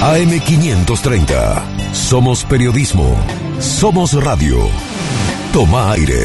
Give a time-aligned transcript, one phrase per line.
[0.00, 1.92] AM530.
[1.92, 3.16] Somos periodismo.
[3.58, 4.56] Somos radio.
[5.52, 6.22] Toma aire.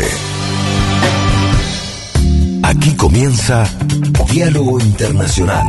[2.62, 3.68] Aquí comienza
[4.32, 5.66] Diálogo Internacional.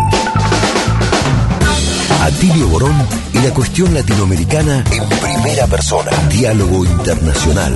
[2.23, 2.95] Atilio Borón
[3.33, 6.11] y la cuestión latinoamericana en primera persona.
[6.29, 7.73] Diálogo Internacional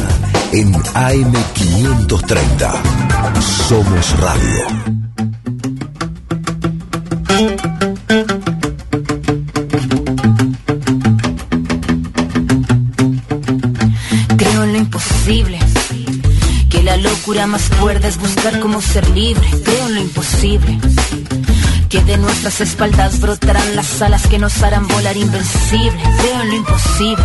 [0.52, 3.40] en AM530.
[3.40, 4.97] Somos radio.
[17.28, 19.46] Más cuerda es buscar cómo ser libre.
[19.62, 20.78] Creo en lo imposible.
[21.90, 26.02] Que de nuestras espaldas brotarán las alas que nos harán volar invencible.
[26.20, 27.24] Creo en lo imposible.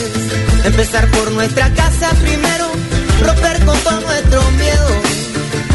[0.63, 2.71] Empezar por nuestra casa primero,
[3.25, 4.87] romper con todo nuestro miedo.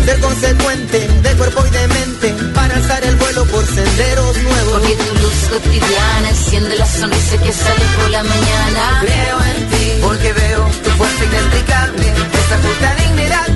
[0.05, 4.73] Ser consecuente de cuerpo y de mente para alzar el vuelo por senderos nuevos.
[4.73, 9.01] Porque tu luz cotidiana enciende la sonrisa que sale por la mañana.
[9.01, 13.47] Creo en ti porque veo tu fuerza inexplicable, esa justa dignidad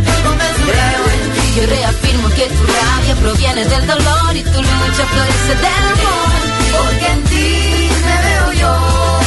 [0.66, 5.54] Creo en ti, yo reafirmo que tu rabia proviene del dolor y tu lucha florece
[5.54, 6.30] del amor.
[6.76, 9.19] Porque en ti me veo yo.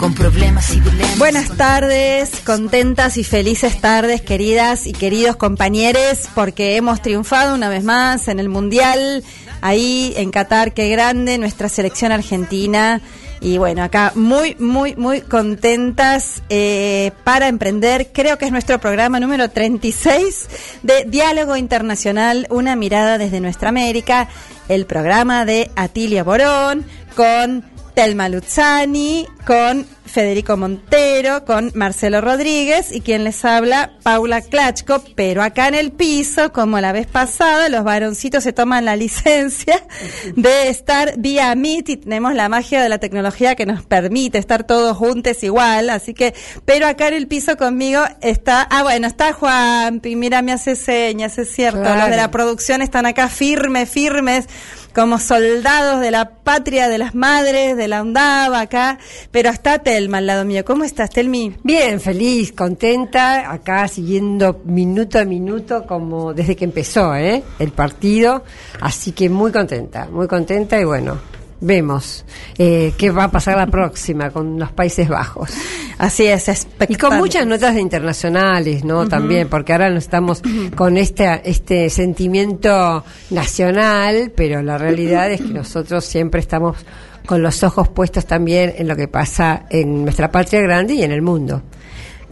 [0.00, 1.18] Con problemas y dilemas.
[1.18, 7.84] Buenas tardes, contentas y felices tardes, queridas y queridos compañeros, porque hemos triunfado una vez
[7.84, 9.22] más en el Mundial,
[9.60, 13.02] ahí en Qatar, qué grande, nuestra selección argentina.
[13.42, 19.20] Y bueno, acá muy, muy, muy contentas eh, para emprender, creo que es nuestro programa
[19.20, 20.48] número 36
[20.82, 24.28] de Diálogo Internacional, una mirada desde nuestra América,
[24.68, 26.86] el programa de Atilia Borón
[27.16, 27.64] con
[27.94, 35.42] Telma Luzzani, con Federico Montero, con Marcelo Rodríguez y quien les habla, Paula Klachko, pero
[35.42, 39.82] acá en el piso, como la vez pasada, los varoncitos se toman la licencia
[40.36, 44.64] de estar vía Meet y tenemos la magia de la tecnología que nos permite estar
[44.64, 46.34] todos juntos igual, así que,
[46.64, 51.38] pero acá en el piso conmigo está, ah bueno, está Juanpi, mira, me hace señas,
[51.38, 54.46] es cierto, los de la producción están acá firmes, firmes,
[54.94, 58.98] como soldados de la patria, de las madres, de la UNDAV acá,
[59.30, 60.64] pero está Telma al lado mío.
[60.64, 61.56] ¿Cómo estás, Telmi?
[61.62, 67.42] Bien, feliz, contenta, acá siguiendo minuto a minuto como desde que empezó ¿eh?
[67.58, 68.44] el partido,
[68.80, 71.18] así que muy contenta, muy contenta y bueno,
[71.60, 72.24] vemos
[72.58, 75.50] eh, qué va a pasar la próxima con los Países Bajos.
[75.98, 79.06] Así es, Y con muchas notas de internacionales, ¿no?
[79.06, 80.42] También, porque ahora no estamos
[80.74, 86.78] con este, este sentimiento nacional, pero la realidad es que nosotros siempre estamos
[87.26, 91.12] con los ojos puestos también en lo que pasa en nuestra patria grande y en
[91.12, 91.62] el mundo.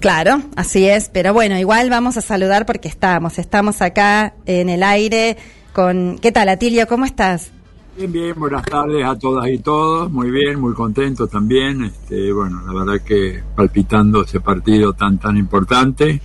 [0.01, 4.83] Claro, así es, pero bueno, igual vamos a saludar porque estamos, estamos acá en el
[4.83, 5.37] aire
[5.73, 6.19] con...
[6.21, 6.87] ¿Qué tal, Atilio?
[6.87, 7.51] ¿Cómo estás?
[7.99, 12.63] Bien, bien, buenas tardes a todas y todos, muy bien, muy contento también, este, bueno,
[12.65, 16.23] la verdad que palpitando ese partido tan, tan importante,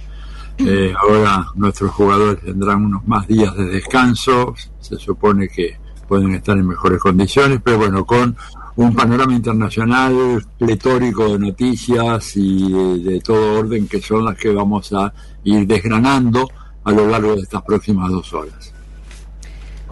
[0.59, 5.75] eh, ahora nuestros jugadores tendrán unos más días de descanso, se supone que
[6.07, 8.37] pueden estar en mejores condiciones, pero bueno, con
[8.75, 14.93] un panorama internacional pletórico de noticias y de, todo orden que son las que vamos
[14.93, 15.11] a
[15.43, 16.47] ir desgranando
[16.83, 18.72] a lo largo de estas próximas dos horas.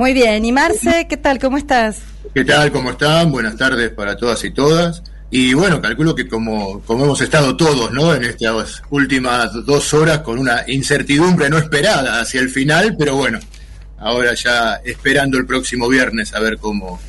[0.02, 1.38] Muy bien, y Marce, ¿qué tal?
[1.38, 2.00] ¿Cómo estás?
[2.34, 2.72] ¿Qué tal?
[2.72, 3.32] ¿Cómo están?
[3.32, 5.04] Buenas tardes para todas y todas.
[5.30, 8.12] Y bueno, calculo que como, como hemos estado todos, ¿no?
[8.16, 13.38] En estas últimas dos horas con una incertidumbre no esperada hacia el final, pero bueno,
[14.00, 17.00] ahora ya esperando el próximo viernes a ver cómo,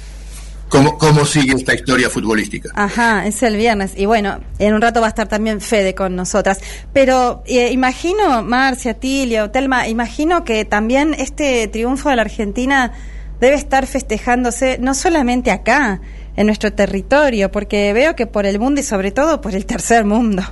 [0.72, 2.71] cómo, cómo sigue esta historia futbolística.
[2.74, 3.92] Ajá, es el viernes.
[3.95, 6.60] Y bueno, en un rato va a estar también Fede con nosotras.
[6.95, 12.92] Pero eh, imagino, Marcia, Tilio, Telma, imagino que también este triunfo de la Argentina
[13.39, 16.01] debe estar festejándose no solamente acá,
[16.34, 20.07] en nuestro territorio, porque veo que por el mundo y sobre todo por el tercer
[20.07, 20.42] mundo,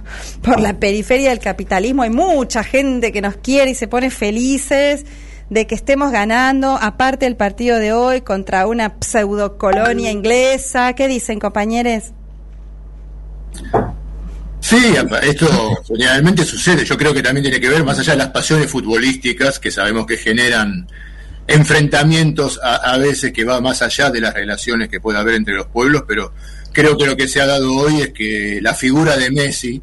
[0.43, 5.07] por la periferia del capitalismo, hay mucha gente que nos quiere y se pone felices
[5.51, 10.95] de que estemos ganando, aparte del partido de hoy, contra una pseudocolonia inglesa.
[10.95, 12.13] ¿Qué dicen, compañeros?
[14.61, 16.85] Sí, esto generalmente sucede.
[16.85, 20.07] Yo creo que también tiene que ver, más allá de las pasiones futbolísticas que sabemos
[20.07, 20.87] que generan
[21.49, 25.67] enfrentamientos a, veces que va más allá de las relaciones que puede haber entre los
[25.67, 26.33] pueblos, pero
[26.73, 29.83] creo que lo que se ha dado hoy es que la figura de Messi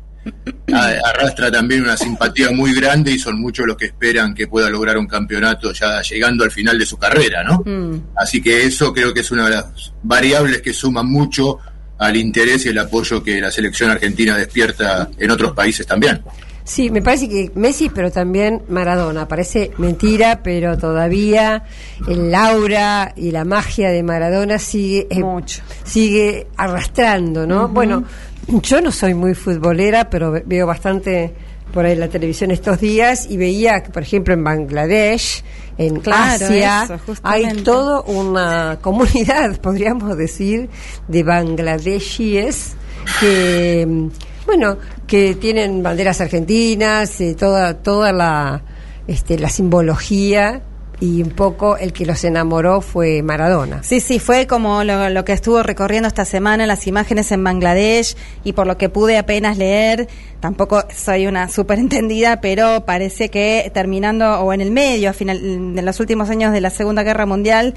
[0.73, 4.97] arrastra también una simpatía muy grande y son muchos los que esperan que pueda lograr
[4.97, 7.63] un campeonato ya llegando al final de su carrera, ¿no?
[7.65, 8.07] Mm.
[8.15, 11.59] Así que eso creo que es una de las variables que suma mucho
[11.97, 16.21] al interés y el apoyo que la selección argentina despierta en otros países también.
[16.67, 19.25] Sí, me parece que Messi, pero también Maradona.
[19.25, 21.63] Parece mentira, pero todavía
[22.09, 25.61] el aura y la magia de Maradona sigue eh, Mucho.
[25.85, 27.69] sigue arrastrando, ¿no?
[27.69, 28.03] Bueno,
[28.47, 31.33] yo no soy muy futbolera, pero veo bastante
[31.73, 35.43] por ahí la televisión estos días y veía que, por ejemplo, en Bangladesh,
[35.77, 36.87] en Asia,
[37.23, 40.69] hay toda una comunidad, podríamos decir,
[41.07, 42.73] de bangladeshíes
[43.19, 44.09] que
[44.47, 48.63] bueno, que tienen banderas argentinas, eh, toda, toda la,
[49.05, 50.63] este, la simbología
[50.99, 53.83] y un poco el que los enamoró fue Maradona.
[53.83, 58.53] Sí, sí, fue como lo, que estuvo recorriendo esta semana las imágenes en Bangladesh y
[58.53, 60.07] por lo que pude apenas leer,
[60.39, 65.75] tampoco soy una súper entendida, pero parece que terminando o en el medio, a final,
[65.75, 67.75] de los últimos años de la Segunda Guerra Mundial,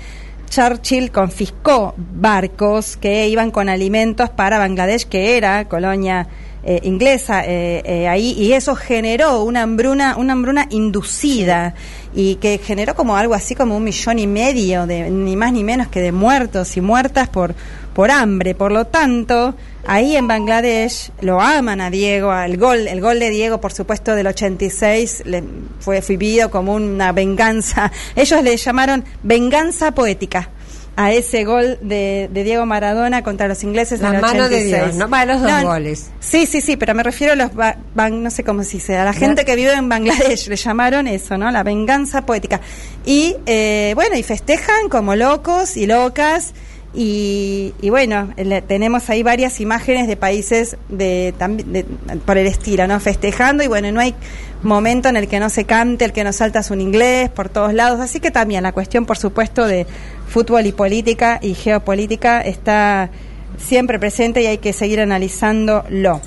[0.49, 6.26] Churchill confiscó barcos que iban con alimentos para Bangladesh, que era colonia
[6.62, 11.75] eh, inglesa eh, eh, ahí y eso generó una hambruna, una hambruna inducida
[12.15, 15.65] y que generó como algo así como un millón y medio de ni más ni
[15.65, 17.55] menos que de muertos y muertas por
[17.95, 18.55] por hambre.
[18.55, 19.55] Por lo tanto,
[19.87, 24.15] ahí en Bangladesh lo aman a Diego, al gol, el gol de Diego, por supuesto,
[24.15, 25.43] del 86 le
[25.81, 27.91] fue vivido como una venganza.
[28.17, 30.51] Ellos le llamaron venganza poética
[31.00, 34.50] a ese gol de, Diego Maradona contra los ingleses en el 86.
[34.50, 35.08] de Dios, ¿no?
[35.08, 36.11] Para los dos goles.
[36.20, 39.14] Sí, sí, sí, pero me refiero a los, no sé cómo se dice, a la
[39.14, 41.50] gente que vive en Bangladesh, le llamaron eso, ¿no?
[41.50, 42.61] La venganza poética.
[43.06, 46.52] Y, eh, bueno, y festejan como locos y locas.
[46.93, 48.35] Y, y, bueno,
[48.67, 51.32] tenemos ahí varias imágenes de países de,
[51.67, 51.85] de,
[52.26, 53.00] por el estilo, ¿no?
[53.00, 54.14] Festejando y bueno, no hay
[54.62, 57.73] momento en el que no se cante, el que no saltas un inglés por todos
[57.73, 58.00] lados.
[58.00, 59.87] Así que también la cuestión, por supuesto, de
[60.31, 63.11] fútbol y política y geopolítica está
[63.59, 66.23] siempre presente y hay que seguir analizándolo.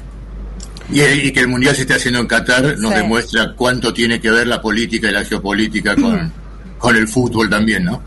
[0.92, 4.30] Y, y que el Mundial se esté haciendo en Qatar nos demuestra cuánto tiene que
[4.30, 6.32] ver la política y la geopolítica con,
[6.78, 8.02] con el fútbol también, ¿no?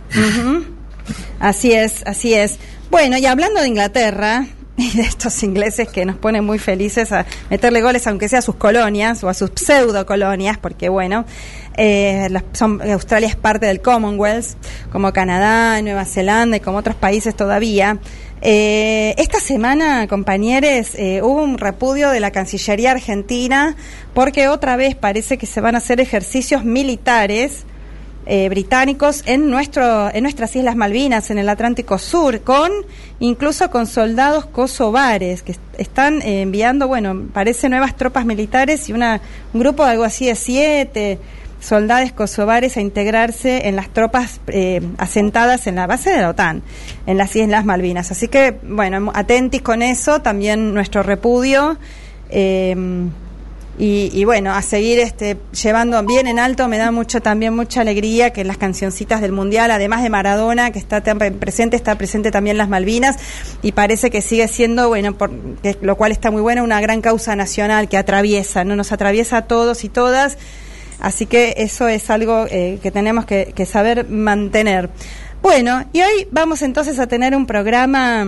[1.41, 2.59] Así es, así es.
[2.91, 4.47] Bueno, y hablando de Inglaterra,
[4.77, 8.43] y de estos ingleses que nos ponen muy felices a meterle goles, aunque sea a
[8.43, 11.25] sus colonias o a sus pseudo colonias, porque bueno,
[11.77, 14.57] eh, son, Australia es parte del Commonwealth,
[14.91, 17.99] como Canadá, Nueva Zelanda y como otros países todavía.
[18.43, 23.77] Eh, esta semana, compañeros, eh, hubo un repudio de la Cancillería Argentina
[24.15, 27.65] porque otra vez parece que se van a hacer ejercicios militares
[28.29, 32.73] eh, británicos en nuestro en nuestras islas Malvinas en el Atlántico Sur con
[33.21, 39.21] incluso con soldados kosovares que están eh, enviando bueno parece nuevas tropas militares y una
[39.53, 41.21] un grupo de algo así de siete
[41.67, 46.63] soldados kosovares a integrarse en las tropas eh, asentadas en la base de la OTAN
[47.07, 51.79] en las islas Malvinas así que bueno atentis con eso también nuestro repudio
[53.79, 58.31] y, bueno, a seguir este, llevando bien en alto, me da mucho también mucha alegría
[58.31, 62.71] que las cancioncitas del Mundial, además de Maradona, que está presente, está presente también las
[62.71, 63.17] Malvinas,
[63.61, 65.31] y parece que sigue siendo, bueno, por,
[65.83, 68.77] lo cual está muy bueno, una gran causa nacional que atraviesa, ¿no?
[68.77, 70.39] Nos atraviesa a todos y todas,
[71.01, 74.91] así que eso es algo eh, que tenemos que, saber mantener.
[75.43, 78.27] Bueno, y hoy vamos entonces a tener un programa,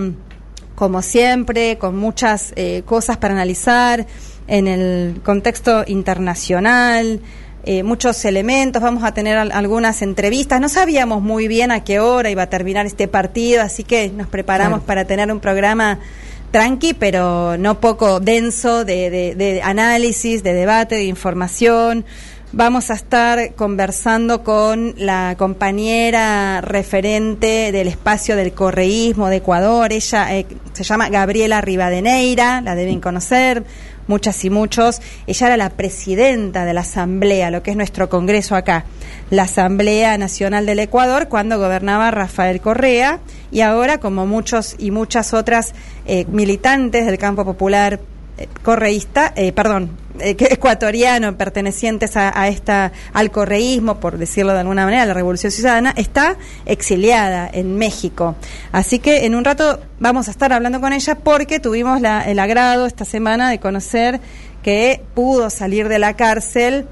[0.75, 4.05] como siempre, con muchas eh, cosas para analizar
[4.47, 7.21] en el contexto internacional,
[7.63, 10.61] eh, muchos elementos, vamos a tener algunas entrevistas.
[10.61, 14.27] No sabíamos muy bien a qué hora iba a terminar este partido, así que nos
[14.27, 15.99] preparamos para tener un programa
[16.51, 22.05] tranqui, pero no poco denso de, de, análisis, de debate, de información.
[22.51, 29.93] Vamos a estar conversando con la compañera referente del espacio del correísmo de Ecuador.
[29.93, 33.63] Ella eh, se llama Gabriela Rivadeneira, la deben conocer
[34.07, 34.99] muchas y muchos.
[35.27, 38.85] Ella era la presidenta de la Asamblea, lo que es nuestro Congreso acá,
[39.29, 43.19] la Asamblea Nacional del Ecuador, cuando gobernaba Rafael Correa,
[43.51, 45.75] y ahora, como muchos y muchas otras
[46.07, 47.99] eh, militantes del campo popular
[48.39, 49.91] eh, correísta, eh, perdón,
[50.21, 55.93] eh, ecuatoriano pertenecientes a, esta al correísmo, por decirlo de alguna manera, la Revolución Ciudadana,
[55.95, 58.35] está exiliada en México.
[58.71, 62.85] Así que en un rato vamos a estar hablando con ella porque tuvimos el agrado
[62.85, 64.19] esta semana de conocer
[64.63, 66.87] que pudo salir de la cárcel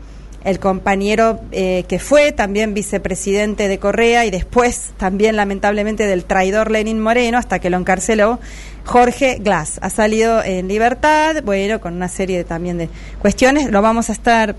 [0.47, 6.71] el compañero eh, que fue también vicepresidente de Correa y después también lamentablemente del traidor
[6.71, 8.39] Lenin Moreno hasta que lo encarceló,
[8.87, 9.79] Jorge Glass.
[9.81, 12.89] Ha salido en libertad, bueno, con una serie también de
[13.19, 13.69] cuestiones.
[13.69, 14.55] Lo vamos a estar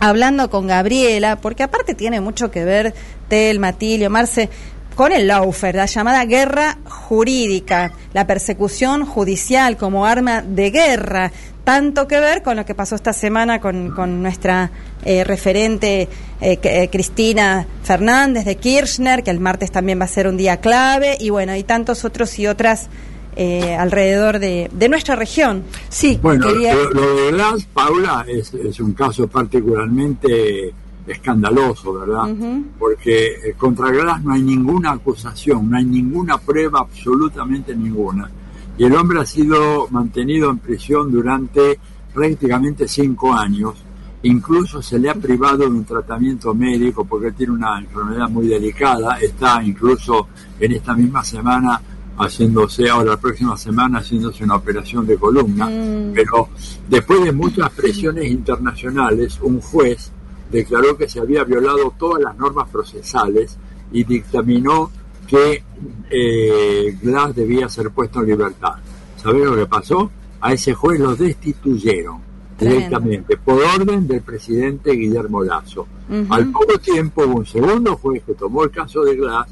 [0.00, 2.94] hablando con Gabriela, porque aparte tiene mucho que ver
[3.28, 4.50] Tel, Matilio, Marce,
[4.94, 11.32] con el lawfare, la llamada guerra jurídica, la persecución judicial como arma de guerra,
[11.64, 14.70] tanto que ver con lo que pasó esta semana con, con nuestra
[15.06, 16.02] eh, referente
[16.40, 20.58] eh, eh, Cristina Fernández de Kirchner, que el martes también va a ser un día
[20.58, 22.88] clave, y bueno, y tantos otros y otras
[23.36, 25.64] eh, alrededor de, de, nuestra región.
[25.88, 30.72] Sí, bueno, lo, de Glass, Paula, es, es, un caso particularmente
[31.06, 32.30] escandaloso, ¿verdad?
[32.30, 32.64] Uh -huh.
[32.78, 38.30] Porque eh, contra Glass no hay ninguna acusación, no hay ninguna prueba, absolutamente ninguna.
[38.76, 41.78] Y el hombre ha sido mantenido en prisión durante
[42.12, 43.74] prácticamente cinco años.
[44.22, 49.18] Incluso se le ha privado de un tratamiento médico porque tiene una enfermedad muy delicada.
[49.20, 51.80] Está incluso en esta misma semana
[52.18, 56.12] haciéndose ahora la próxima semana haciéndose una operación de columna, mm.
[56.14, 56.48] pero
[56.88, 60.12] después de muchas presiones internacionales, un juez
[60.50, 63.56] declaró que se había violado todas las normas procesales
[63.92, 64.90] y dictaminó
[65.26, 65.62] que
[66.10, 68.74] eh, Glass debía ser puesto en libertad.
[69.16, 70.10] ¿Sabés lo que pasó?
[70.40, 72.18] A ese juez lo destituyeron
[72.56, 72.78] Tremendo.
[72.78, 75.86] directamente por orden del presidente Guillermo Lazo.
[76.08, 76.26] Uh -huh.
[76.28, 79.48] Al poco tiempo hubo un segundo juez que tomó el caso de Glass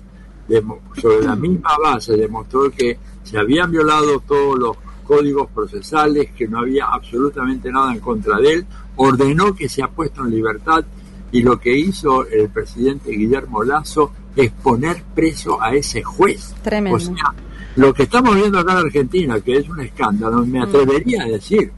[1.00, 6.61] sobre la misma base demostró que se habían violado todos los códigos procesales, que no
[6.61, 10.84] había absolutamente nada en contra de él, ordenó que se ha puesto en libertad
[11.30, 16.54] y lo que hizo el presidente Guillermo Lazo es poner preso a ese juez.
[16.62, 16.96] Tremendo.
[16.96, 17.34] O sea,
[17.76, 21.72] lo que estamos viendo acá en Argentina, que es un escándalo, me atrevería a decir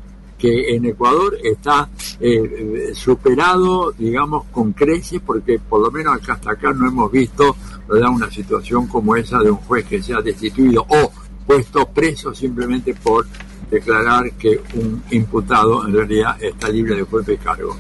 [0.44, 1.88] que en Ecuador está
[2.20, 7.56] eh, superado, digamos, con creces, porque por lo menos acá hasta acá no hemos visto
[7.88, 11.12] una situación como esa de un juez que sea destituido o
[11.46, 13.26] puesto preso simplemente por
[13.70, 17.76] declarar que un imputado en realidad está libre de cuerpo y cargo.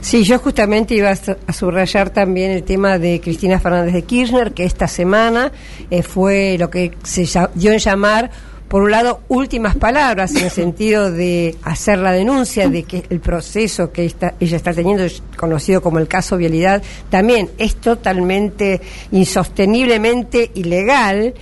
[0.00, 4.64] Sí, yo justamente iba a subrayar también el tema de Cristina Fernández de Kirchner, que
[4.64, 5.52] esta semana
[5.90, 8.30] eh, fue lo que se dio en llamar
[8.74, 13.20] por un lado, últimas palabras en el sentido de hacer la denuncia de que el
[13.20, 18.80] proceso que esta, ella está teniendo, conocido como el caso Vialidad, también es totalmente
[19.12, 21.34] insosteniblemente ilegal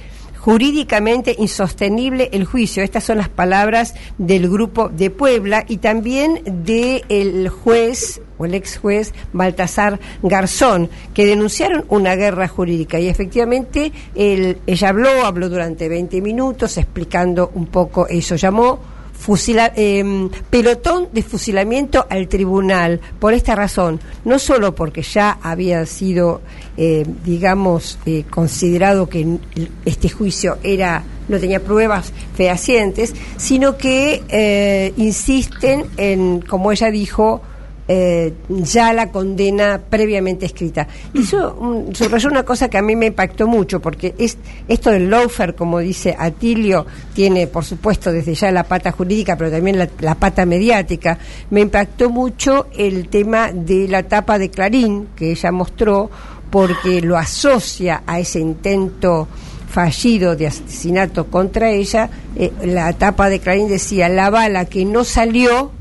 [0.43, 2.83] jurídicamente insostenible el juicio.
[2.83, 8.55] Estas son las palabras del grupo de Puebla y también del el juez o el
[8.55, 12.99] ex juez Baltasar Garzón, que denunciaron una guerra jurídica.
[12.99, 18.35] Y efectivamente él, ella habló, habló durante 20 minutos explicando un poco eso.
[18.35, 18.81] Llamó
[19.23, 23.01] fusila, eh, pelotón de fusilamiento al tribunal.
[23.21, 26.41] Por esta razón, no solo porque ya había sido,
[26.77, 29.39] eh, digamos, eh, considerado que
[29.85, 37.43] este juicio era no tenía pruebas fehacientes, sino que eh, insisten en, como ella dijo,
[37.89, 40.87] eh, ya la condena previamente escrita.
[41.13, 45.55] Eso subrayó una cosa que a mí me impactó mucho, porque es, esto del lawfare,
[45.55, 50.15] como dice Atilio, tiene por supuesto desde ya la pata jurídica, pero también la, la,
[50.15, 51.19] pata mediática.
[51.51, 56.11] Me impactó mucho el tema de la tapa de Clarín que ella mostró,
[56.51, 59.27] porque lo asocia a ese intento
[59.73, 62.11] fallido de asesinato contra ella.
[62.37, 65.73] Eh, la tapa de Clarín decía, la bala que no salió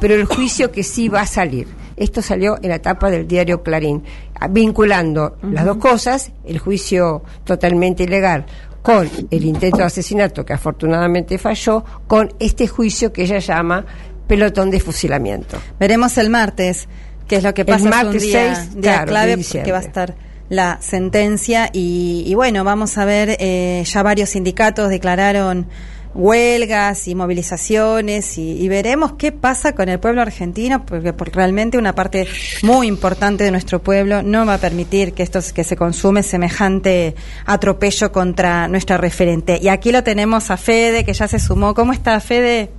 [0.00, 1.68] pero el juicio que sí va a salir.
[1.96, 4.04] Esto salió en la etapa del diario Clarín,
[4.50, 5.52] vinculando uh -huh.
[5.52, 8.46] las dos cosas, el juicio totalmente ilegal
[8.82, 13.84] con el intento de asesinato que afortunadamente falló, con este juicio que ella llama
[14.26, 15.58] pelotón de fusilamiento.
[15.78, 16.88] Veremos el martes
[17.26, 17.84] qué es lo que pasa.
[17.84, 20.14] El martes un día, 6, día claro, clave de que va a estar
[20.48, 25.66] la sentencia y, y bueno, vamos a ver, eh, ya varios sindicatos declararon
[26.14, 31.94] huelgas y movilizaciones y, veremos qué pasa con el pueblo argentino porque, porque, realmente una
[31.94, 32.26] parte
[32.62, 37.14] muy importante de nuestro pueblo no va a permitir que esto que se consume semejante
[37.46, 41.92] atropello contra nuestra referente y aquí lo tenemos a Fede que ya se sumó ¿cómo
[41.92, 42.70] está Fede?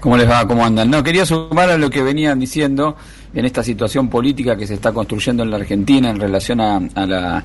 [0.00, 0.46] ¿Cómo les va?
[0.46, 0.90] ¿Cómo andan?
[0.90, 2.96] No, quería sumar a lo que venían diciendo
[3.36, 7.06] en esta situación política que se está construyendo en la Argentina en relación a, a
[7.06, 7.44] la,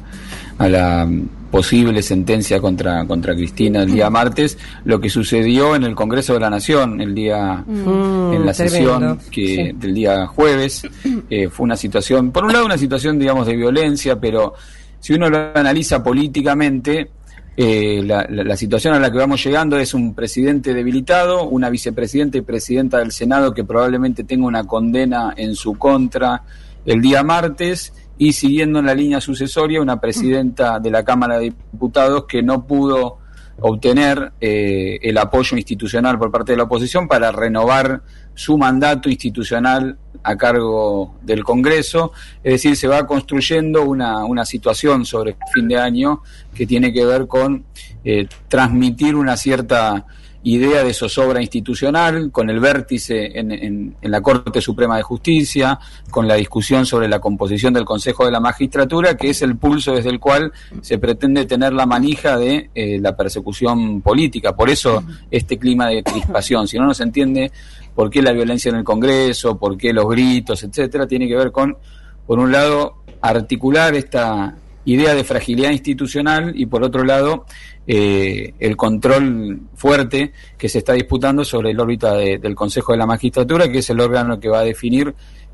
[0.58, 1.10] a la
[1.52, 6.40] posible sentencia contra, contra Cristina el día martes, lo que sucedió en el Congreso de
[6.40, 9.72] la Nación el día, mm, en la sesión que, sí.
[9.74, 10.84] del día jueves,
[11.30, 14.54] eh, fue una situación, por un lado una situación digamos de violencia, pero
[15.02, 17.10] si uno lo analiza políticamente,
[17.58, 21.70] eh, la, la, la, situación a la que vamos llegando es un presidente debilitado, una
[21.70, 26.44] vicepresidenta y presidenta del Senado que probablemente tenga una condena en su contra
[26.86, 31.46] el día martes y siguiendo en la línea sucesoria una presidenta de la Cámara de
[31.46, 33.18] Diputados que no pudo
[33.62, 38.02] obtener eh, el apoyo institucional por parte de la oposición para renovar
[38.34, 42.12] su mandato institucional a cargo del Congreso,
[42.44, 46.22] es decir, se va construyendo una, una situación sobre fin de año
[46.54, 47.66] que tiene que ver con
[48.04, 50.06] eh, transmitir una cierta
[50.44, 55.80] idea de zozobra institucional, con el vértice en, en, la Corte Suprema de Justicia,
[56.10, 59.94] con la discusión sobre la composición del Consejo de la Magistratura, que es el pulso
[59.94, 64.56] desde el cual se pretende tener la manija de eh, la persecución política.
[64.56, 66.68] Por eso este clima de crispación.
[66.68, 67.52] Si no nos entiende
[67.94, 71.52] por qué la violencia en el Congreso, por qué los gritos, etcétera, tiene que ver
[71.52, 71.78] con,
[72.26, 77.46] por un lado, articular esta idea de fragilidad institucional y por otro lado
[77.88, 83.06] eh, el control fuerte que se está disputando sobre el órbita del Consejo de la
[83.06, 85.14] Magistratura, que es el órgano que va a definir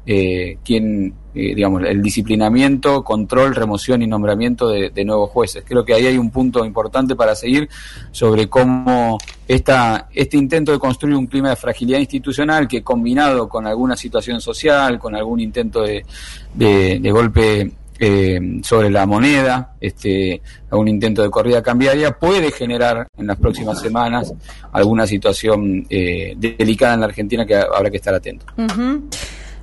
[0.10, 5.65] eh, quién, eh, digamos, el disciplinamiento, control, remoción y nombramiento de, nuevos jueces.
[5.67, 7.67] Creo que ahí hay un punto importante para seguir
[8.12, 13.67] sobre cómo esta, este intento de construir un clima de fragilidad institucional que combinado con
[13.67, 16.05] alguna situación social, con algún intento de,
[16.53, 22.51] de, de golpe eh, sobre la moneda, este, a un intento de corrida cambiaria, puede
[22.51, 24.34] generar en las próximas semanas
[24.72, 28.46] alguna situación eh, delicada en la Argentina que habrá que estar atento.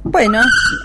[0.04, 0.42] Bueno,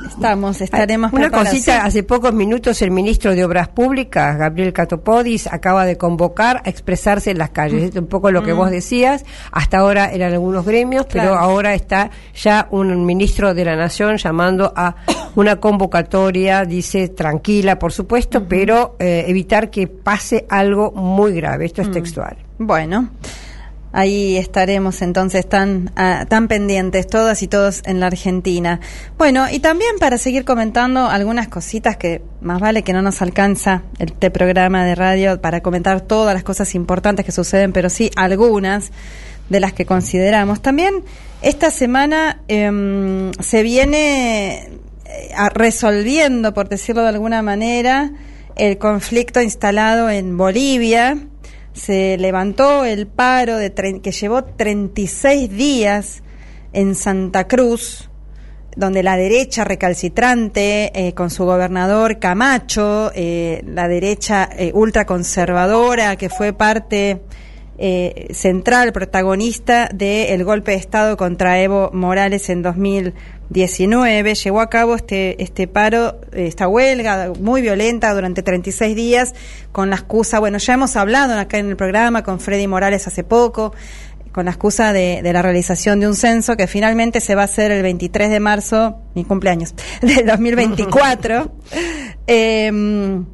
[0.08, 1.12] estamos, estaremos.
[1.12, 6.62] Una cosita, hace pocos minutos el ministro de Obras Públicas, Gabriel Catopodis, acaba de convocar
[6.64, 7.90] a expresarse en las calles.
[7.90, 9.26] Es un poco lo que vos decías.
[9.52, 14.72] Hasta ahora eran algunos gremios, pero ahora está ya un ministro de la Nación llamando
[14.74, 14.96] a
[15.36, 21.66] una convocatoria, dice, tranquila, por supuesto, pero eh, evitar que pase algo muy grave.
[21.66, 22.38] Esto es textual.
[22.58, 23.10] Bueno.
[23.91, 28.79] Ahí estaremos entonces tan, ah, tan pendientes todas y todos en la Argentina.
[29.17, 33.81] Bueno, y también para seguir comentando algunas cositas que más vale que no nos alcanza
[33.98, 38.91] este programa de radio para comentar todas las cosas importantes que suceden, pero sí algunas
[39.50, 40.62] de las que consideramos.
[40.62, 41.03] También
[41.41, 44.70] esta semana em, se viene
[45.05, 48.11] eh, resolviendo, por decirlo de alguna manera,
[48.55, 51.18] el conflicto instalado en Bolivia
[51.79, 56.24] se levantó el paro de que llevó 36 días
[56.74, 58.09] en Santa Cruz,
[58.75, 66.29] donde la derecha recalcitrante, eh, con su gobernador Camacho, eh, la derecha eh, ultraconservadora, que
[66.29, 67.22] fue parte
[68.31, 73.13] central, protagonista del golpe de Estado contra Evo Morales en 2000
[73.50, 79.33] 19 llevó a cabo este, este paro, esta huelga muy violenta durante 36 días
[79.72, 83.24] con la excusa, bueno, ya hemos hablado acá en el programa con Freddy Morales hace
[83.24, 83.74] poco,
[84.31, 87.72] con la excusa de, la realización de un censo que finalmente se va a hacer
[87.72, 91.51] el 23 de marzo, mi cumpleaños, del 2024.
[92.31, 93.25] Em,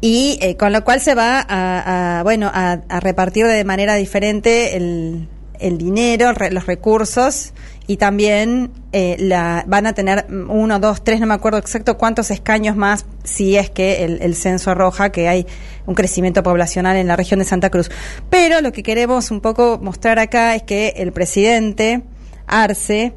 [0.00, 5.28] y eh, con lo cual se va a, bueno, a, repartir de manera diferente el,
[5.62, 7.52] el dinero, los recursos
[7.86, 12.30] y también eh, la, van a tener uno, dos, tres, no me acuerdo exacto cuántos
[12.30, 15.46] escaños más si es que el, censo arroja que hay
[15.86, 17.90] un crecimiento poblacional en la región de Santa Cruz.
[18.30, 22.02] Pero lo que queremos un poco mostrar acá es que el presidente
[22.46, 23.14] Arce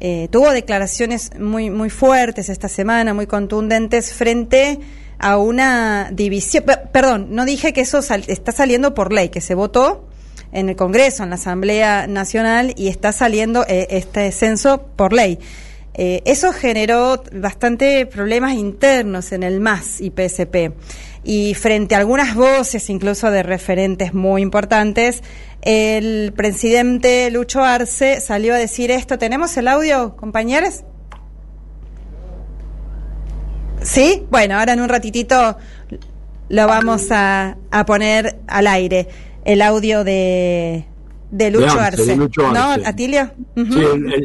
[0.00, 4.80] eh, tuvo declaraciones muy, muy fuertes esta semana, muy contundentes frente
[5.18, 6.64] a una división.
[6.92, 10.07] Perdón, no dije que eso está saliendo por ley, que se votó
[10.52, 15.38] en el Congreso, en la Asamblea Nacional, y está saliendo eh, este censo por ley.
[16.00, 20.72] Eh, eso generó bastante problemas internos en el MAS y PSP.
[21.24, 25.22] Y frente a algunas voces, incluso de referentes muy importantes,
[25.62, 29.18] el presidente Lucho Arce salió a decir esto.
[29.18, 30.84] ¿Tenemos el audio, compañeros?
[33.82, 34.24] ¿Sí?
[34.30, 35.58] Bueno, ahora en un ratitito
[36.48, 39.08] lo vamos a, a poner al aire
[39.48, 40.84] el audio de,
[41.30, 42.16] de Lucho Arce.
[42.16, 43.30] ¿No, Atilio?
[43.56, 43.80] Sí,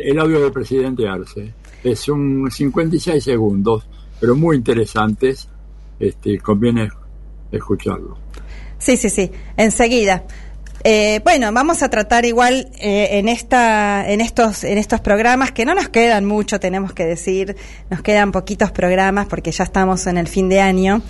[0.06, 1.54] el, audio del presidente Arce.
[1.82, 3.88] Es un 56 segundos,
[4.20, 5.48] pero muy interesantes.
[5.98, 6.90] Este, conviene
[7.52, 8.18] escucharlo.
[8.78, 10.26] Sí, sí, sí, enseguida.
[10.84, 15.64] Eh, bueno, vamos a tratar igual eh, en esta, en estos, en estos programas que
[15.64, 17.56] no nos quedan mucho, tenemos que decir,
[17.90, 21.02] nos quedan poquitos programas porque ya estamos en el fin de año.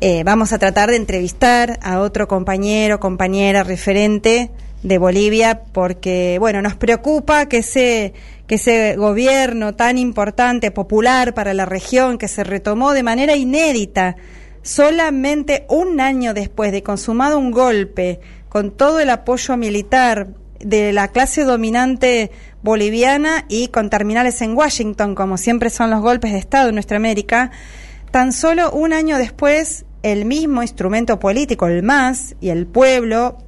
[0.00, 4.52] Eh, vamos a tratar de entrevistar a otro compañero, compañera, referente
[4.84, 8.14] de Bolivia, porque, bueno, nos preocupa que ese,
[8.46, 14.14] que ese gobierno tan importante, popular para la región, que se retomó de manera inédita,
[14.62, 20.28] solamente un año después de consumado un golpe, con todo el apoyo militar
[20.60, 22.30] de la clase dominante
[22.62, 26.98] boliviana y con terminales en Washington, como siempre son los golpes de Estado en nuestra
[26.98, 27.50] América,
[28.12, 33.38] tan solo un año después el mismo instrumento político, el MAS y el pueblo,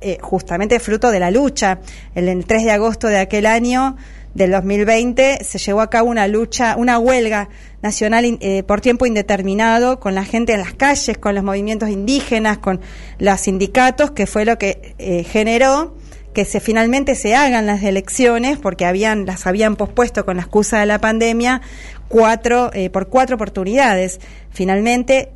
[0.00, 1.80] eh, justamente fruto de la lucha,
[2.14, 3.96] el 3 de agosto de aquel año,
[4.34, 7.48] del 2020 se llevó a cabo una lucha, una huelga
[7.82, 12.58] nacional eh, por tiempo indeterminado con la gente en las calles, con los movimientos indígenas,
[12.58, 12.80] con
[13.18, 15.96] los sindicatos, que fue lo que eh, generó
[16.32, 20.80] que se finalmente se hagan las elecciones porque habían las habían pospuesto con la excusa
[20.80, 21.60] de la pandemia
[22.08, 24.18] cuatro eh, por cuatro oportunidades.
[24.50, 25.30] Finalmente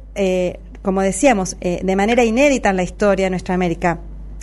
[0.83, 4.01] como decíamos de manera inédita en la historia de nuestra América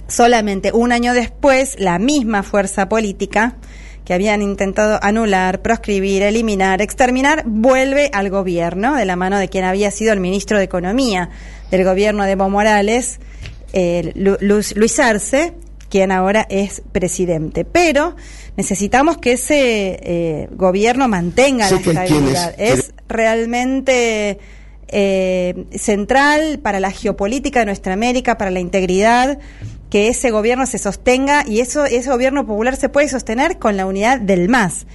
[0.07, 3.55] solamente un año después la misma fuerza política
[4.05, 9.63] que habían intentado anular, proscribir, eliminar, exterminar, vuelve al gobierno de la mano de quien
[9.63, 11.29] había sido el ministro de Economía
[11.71, 13.19] del gobierno de Evo Morales,
[13.71, 15.53] eh, Luis Arce,
[15.89, 17.65] quien ahora es presidente.
[17.65, 18.15] Pero
[18.57, 22.55] necesitamos que ese eh, gobierno mantenga la estabilidad.
[22.57, 24.37] Es, realmente
[24.93, 29.39] eh, central para la geopolítica de nuestra América, para la integridad
[29.89, 33.85] que ese gobierno se sostenga y eso ese gobierno popular se puede sostener con la
[33.85, 34.87] unidad del MAS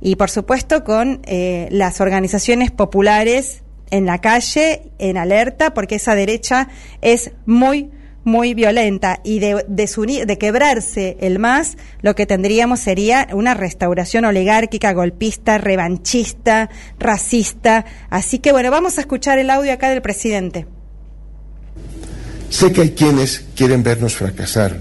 [0.00, 6.14] y por supuesto con eh, las organizaciones populares en la calle, en alerta, porque esa
[6.14, 6.68] derecha
[7.02, 7.90] es muy
[8.26, 14.92] muy violenta y de, de quebrarse el MAS, lo que tendríamos sería una restauración oligárquica,
[14.92, 17.86] golpista, revanchista, racista.
[18.10, 20.66] Así que bueno, vamos a escuchar el audio acá del presidente.
[22.50, 24.76] Sé que hay quienes quieren vernos fracasar.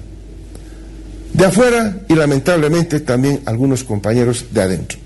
[1.31, 4.97] De afuera y lamentablemente también algunos compañeros de adentro.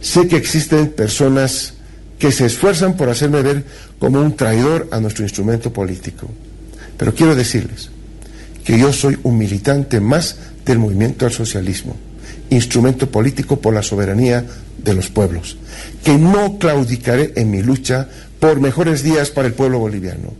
[0.00, 1.74] Sé que existen personas
[2.20, 3.64] que se esfuerzan por hacerme ver
[3.98, 6.28] como un traidor a nuestro instrumento político.
[6.96, 7.90] Pero quiero decirles
[8.64, 11.96] que yo soy un militante más del movimiento al socialismo,
[12.50, 14.44] instrumento político por la soberanía
[14.78, 15.56] de los pueblos,
[16.04, 20.34] que no claudicaré en mi lucha por mejores días para el pueblo boliviano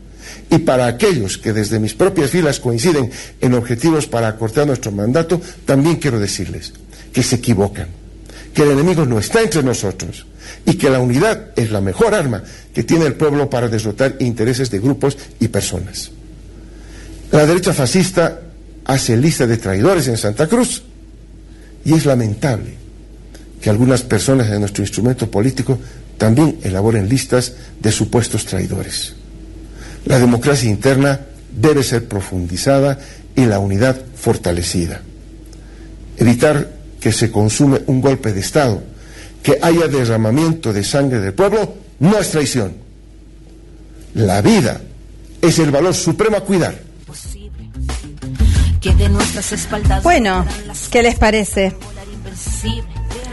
[0.50, 3.10] y para aquellos que desde mis propias filas coinciden
[3.40, 6.72] en objetivos para acortar nuestro mandato, también quiero decirles
[7.12, 7.88] que se equivocan,
[8.54, 10.26] que el enemigo no está entre nosotros
[10.66, 12.42] y que la unidad es la mejor arma
[12.74, 16.10] que tiene el pueblo para derrotar intereses de grupos y personas.
[17.32, 18.40] La derecha fascista
[18.84, 20.82] hace lista de traidores en Santa Cruz
[21.82, 22.74] y es lamentable
[23.60, 25.78] que algunas personas de nuestro instrumento político
[26.18, 29.14] también elaboren listas de supuestos traidores.
[30.04, 31.20] La democracia interna
[31.58, 32.98] debe ser profundizada
[33.34, 35.00] y la unidad fortalecida.
[36.18, 36.68] Evitar
[37.00, 38.82] que se consume un golpe de Estado,
[39.42, 42.74] que haya derramamiento de sangre del pueblo, no es traición.
[44.14, 44.82] La vida
[45.40, 46.91] es el valor supremo a cuidar.
[50.02, 50.44] Bueno,
[50.90, 51.74] ¿qué les parece?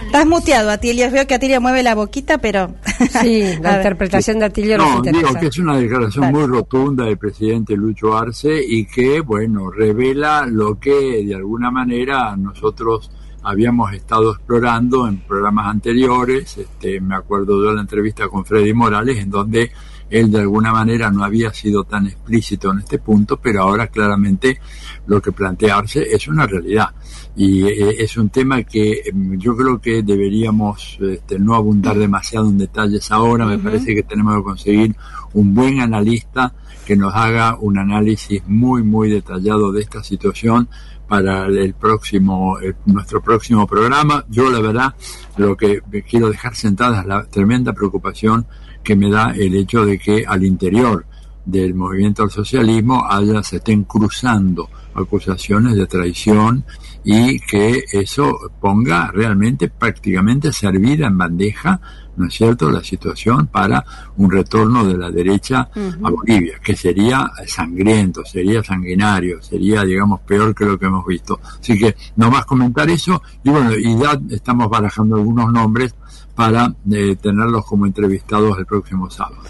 [0.06, 1.12] Estás muteado, Atilio.
[1.12, 2.74] Veo que Atilio mueve la boquita, pero...
[3.22, 7.76] Sí, la interpretación de Atilio no, digo que es una declaración muy rotunda del presidente
[7.76, 13.12] Lucho Arce y que, bueno, revela lo que de alguna manera nosotros
[13.44, 16.58] habíamos estado explorando en programas anteriores.
[16.58, 19.72] Este, me acuerdo de la entrevista con Freddy Morales, en donde
[20.10, 24.60] él de alguna manera no había sido tan explícito en este punto, pero ahora claramente
[25.08, 26.90] lo que plantearse es una realidad.
[27.36, 32.50] Y eh, es un tema que em, yo creo que deberíamos este, no abundar demasiado
[32.50, 34.96] en detalles ahora, me parece que tenemos que conseguir
[35.34, 36.54] un buen analista
[36.86, 40.68] que nos haga un análisis muy muy detallado de esta situación
[41.08, 44.26] para el próximo nuestro próximo programa.
[44.28, 44.96] Yo la verdad
[45.38, 48.48] lo que quiero dejar sentada es la tremenda preocupación
[48.84, 51.06] que me da el hecho de que al interior
[51.46, 56.66] del movimiento al socialismo haya se estén cruzando acusaciones de traición
[57.04, 61.80] y que eso ponga realmente prácticamente servida en bandeja,
[62.18, 63.84] ¿no es cierto?, la situación para
[64.18, 65.70] un retorno de la derecha
[66.04, 71.40] a Bolivia, que sería sangriento, sería sanguinario, sería, digamos, peor que lo que hemos visto.
[71.60, 75.96] Así que no más comentar eso y bueno, y ya estamos barajando algunos nombres
[76.40, 79.44] para eh, tenerlos como entrevistados el próximo sábado.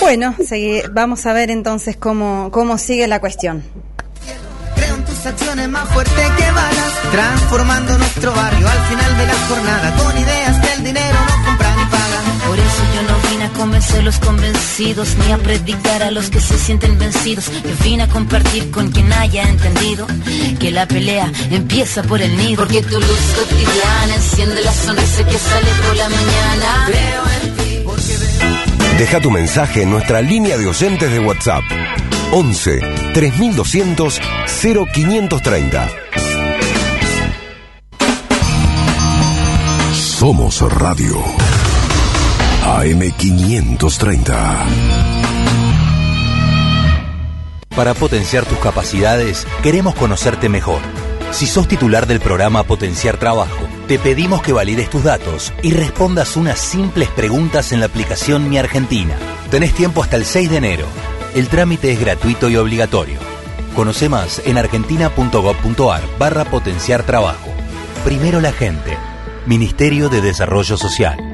[0.00, 0.34] Bueno,
[0.92, 3.62] vamos a ver entonces cómo, cómo sigue la cuestión
[5.26, 10.60] acciones más fuertes que balas, transformando nuestro barrio al final de la jornada con ideas
[10.60, 12.46] que el dinero no compra ni paga.
[12.46, 12.93] Por eso
[13.44, 17.50] a convencer los convencidos, ni a predicar a los que se sienten vencidos.
[17.62, 20.06] Yo vine a compartir con quien haya entendido
[20.58, 22.56] que la pelea empieza por el nido.
[22.56, 26.84] Porque tu luz cotidiana enciende la sonrisa que sale por la mañana.
[26.86, 28.98] Creo en ti porque veo.
[28.98, 31.64] Deja tu mensaje en nuestra línea de oyentes de WhatsApp.
[32.32, 32.80] 11
[33.12, 35.88] 3200 0530.
[39.92, 41.22] Somos Radio.
[42.64, 44.34] AM530.
[47.76, 50.80] Para potenciar tus capacidades, queremos conocerte mejor.
[51.30, 56.36] Si sos titular del programa Potenciar Trabajo, te pedimos que valides tus datos y respondas
[56.36, 59.14] unas simples preguntas en la aplicación Mi Argentina.
[59.50, 60.86] Tenés tiempo hasta el 6 de enero.
[61.34, 63.18] El trámite es gratuito y obligatorio.
[63.76, 67.50] Conoce más en argentina.gov.ar barra potenciar trabajo.
[68.04, 68.96] Primero la gente.
[69.46, 71.33] Ministerio de Desarrollo Social.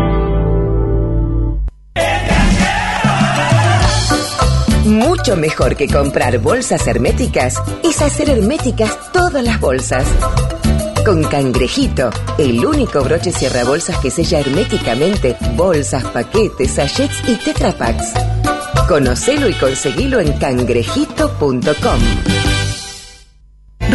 [4.91, 10.05] Mucho mejor que comprar bolsas herméticas es hacer herméticas todas las bolsas.
[11.05, 18.11] Con Cangrejito, el único broche cierra bolsas que sella herméticamente bolsas, paquetes, sachets y tetrapacks.
[18.89, 22.50] Conocelo y conseguilo en cangrejito.com.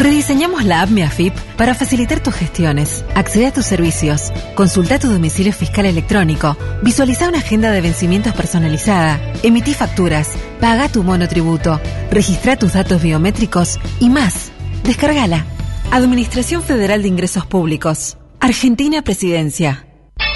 [0.07, 3.05] Rediseñamos la app MiAFIP para facilitar tus gestiones.
[3.17, 9.21] Accede a tus servicios, consulta tu domicilio fiscal electrónico, visualiza una agenda de vencimientos personalizada,
[9.43, 11.81] emití facturas, paga tu monotributo,
[12.13, 14.53] registra tus datos biométricos y más.
[14.85, 15.45] Descárgala.
[15.91, 18.17] Administración Federal de Ingresos Públicos.
[18.39, 19.86] Argentina Presidencia.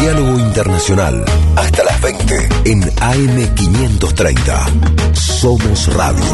[0.00, 1.24] Diálogo Internacional.
[1.56, 5.14] Hasta las 20 en AM530.
[5.14, 6.24] Somos Radio.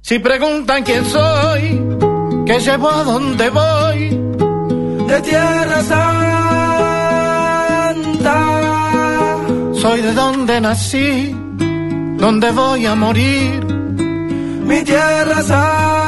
[0.00, 1.82] Si preguntan quién soy,
[2.46, 4.10] qué llevo a dónde voy,
[5.08, 6.04] de Tierra Santa.
[9.74, 11.34] Soy de donde nací,
[12.16, 13.66] donde voy a morir,
[14.66, 16.03] mi Tierra Santa.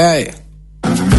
[0.00, 0.30] Ey.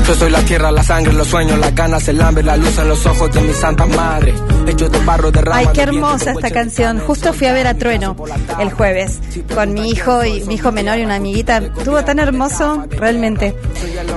[0.07, 2.89] Yo soy la tierra, la sangre, los sueños, las ganas, el hambre, la luz en
[2.89, 4.33] los ojos de mi santa madre.
[4.65, 6.97] Hecho de barro, de rama, Ay, qué hermosa esta canción.
[6.99, 8.15] Justo fui a ver a Trueno
[8.59, 9.19] el jueves
[9.53, 11.57] con mi hijo y mi hijo menor y una amiguita.
[11.57, 13.55] Estuvo tan hermoso, realmente.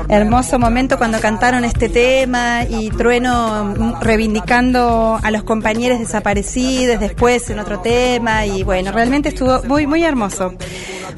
[0.08, 7.50] Hermoso momento cuando cantaron este tema y Trueno mm, reivindicando a los compañeros desaparecidos después
[7.50, 10.54] en otro tema y bueno, realmente estuvo muy muy hermoso.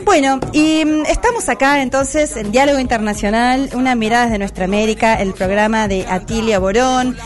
[0.07, 5.35] Bueno, y mm, estamos acá entonces en Diálogo Internacional, una mirada de nuestra América, el
[5.35, 7.17] programa de Atilia Borón,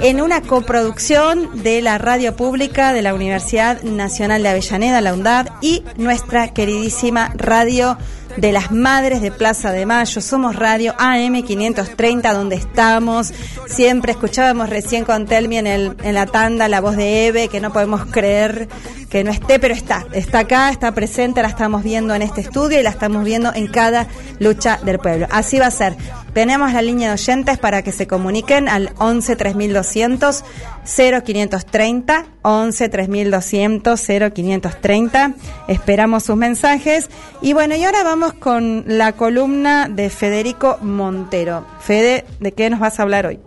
[0.00, 5.46] en una coproducción de la radio pública de la Universidad Nacional de Avellaneda, la UNDAD,
[5.60, 7.96] y nuestra queridísima radio
[8.36, 10.20] de las Madres de Plaza de Mayo.
[10.20, 13.32] Somos Radio AM530, donde estamos.
[13.66, 17.60] Siempre escuchábamos recién con Telmi en, el, en la tanda la voz de Eve, que
[17.60, 18.68] no podemos creer
[19.08, 20.04] que no esté, pero está.
[20.12, 23.68] Está acá, está presente, la estamos viendo en este estudio y la estamos viendo en
[23.68, 24.08] cada
[24.40, 25.28] lucha del pueblo.
[25.30, 25.96] Así va a ser.
[26.34, 30.44] Tenemos la línea de oyentes para que se comuniquen al 11 3200
[30.84, 34.00] 0530 11 3200
[34.34, 35.34] 0530.
[35.68, 37.08] Esperamos sus mensajes.
[37.40, 41.64] Y bueno, y ahora vamos con la columna de Federico Montero.
[41.78, 43.38] Fede, ¿de qué nos vas a hablar hoy?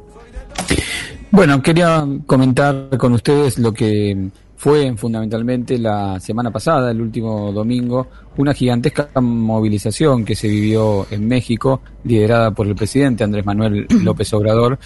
[1.29, 8.07] Bueno, quería comentar con ustedes lo que fue fundamentalmente la semana pasada, el último domingo,
[8.37, 14.33] una gigantesca movilización que se vivió en México, liderada por el presidente Andrés Manuel López
[14.33, 14.79] Obrador,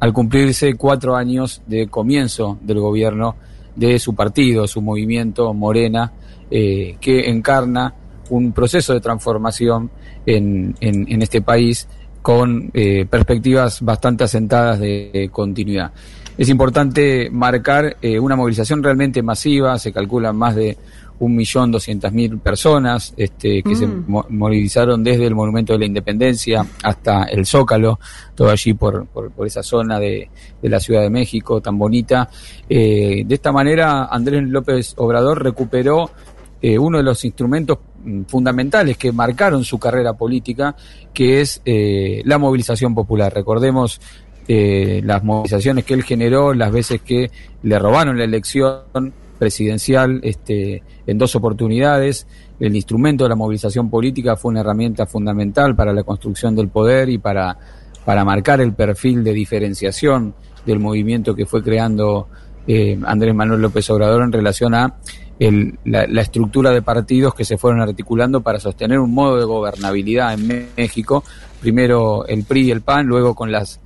[0.00, 3.36] al cumplirse cuatro años de comienzo del gobierno
[3.76, 6.10] de su partido, su movimiento Morena,
[6.50, 7.94] eh, que encarna
[8.30, 9.90] un proceso de transformación
[10.24, 11.86] en, en, este país
[12.22, 15.92] con eh, perspectivas bastante asentadas de, continuidad.
[16.38, 20.78] Es importante marcar eh, una movilización realmente masiva, se calculan más de
[21.18, 24.04] un millón doscientas mil personas este, que se mm.
[24.28, 27.98] movilizaron desde el Monumento de la Independencia hasta el Zócalo,
[28.36, 30.30] todo allí por, por, esa zona de,
[30.62, 32.30] de, la Ciudad de México tan bonita.
[32.68, 36.08] Eh, de esta manera, Andrés López Obrador recuperó
[36.60, 40.74] eh, uno de los instrumentos mm, fundamentales que marcaron su carrera política,
[41.12, 43.32] que es eh, la movilización popular.
[43.32, 44.00] Recordemos
[44.48, 47.30] las movilizaciones que él generó, las veces que
[47.62, 52.26] le robaron la elección presidencial este, en dos oportunidades.
[52.58, 57.08] El instrumento de la movilización política fue una herramienta fundamental para la construcción del poder
[57.08, 57.56] y para,
[58.04, 60.34] para marcar el perfil de diferenciación
[60.66, 62.28] del movimiento que fue creando
[62.66, 64.96] eh, Andrés Manuel López Obrador en relación a
[65.84, 70.68] la, estructura de partidos que se fueron articulando para sostener un modo de gobernabilidad en
[70.76, 71.22] México.
[71.60, 73.80] Primero el PRI y el PAN, luego con las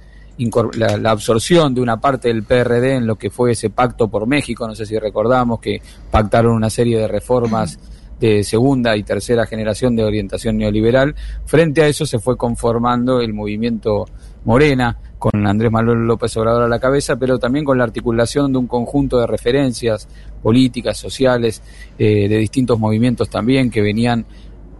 [0.75, 4.67] la, absorción de una parte del PRD en lo que fue ese pacto por México,
[4.67, 7.79] no sé si recordamos que pactaron una serie de reformas
[8.19, 11.15] de segunda y tercera generación de orientación neoliberal.
[11.45, 14.07] Frente a eso se fue conformando el movimiento
[14.45, 18.59] Morena, con Andrés Manuel López Obrador a la cabeza, pero también con la articulación de
[18.59, 20.09] un conjunto de referencias
[20.43, 21.63] políticas, sociales,
[21.97, 24.27] eh, de distintos movimientos también que venían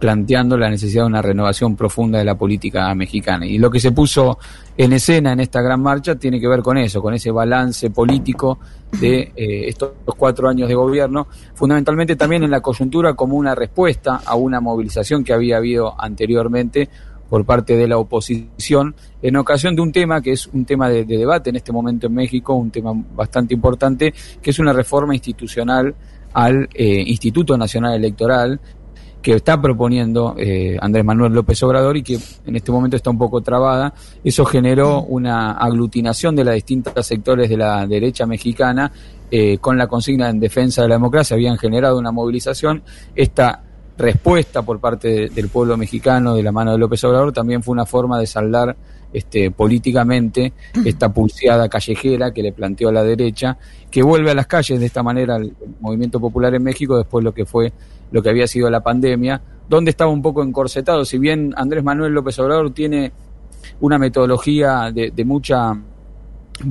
[0.03, 3.45] planteando la necesidad de una renovación profunda de la política mexicana.
[3.45, 4.37] Y lo que se puso
[4.75, 8.59] en escena en esta gran marcha tiene que ver con eso, con ese balance político
[8.99, 14.19] de eh, estos cuatro años de gobierno, fundamentalmente también en la coyuntura como una respuesta
[14.25, 16.89] a una movilización que había habido anteriormente
[17.29, 21.05] por parte de la oposición en ocasión de un tema que es un tema de,
[21.05, 25.95] debate en este momento en México, un tema bastante importante, que es una reforma institucional
[26.33, 28.59] al eh, Instituto Nacional Electoral,
[29.23, 33.17] que está proponiendo eh, Andrés Manuel López Obrador y que en este momento está un
[33.17, 33.93] poco trabada.
[34.21, 38.91] Eso generó una aglutinación de los distintos sectores de la derecha mexicana
[39.31, 41.35] eh, con la consigna en defensa de la democracia.
[41.35, 42.83] Habían generado una movilización.
[43.15, 43.63] Esta
[43.97, 47.85] respuesta por parte del pueblo mexicano de la mano de López Obrador también fue una
[47.85, 48.75] forma de saldar
[49.13, 53.57] este, políticamente esta pulseada callejera que le planteó a la derecha,
[53.89, 57.33] que vuelve a las calles de esta manera el movimiento popular en México después lo
[57.33, 57.71] que fue
[58.11, 61.03] lo que había sido la pandemia, donde estaba un poco encorsetado.
[61.03, 63.11] Si bien Andrés Manuel López Obrador tiene
[63.81, 65.73] una metodología de, mucha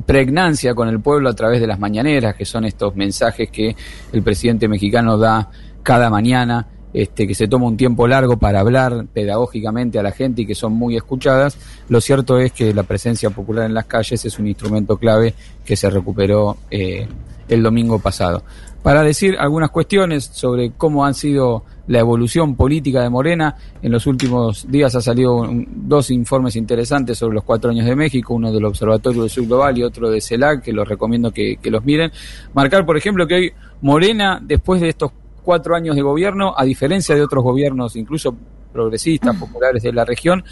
[0.05, 3.75] pregnancia con el pueblo a través de las mañaneras, que son estos mensajes que
[4.13, 5.49] el presidente mexicano da
[5.83, 10.43] cada mañana, este, que se toma un tiempo largo para hablar pedagógicamente a la gente
[10.43, 11.57] y que son muy escuchadas,
[11.89, 15.33] lo cierto es que la presencia popular en las calles es un instrumento clave
[15.65, 17.07] que se recuperó eh,
[17.47, 18.43] el domingo pasado
[18.83, 23.55] para decir algunas cuestiones sobre cómo han sido la evolución política de Morena.
[23.81, 28.33] En los últimos días ha salido dos informes interesantes sobre los cuatro años de México,
[28.33, 31.83] uno del Observatorio del Sur Global y otro de CELAC, que los recomiendo que, los
[31.85, 32.11] miren.
[32.53, 35.11] Marcar, por ejemplo, que hoy Morena, después de estos
[35.43, 38.35] cuatro años de gobierno, a diferencia de otros gobiernos, incluso
[38.71, 40.43] progresistas, populares de la región,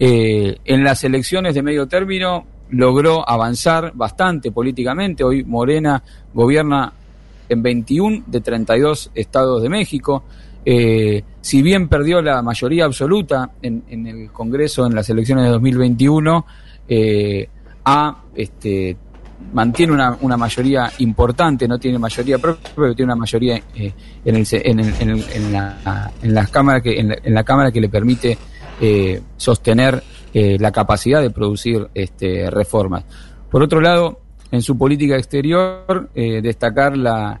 [0.00, 5.24] eh, en las elecciones de medio término logró avanzar bastante políticamente.
[5.24, 6.92] Hoy Morena gobierna
[7.48, 10.24] en 21 de 32 estados de México.
[10.64, 16.46] Eh, si bien perdió la mayoría absoluta en, el Congreso en las elecciones de 2021,
[16.88, 17.48] eh,
[18.34, 18.96] este,
[19.52, 23.92] mantiene una, una, mayoría importante, no tiene mayoría propia, pero tiene una mayoría eh,
[24.24, 27.88] en, el, en, el, en, la, en, las cámaras que, en, la, Cámara que le
[27.88, 28.36] permite
[28.80, 30.02] eh, sostener
[30.34, 33.02] la capacidad de producir este, reformas.
[33.50, 37.40] Por otro lado, en su política exterior, eh, destacar la,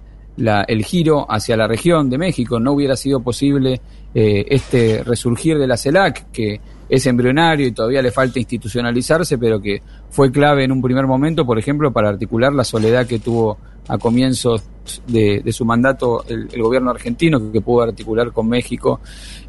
[0.66, 2.60] el giro hacia la región de México.
[2.60, 3.80] No hubiera sido posible
[4.14, 9.60] eh, este resurgir de la CELAC, que es embrionario y todavía le falta institucionalizarse, pero
[9.60, 13.58] que fue clave en un primer momento, por ejemplo, para articular la soledad que tuvo
[13.88, 14.62] a comienzos
[15.06, 19.00] de, su mandato el, el, gobierno argentino, que pudo articular con México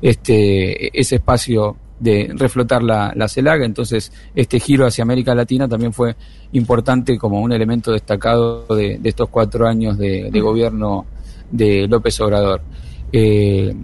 [0.02, 5.92] este, ese espacio de reflotar la, la CELAC, entonces este giro hacia América Latina también
[5.92, 6.16] fue
[6.54, 11.06] importante como un elemento destacado de, estos cuatro años de, gobierno
[11.52, 12.62] de López Obrador.
[13.12, 13.76] Eh,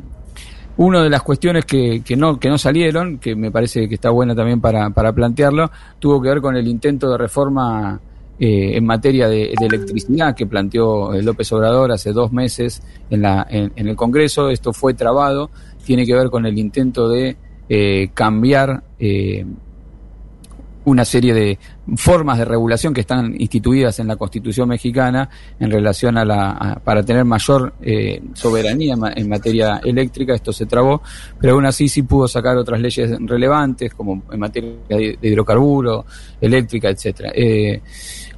[0.77, 4.09] una de las cuestiones que, que, no, que no salieron, que me parece que está
[4.09, 7.99] buena también para, para plantearlo, tuvo que ver con el intento de reforma
[8.37, 13.87] eh, en materia de, electricidad que planteó López Obrador hace dos meses en, la, en
[13.87, 14.49] el Congreso.
[14.49, 15.49] Esto fue trabado,
[15.85, 19.43] tiene que ver con el intento de eh, cambiar eh,
[20.83, 21.57] una serie de,
[21.95, 25.29] formas de regulación que están instituidas en la Constitución mexicana
[25.59, 30.33] en relación a la para tener mayor eh, soberanía en materia eléctrica.
[30.33, 31.01] Esto se trabó
[31.39, 36.05] pero aún así sí pudo sacar otras leyes relevantes como en materia de, hidrocarburos
[36.41, 37.31] eléctrica etcétera.
[37.33, 37.81] Eh,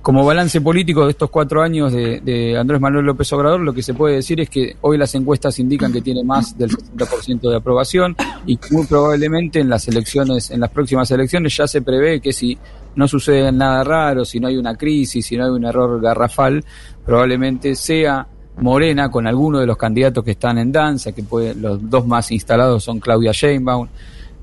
[0.08, 3.94] como balance político de estos cuatro años de, Andrés Manuel López Obrador, lo que se
[3.94, 8.16] puede decir es que hoy las encuestas indican que tiene más del 60% de aprobación
[8.46, 12.58] y muy probablemente en las elecciones, en las próximas elecciones ya se prevé que si
[12.96, 16.64] no sucede nada raro, si no hay una crisis, si no hay un error garrafal,
[17.06, 18.26] probablemente sea
[18.60, 22.32] Morena con alguno de los candidatos que están en danza, que puede, los dos más
[22.32, 23.90] instalados son Claudia Sheinbaum,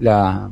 [0.00, 0.50] la,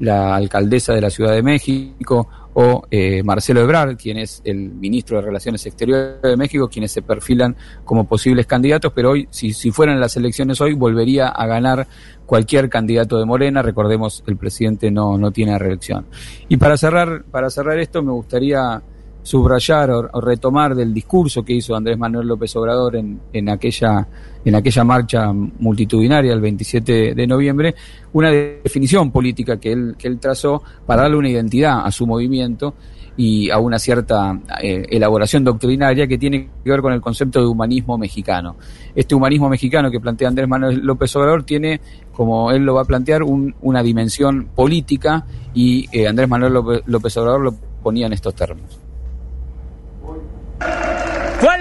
[0.00, 5.16] la alcaldesa de la Ciudad de México, o eh, Marcelo Ebrard, quien es el ministro
[5.16, 9.70] de Relaciones Exteriores de México, quienes se perfilan como posibles candidatos, pero hoy, si, si
[9.70, 11.86] fueran las elecciones hoy, volvería a ganar
[12.26, 16.06] cualquier candidato de Morena, recordemos, el presidente no, no tiene reelección.
[16.48, 18.82] Y para cerrar, para cerrar esto, me gustaría
[19.22, 24.06] subrayar o, retomar del discurso que hizo Andrés Manuel López Obrador en, aquella,
[24.44, 27.74] en aquella marcha multitudinaria el 27 de noviembre,
[28.12, 32.74] una definición política que él, que él trazó para darle una identidad a su movimiento
[33.16, 37.46] y a una cierta eh, elaboración doctrinaria que tiene que ver con el concepto de
[37.46, 38.56] humanismo mexicano.
[38.94, 41.80] Este humanismo mexicano que plantea Andrés Manuel López Obrador tiene,
[42.12, 47.40] como él lo va a plantear, una dimensión política y eh, Andrés Manuel López Obrador
[47.42, 48.81] lo ponía en estos términos.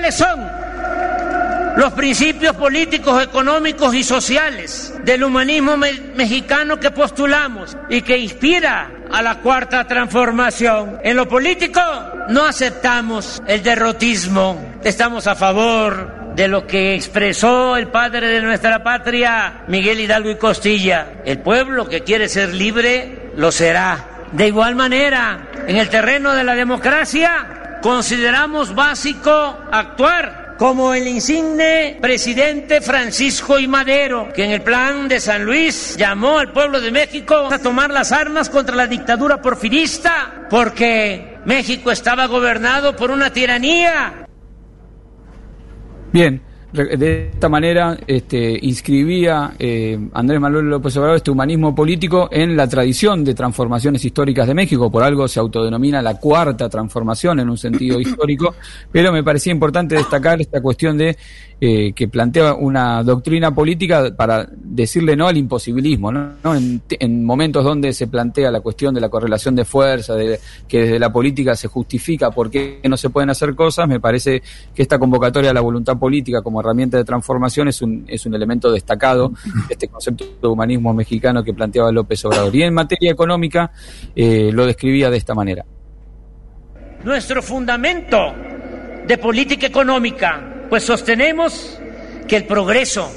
[0.01, 0.49] ¿Cuáles son
[1.77, 9.21] los principios políticos, económicos y sociales del humanismo mexicano que postulamos y que inspira a
[9.21, 10.97] la cuarta transformación?
[11.03, 11.79] En lo político
[12.29, 18.81] no aceptamos el derrotismo, estamos a favor de lo que expresó el padre de nuestra
[18.81, 21.21] patria, Miguel Hidalgo y Costilla.
[21.23, 24.07] El pueblo que quiere ser libre lo será.
[24.31, 29.31] De igual manera, en el terreno de la democracia, consideramos básico
[29.71, 33.67] actuar como el insigne presidente Francisco I.
[33.67, 37.89] Madero, que en el plan de San Luis llamó al pueblo de México a tomar
[37.89, 44.27] las armas contra la dictadura porfirista, porque México estaba gobernado por una tiranía.
[46.11, 46.43] Bien,
[46.73, 52.67] de esta manera este, inscribía eh, Andrés Manuel López Obrador este humanismo político en la
[52.67, 57.57] tradición de transformaciones históricas de México, por algo se autodenomina la cuarta transformación en un
[57.57, 58.55] sentido histórico,
[58.91, 61.17] pero me parecía importante destacar esta cuestión de
[61.63, 66.55] eh, que plantea una doctrina política para decirle no al imposibilismo, ¿no?
[66.55, 70.97] En, momentos donde se plantea la cuestión de la correlación de fuerza, de que desde
[70.97, 74.41] la política se justifica por qué no se pueden hacer cosas, me parece
[74.73, 78.33] que esta convocatoria a la voluntad política como herramienta de transformación es un, es un
[78.33, 79.29] elemento destacado
[79.67, 82.55] de este concepto de humanismo mexicano que planteaba López Obrador.
[82.55, 83.71] Y en materia económica
[84.15, 85.63] eh, lo describía de esta manera.
[87.03, 88.33] Nuestro fundamento
[89.05, 91.77] de política económica pues sostenemos
[92.29, 93.11] que el progreso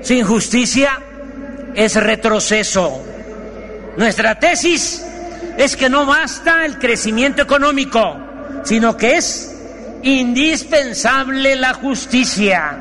[0.00, 0.98] sin justicia
[1.74, 3.04] es retroceso.
[3.98, 5.04] Nuestra tesis
[5.58, 8.16] es que no basta el crecimiento económico,
[8.64, 9.54] sino que es
[10.02, 12.78] indispensable la justicia.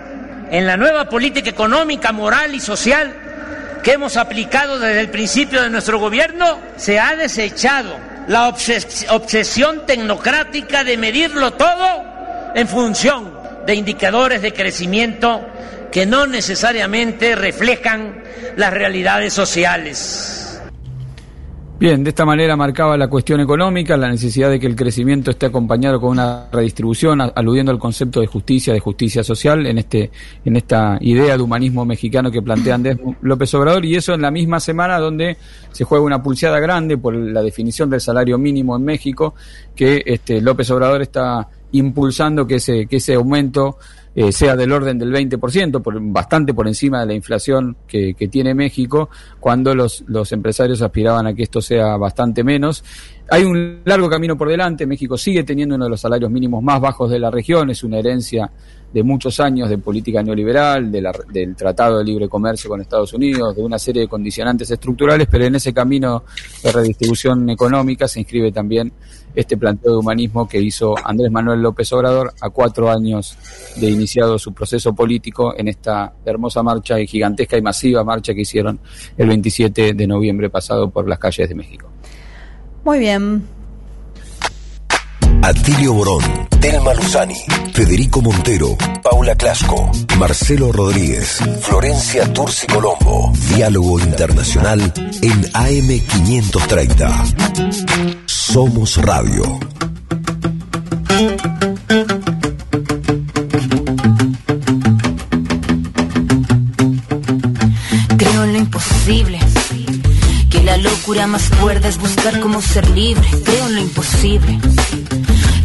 [0.51, 3.13] En la nueva política económica, moral y social
[3.83, 7.93] que hemos aplicado desde el principio de nuestro gobierno, se ha desechado
[8.29, 12.05] la obsesión tecnocrática de medirlo todo
[12.55, 13.36] en función
[13.67, 15.41] de indicadores de crecimiento
[15.91, 18.23] que no necesariamente reflejan
[18.55, 20.43] las realidades sociales.
[21.79, 25.45] Bien, de esta manera marcaba la cuestión económica, la necesidad de que el crecimiento esté
[25.45, 30.09] acompañado con una redistribución, aludiendo al concepto de justicia, de justicia social, en este,
[30.43, 32.79] en esta idea de humanismo mexicano que plantea
[33.21, 35.37] López Obrador, y eso en la misma semana donde
[35.71, 39.35] se juega una pulseada grande por la definición del salario mínimo en México,
[39.75, 43.77] que este, López Obrador está impulsando que ese, que ese aumento
[44.15, 48.27] eh, sea del orden del 20%, por, bastante por encima de la inflación que, que
[48.27, 49.09] tiene México,
[49.39, 52.83] cuando los, los empresarios aspiraban a que esto sea bastante menos.
[53.29, 56.81] Hay un largo camino por delante, México sigue teniendo uno de los salarios mínimos más
[56.81, 58.49] bajos de la región, es una herencia
[58.93, 63.55] de muchos años de política neoliberal, de del Tratado de Libre Comercio con Estados Unidos,
[63.55, 66.23] de una serie de condicionantes estructurales, pero en ese camino
[66.63, 68.91] de redistribución económica se inscribe también
[69.35, 73.37] este planteo de humanismo que hizo Andrés Manuel López Obrador a cuatro años
[73.75, 78.41] de iniciado su proceso político en esta hermosa marcha y gigantesca y masiva marcha que
[78.41, 78.79] hicieron
[79.15, 81.87] el 27 de noviembre pasado por las calles de México.
[82.83, 83.43] Muy bien,
[85.41, 86.23] Atilio Borón,
[86.59, 87.35] Telma Luzani,
[87.73, 93.31] Federico Montero, Paula Clasco, Marcelo Rodríguez, Florencia Turci Colombo.
[93.55, 94.79] Diálogo Internacional
[95.21, 98.23] en AM530.
[98.25, 99.59] Somos Radio.
[108.17, 109.39] Creo en lo imposible.
[110.49, 113.27] Que la locura más cuerda es buscar cómo ser libre.
[113.43, 114.59] Creo en lo imposible.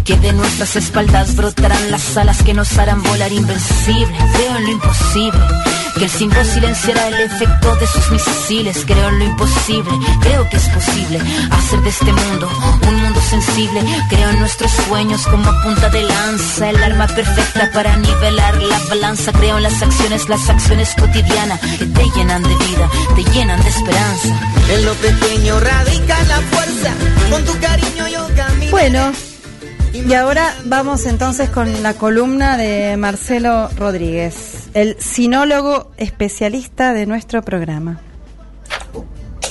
[0.05, 4.17] Que de nuestras espaldas brotarán las alas que nos harán volar invencible.
[4.35, 5.41] Creo en lo imposible.
[5.97, 8.85] Que el 5 silenciará el efecto de sus misiles.
[8.85, 9.91] Creo en lo imposible.
[10.21, 12.51] Creo que es posible hacer de este mundo
[12.89, 13.81] un mundo sensible.
[14.09, 16.71] Creo en nuestros sueños como punta de lanza.
[16.71, 19.31] El arma perfecta para nivelar la balanza.
[19.33, 23.69] Creo en las acciones, las acciones cotidianas que te llenan de vida, te llenan de
[23.69, 24.41] esperanza.
[24.69, 26.91] En lo pequeño radica la fuerza.
[27.31, 28.71] Con tu cariño yo camino.
[28.73, 29.13] Bueno,
[30.09, 37.43] y ahora vamos entonces con la columna de Marcelo Rodríguez, el sinólogo especialista de nuestro
[37.43, 38.01] programa.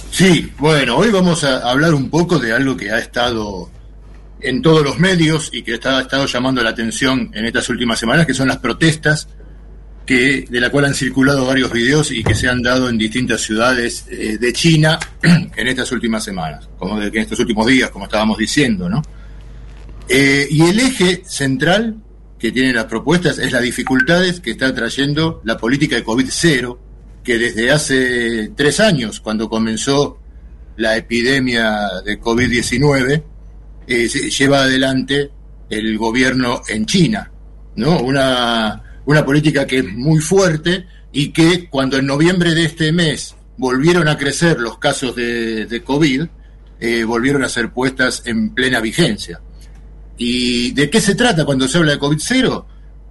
[0.10, 3.70] Sí, bueno, hoy vamos a hablar un poco de algo que ha estado
[4.42, 8.00] en todos los medios y que está, ha estado llamando la atención en estas últimas
[8.00, 9.28] semanas, que son las protestas
[10.06, 13.42] que, de la cual han circulado varios videos y que se han dado en distintas
[13.42, 18.06] ciudades eh, de China en estas últimas semanas, como de, en estos últimos días, como
[18.06, 19.02] estábamos diciendo, ¿no?
[20.14, 21.96] Eh, y el eje central
[22.38, 26.78] que tienen las propuestas es las dificultades que está trayendo la política de COVID-0,
[27.24, 30.20] que desde hace tres años, cuando comenzó
[30.76, 33.24] la epidemia de COVID-19,
[33.88, 35.32] eh, lleva adelante
[35.70, 37.32] el gobierno en China,
[37.78, 38.02] ¿no?
[38.02, 43.34] Una, una política que es muy fuerte y que cuando en noviembre de este mes
[43.58, 46.24] volvieron a crecer los casos de, de COVID,
[46.82, 49.40] eh, volvieron a ser puestas en plena vigencia.
[50.18, 52.66] ¿Y de qué se trata cuando se habla de COVID-0?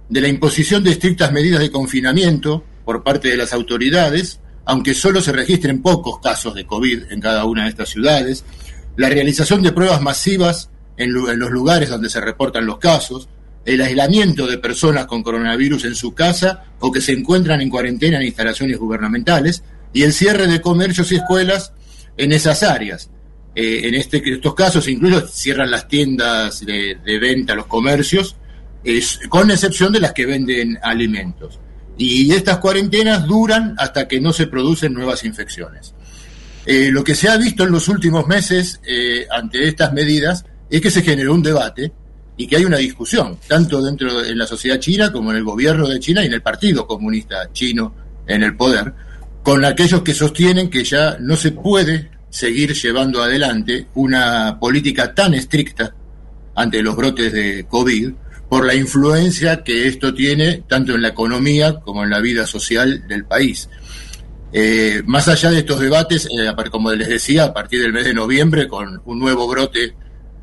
[0.09, 5.21] De la imposición de estrictas medidas de confinamiento por parte de las autoridades, aunque solo
[5.21, 8.43] se registren pocos casos de COVID en cada una de estas ciudades,
[8.97, 13.29] la realización de pruebas masivas en, en los lugares donde se reportan los casos,
[13.65, 18.17] el aislamiento de personas con coronavirus en su casa o que se encuentran en cuarentena
[18.17, 21.73] en instalaciones gubernamentales y el cierre de comercios y escuelas
[22.17, 23.09] en esas áreas.
[23.53, 28.35] Eh, en este, estos casos incluso cierran las tiendas de, venta, los comercios,
[29.29, 31.59] con excepción de las que venden alimentos.
[31.97, 35.93] Y estas cuarentenas duran hasta que no se producen nuevas infecciones.
[36.65, 40.79] Eh, lo que se ha visto en los últimos meses eh, ante estas medidas es
[40.79, 41.91] que se generó un debate
[42.37, 45.87] y que hay una discusión, tanto dentro de la sociedad china como en el gobierno
[45.87, 47.93] de China y en el Partido Comunista Chino
[48.25, 48.93] en el poder,
[49.43, 55.35] con aquellos que sostienen que ya no se puede seguir llevando adelante una política tan
[55.35, 55.93] estricta
[56.55, 58.11] ante los brotes de COVID
[58.49, 63.07] por la influencia que esto tiene tanto en la economía como en la vida social
[63.07, 63.69] del país.
[64.53, 68.13] Eh, más allá de estos debates, eh, como les decía, a partir del mes de
[68.13, 69.93] noviembre, con un nuevo brote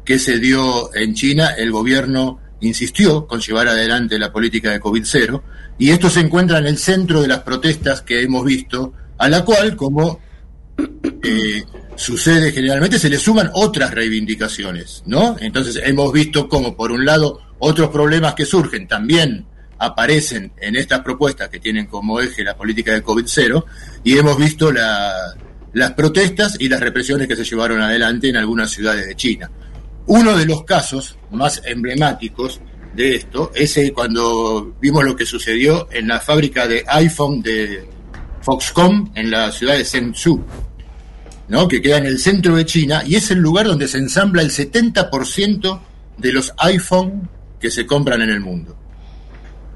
[0.05, 5.43] que se dio en China, el gobierno insistió con llevar adelante la política de COVID-0,
[5.79, 9.45] y esto se encuentra en el centro de las protestas que hemos visto, a la
[9.45, 10.21] cual, como
[11.97, 15.37] sucede generalmente, se le suman otras reivindicaciones, ¿no?
[15.41, 19.47] Entonces hemos visto cómo, por un lado, otros problemas que surgen también
[19.79, 23.65] aparecen en estas propuestas que tienen como eje la política de COVID-0
[24.05, 25.35] y hemos visto la-
[25.73, 29.51] las protestas y las represiones que se llevaron adelante en algunas ciudades de China.
[30.07, 32.61] Uno de los casos más emblemáticos
[32.95, 37.87] de esto es eh, cuando vimos lo que sucedió en la fábrica de iPhone de
[38.41, 40.43] Foxconn en la ciudad de Shenzhou,
[41.49, 41.69] ¿no?
[41.69, 44.51] que queda en el centro de China y es el lugar donde se ensambla el
[44.51, 45.81] 70%
[46.19, 47.29] de los iPhone
[47.61, 48.77] que se compran en el mundo.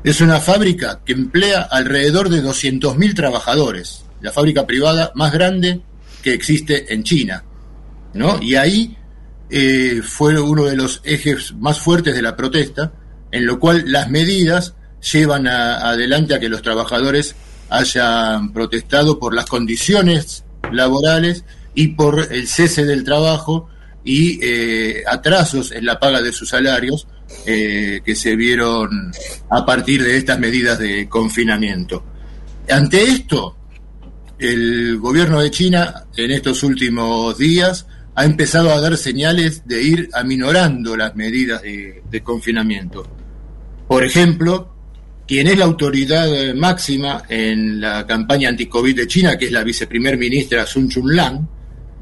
[0.05, 5.81] Es una fábrica que emplea alrededor de 200.000 trabajadores, la fábrica privada más grande
[6.23, 7.45] que existe en China.
[8.15, 8.43] ¿no?
[8.43, 8.97] Y ahí
[9.51, 12.93] eh, fue uno de los ejes más fuertes de la protesta,
[13.31, 14.75] en lo cual las medidas
[15.13, 17.35] llevan adelante a que los trabajadores
[17.69, 21.45] hayan protestado por las condiciones laborales
[21.75, 23.69] y por el cese del trabajo
[24.05, 27.07] y eh, atrasos en la paga de sus salarios
[27.47, 29.13] eh, que se vieron
[29.49, 32.05] a partir de estas medidas de confinamiento.
[32.69, 33.57] Ante esto,
[34.39, 40.09] el gobierno de China en estos últimos días ha empezado a dar señales de ir
[40.13, 43.07] aminorando las medidas de, confinamiento.
[43.89, 44.75] Por ejemplo,
[45.27, 50.19] quien es la autoridad máxima en la campaña anti-COVID de China, que es la viceprimer
[50.19, 51.49] ministra Sun Chunlang,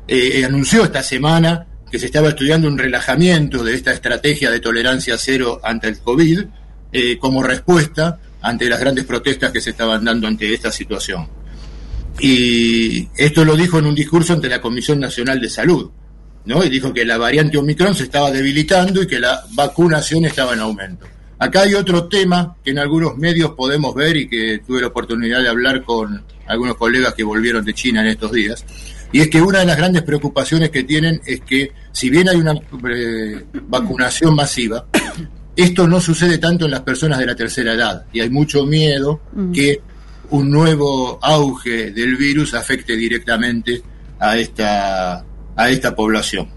[0.07, 5.17] eh, anunció esta semana que se estaba estudiando un relajamiento de esta estrategia de tolerancia
[5.19, 6.41] cero ante el COVID
[6.93, 11.29] eh, como respuesta ante las grandes protestas que se estaban dando ante esta situación.
[12.19, 15.91] Y esto lo dijo en un discurso ante la Comisión Nacional de Salud.
[16.45, 16.65] ¿no?
[16.65, 20.61] Y dijo que la variante Omicron se estaba debilitando y que la vacunación estaba en
[20.61, 21.07] aumento.
[21.39, 25.41] Acá hay otro tema que en algunos medios podemos ver y que tuve la oportunidad
[25.41, 28.65] de hablar con algunos colegas que volvieron de China en estos días,
[29.13, 32.37] y es que una de las grandes preocupaciones que tienen es que si bien hay
[32.37, 34.87] una eh, vacunación masiva,
[35.57, 39.21] esto no sucede tanto en las personas de la tercera edad y hay mucho miedo
[39.33, 39.53] Mm.
[39.53, 39.81] que
[40.31, 43.83] un nuevo auge del virus afecte directamente
[44.19, 45.25] a esta
[45.57, 46.49] a esta población.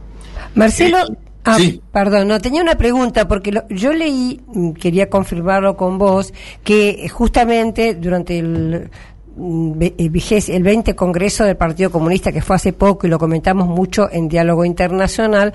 [0.55, 1.81] Marcelo, Eh, ah, sí.
[1.91, 6.31] perdón, no, tenía una pregunta porque lo- yo leí, mm, quería confirmarlo con vos,
[6.63, 8.89] que justamente durante el
[9.37, 13.67] el vigés- el 20 Congreso del Partido Comunista, que fue hace poco y lo comentamos
[13.67, 15.53] mucho en Diálogo Internacional,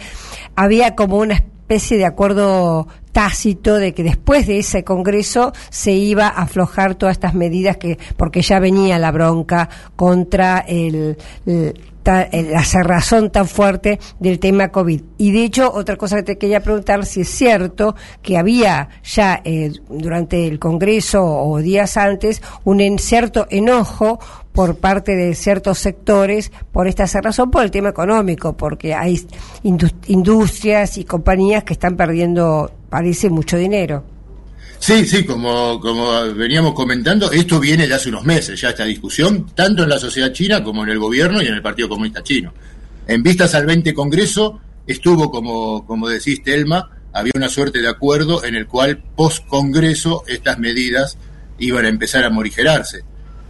[0.56, 6.26] había como una especie de acuerdo tácito de que después de ese congreso se iba
[6.28, 11.16] a aflojar todas estas medidas que porque ya venía la bronca contra el,
[11.46, 11.74] el-
[12.08, 15.02] ta- el- la cerrazón tan fuerte del tema COVID.
[15.18, 19.42] Y de hecho, otra cosa que te quería preguntar, si es cierto que había ya
[19.44, 24.18] eh, durante el Congreso o días antes un cierto enojo
[24.52, 29.20] por parte de ciertos sectores por esta cerrazón, por el tema económico, porque hay
[29.62, 34.02] indus- industrias y compañías que están perdiendo, parece, mucho dinero.
[34.78, 39.46] Sí, sí, como, como veníamos comentando, esto viene de hace unos meses ya esta discusión,
[39.54, 42.52] tanto en la sociedad china como en el gobierno y en el Partido Comunista Chino.
[43.06, 48.44] En vistas al 20 Congreso estuvo, como, como decís, Telma, había una suerte de acuerdo
[48.44, 51.18] en el cual post-Congreso estas medidas
[51.58, 53.02] iban a empezar a morigerarse.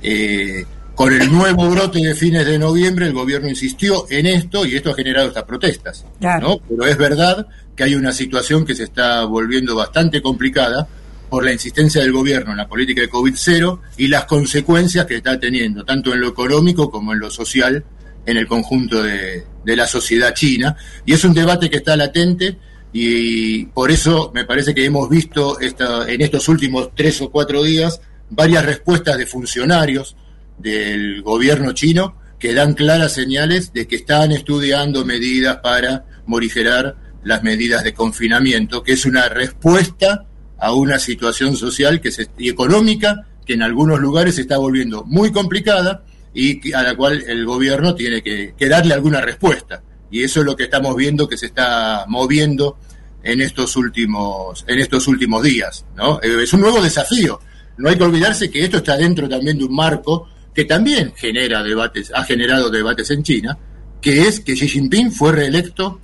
[0.03, 0.65] Eh,
[0.95, 4.91] con el nuevo brote de fines de noviembre, el gobierno insistió en esto y esto
[4.91, 6.05] ha generado estas protestas.
[6.21, 6.59] ¿no?
[6.69, 10.89] Pero es verdad que hay una situación que se está volviendo bastante complicada
[11.29, 15.39] por la insistencia del gobierno en la política de COVID-0 y las consecuencias que está
[15.39, 17.85] teniendo, tanto en lo económico como en lo social,
[18.25, 20.77] en el conjunto de, de la sociedad china.
[21.05, 22.57] Y es un debate que está latente
[22.93, 27.63] y por eso me parece que hemos visto esta, en estos últimos tres o cuatro
[27.63, 28.01] días
[28.31, 30.17] varias respuestas de funcionarios
[30.59, 37.43] del gobierno chino que dan claras señales de que están estudiando medidas para morigerar las
[37.43, 40.28] medidas de confinamiento, que es una respuesta
[40.59, 45.05] a una situación social que se, y económica que en algunos lugares se está volviendo
[45.05, 46.05] muy complicada
[46.35, 49.83] y a la cual el gobierno tiene que, que darle alguna respuesta.
[50.11, 52.79] Y eso es lo que estamos viendo que se está moviendo
[53.23, 55.85] en estos últimos, en estos últimos días.
[55.97, 56.21] ¿no?
[56.23, 57.41] Eh, Es un nuevo desafío.
[57.77, 61.63] No hay que olvidarse que esto está dentro también de un marco que también genera
[61.63, 63.57] debates, ha generado debates en China,
[64.01, 66.01] que es que Xi Jinping fue reelecto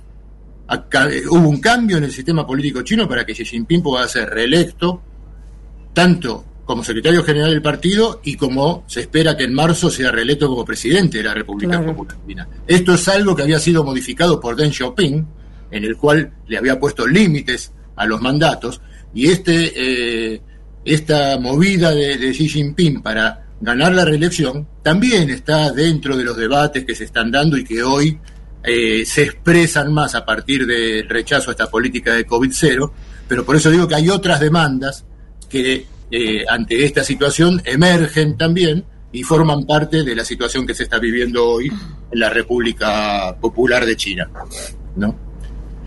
[0.67, 4.29] acá- hubo un cambio en el sistema político chino para que Xi Jinping pueda ser
[4.29, 5.01] reelecto
[5.93, 10.47] tanto como secretario general del partido y como se espera que en marzo sea reelecto
[10.47, 11.95] como presidente de la República Claro.
[11.95, 12.47] Popular China.
[12.65, 15.27] Esto es algo que había sido modificado por Deng Xiaoping,
[15.71, 18.81] en el cual le había puesto límites a los mandatos,
[19.13, 19.71] y este
[20.33, 20.41] eh,
[20.83, 26.35] esta movida de, de Xi Jinping para ganar la reelección también está dentro de los
[26.35, 28.19] debates que se están dando y que hoy
[28.65, 32.91] eh, se expresan más a partir del rechazo a esta política de COVID-0,
[33.27, 35.05] pero por eso digo que hay otras demandas
[35.49, 40.83] que eh, ante esta situación emergen también y forman parte de la situación que se
[40.83, 44.29] está viviendo hoy en la República Popular de China.
[44.95, 45.15] ¿no?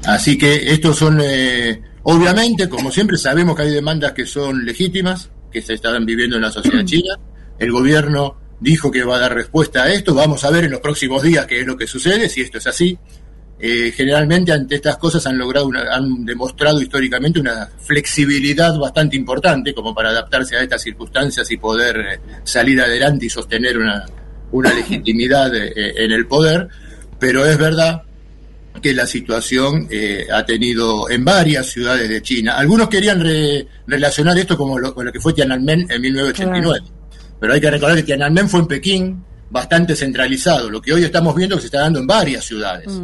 [0.04, 5.30] Así que estos son, eh, obviamente, como siempre, sabemos que hay demandas que son legítimas,
[5.52, 7.14] que se están viviendo en la sociedad china.
[7.58, 10.14] El gobierno dijo que va a dar respuesta a esto.
[10.14, 12.66] Vamos a ver en los próximos días qué es lo que sucede, si esto es
[12.66, 12.98] así.
[13.60, 19.74] Eh, generalmente ante estas cosas han logrado, una- han demostrado históricamente una flexibilidad bastante importante
[19.74, 24.06] como para adaptarse a estas circunstancias y poder eh, salir adelante y sostener una,
[24.52, 26.68] una legitimidad eh, en el poder.
[27.18, 28.02] Pero es verdad
[28.80, 32.56] que la situación eh, ha tenido en varias ciudades de China.
[32.56, 36.80] Algunos querían re- relacionar esto como con lo que fue Tiananmen en 1989,
[37.40, 41.34] pero hay que recordar que Tiananmen fue en Pekín bastante centralizado, lo que hoy estamos
[41.34, 43.00] viendo que se está dando en varias ciudades.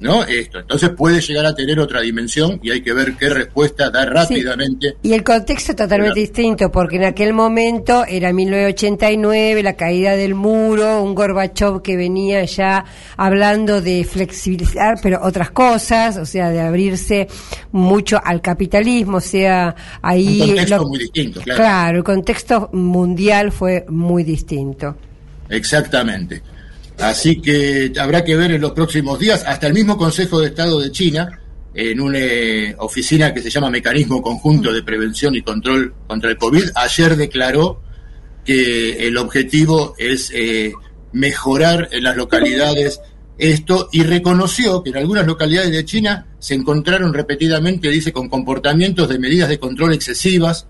[0.00, 0.22] ¿No?
[0.24, 0.58] Esto.
[0.58, 4.96] Entonces puede llegar a tener otra dimensión y hay que ver qué respuesta da rápidamente.
[5.02, 10.34] Y el contexto es totalmente distinto, porque en aquel momento era 1989, la caída del
[10.34, 12.84] muro, un Gorbachev que venía ya
[13.16, 17.28] hablando de flexibilizar, pero otras cosas, o sea, de abrirse
[17.72, 20.40] mucho al capitalismo, o sea, ahí...
[20.42, 21.60] Un contexto lo- muy distinto, claro.
[21.60, 24.96] Claro, el contexto mundial fue muy distinto.
[25.48, 26.42] Exactamente.
[27.08, 30.80] Así que habrá que ver en los próximos días, hasta el mismo Consejo de Estado
[30.80, 31.40] de China,
[31.74, 36.38] en una eh, oficina que se llama Mecanismo Conjunto de Prevención y Control contra el
[36.38, 37.82] COVID, ayer declaró
[38.44, 40.72] que el objetivo es eh,
[41.12, 43.00] mejorar en las localidades
[43.36, 49.08] esto y reconoció que en algunas localidades de China se encontraron repetidamente, dice, con comportamientos
[49.08, 50.68] de medidas de control excesivas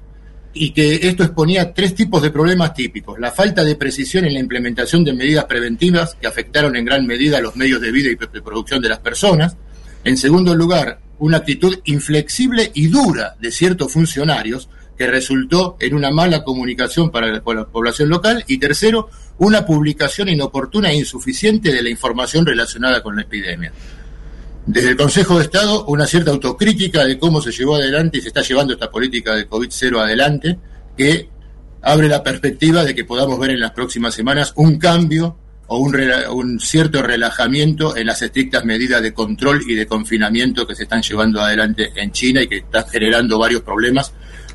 [0.55, 3.19] y que esto exponía tres tipos de problemas típicos.
[3.19, 7.41] La falta de precisión en la implementación de medidas preventivas que afectaron en gran medida
[7.41, 9.57] los medios de vida y de producción de las personas.
[10.05, 16.11] En segundo lugar, una actitud inflexible y dura de ciertos funcionarios que resultó en una
[16.11, 18.45] mala comunicación para la población local.
[18.47, 23.73] Y tercero, una publicación inoportuna e insuficiente de la información relacionada con la epidemia.
[24.67, 28.29] Desde el Consejo de Estado, una cierta autocrítica de cómo se llevó adelante y se
[28.29, 30.59] está llevando esta política de COVID-0 adelante,
[30.97, 31.29] que
[31.83, 35.37] abre la perspectiva de que podamos ver en las próximas semanas un cambio
[35.67, 35.97] o un,
[36.31, 41.03] un, cierto relajamiento en las estrictas medidas de control y de confinamiento que se están
[41.03, 44.13] llevando adelante en China y que están generando varios problemas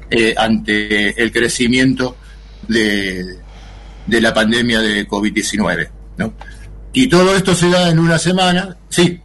[0.10, 2.16] eh, ante el crecimiento
[2.68, 3.38] de,
[4.08, 5.90] de la pandemia de COVID-19.
[6.18, 6.34] ¿no?
[6.94, 9.22] Y todo esto se da en una semana, sí.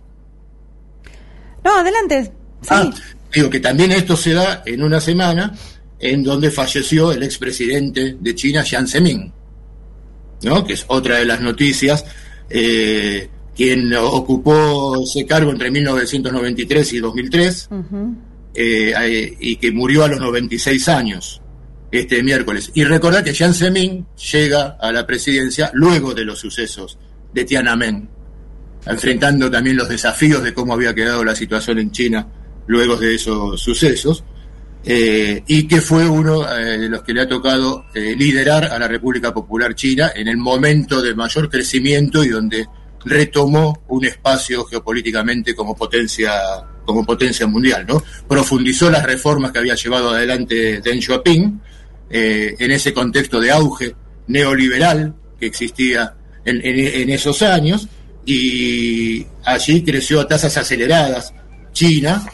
[1.64, 2.32] No, adelante.
[2.68, 2.90] Ah,
[3.34, 5.54] digo que también esto se da en una semana
[5.98, 9.32] en donde falleció el expresidente de China, Jiang Zemin,
[10.42, 10.64] ¿no?
[10.64, 12.04] que es otra de las noticias,
[12.50, 17.68] eh, quien ocupó ese cargo entre 1993 y 2003
[18.54, 21.40] eh, y que murió a los 96 años
[21.90, 22.70] este miércoles.
[22.74, 26.98] Y recordar que Jiang Zemin llega a la presidencia luego de los sucesos
[27.32, 28.08] de Tiananmen,
[28.86, 32.26] enfrentando también los desafíos de cómo había quedado la situación en China
[32.66, 34.24] luego de esos sucesos,
[34.86, 38.78] eh, y que fue uno eh, de los que le ha tocado eh, liderar a
[38.78, 42.66] la República Popular China en el momento de mayor crecimiento y donde
[43.02, 46.32] retomó un espacio geopolíticamente como potencia
[46.84, 48.02] como potencia mundial, ¿no?
[48.28, 51.60] Profundizó las reformas que había llevado adelante Deng Xiaoping
[52.10, 56.14] en ese contexto de auge neoliberal que existía
[56.44, 57.88] en esos años
[58.26, 61.32] y allí creció a tasas aceleradas
[61.72, 62.24] China,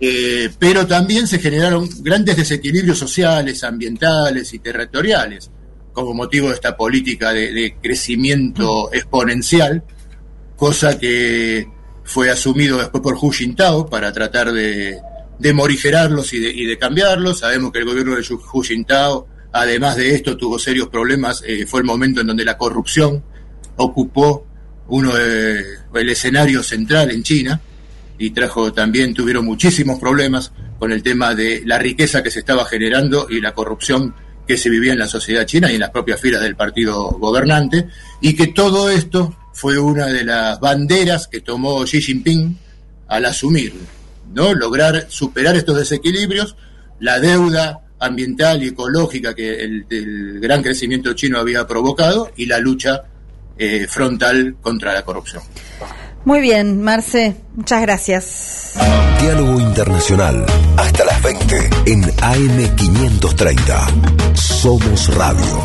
[0.00, 5.50] eh, pero también se generaron grandes desequilibrios sociales, ambientales y territoriales
[5.92, 9.82] como motivo de esta política de, crecimiento exponencial,
[10.56, 11.68] cosa que
[12.04, 14.98] fue asumido después por Hu Jintao para tratar de,
[15.52, 17.40] morigerarlos y de, cambiarlos.
[17.40, 21.42] Sabemos que el gobierno de Hu Jintao, además de esto, tuvo serios problemas.
[21.46, 23.22] Eh, fue el momento en donde la corrupción
[23.76, 24.46] ocupó
[24.90, 25.64] uno de,
[25.94, 27.60] el escenario central en China
[28.18, 32.64] y trajo también, tuvieron muchísimos problemas con el tema de la riqueza que se estaba
[32.66, 34.14] generando y la corrupción
[34.46, 37.88] que se vivía en la sociedad china y en las propias filas del partido gobernante,
[38.20, 42.58] y que todo esto fue una de las banderas que tomó Xi Jinping
[43.08, 43.74] al asumir,
[44.34, 44.54] ¿no?
[44.54, 46.56] Lograr superar estos desequilibrios,
[46.98, 52.58] la deuda ambiental y ecológica que el, el gran crecimiento chino había provocado y la
[52.58, 53.04] lucha
[53.60, 55.42] eh, frontal contra la corrupción.
[56.24, 58.72] Muy bien, Marce, muchas gracias.
[59.20, 60.46] Diálogo Internacional,
[60.78, 61.56] hasta las 20
[61.86, 64.34] en AM530.
[64.34, 65.60] Somos Radio.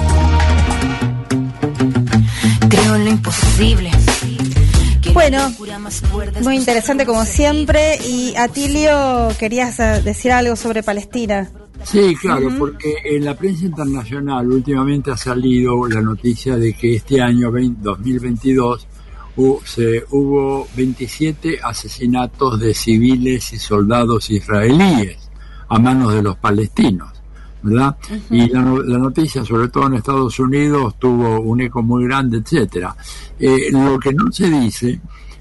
[2.69, 3.91] Creo en lo imposible.
[5.13, 5.53] Bueno,
[6.41, 7.97] muy interesante como siempre.
[8.05, 11.49] Y Atilio, querías eh, decir algo sobre Palestina.
[11.83, 17.21] Sí, claro, porque en la prensa internacional últimamente ha salido la noticia de que este
[17.21, 18.87] año 2022
[19.65, 25.29] se, hubo 27 asesinatos de civiles y soldados israelíes
[25.67, 27.11] a manos de los palestinos,
[27.61, 27.97] ¿verdad?
[28.29, 32.95] Y la, noticia, sobre todo en Estados Unidos, tuvo un eco muy grande, etcétera.
[33.37, 34.99] Eh, lo que no se dice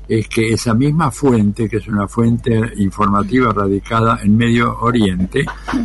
[0.09, 5.45] es que esa misma fuente, que es una fuente informativa radicada en Medio Oriente,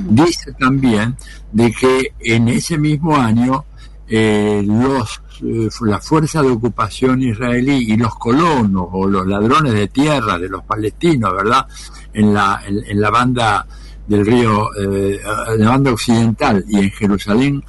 [0.10, 1.16] dice también
[1.52, 3.66] de que en ese mismo año
[4.08, 9.88] eh, los eh, la fuerza de ocupación israelí y los colonos o los ladrones de
[9.88, 11.66] tierra de los palestinos, ¿verdad?
[12.14, 13.66] En la, en, la banda
[14.06, 15.22] del río, eh,
[15.54, 17.64] en la banda occidental y en Jerusalén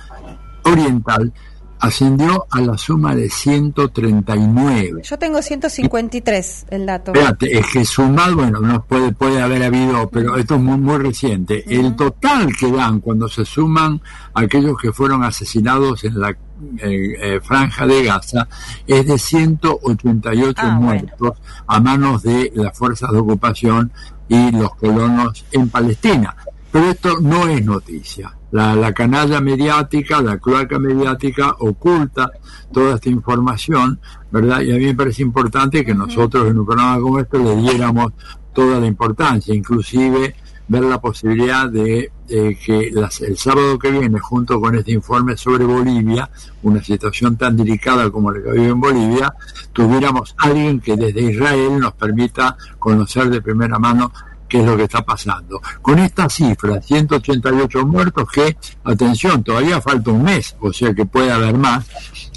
[0.65, 1.33] oriental,
[1.81, 5.03] ascendió a la suma de 139.
[5.03, 7.13] Yo tengo 153 el dato.
[7.13, 10.99] Espérate, es que sumado, bueno, no puede, puede haber habido, pero esto es muy, muy
[10.99, 11.65] reciente.
[11.67, 14.01] El total que dan cuando se suman
[14.35, 16.37] aquellos que fueron asesinados en la
[16.79, 18.47] eh, franja de Gaza
[18.87, 23.91] es de 188 ah, muertos a manos de las fuerzas de ocupación
[24.29, 26.37] y los colonos en Palestina.
[26.71, 32.31] Pero esto no es noticia la, la canalla mediática, la cloaca mediática oculta
[32.73, 34.61] toda esta información, ¿verdad?
[34.63, 38.13] Y a mí me parece importante que nosotros en un programa como este le diéramos
[38.53, 40.35] toda la importancia, inclusive
[40.69, 45.37] ver la posibilidad de eh, que las- el sábado que viene, junto con este informe
[45.37, 46.31] sobre Bolivia,
[46.63, 49.35] una situación tan delicada como la que vive en Bolivia,
[49.73, 54.13] tuviéramos alguien que desde Israel nos permita conocer de primera mano
[54.51, 55.63] qué es lo que está pasando.
[55.81, 61.31] Con esta cifra, 188 muertos, que, atención, todavía falta un mes, o sea que puede
[61.31, 61.87] haber más,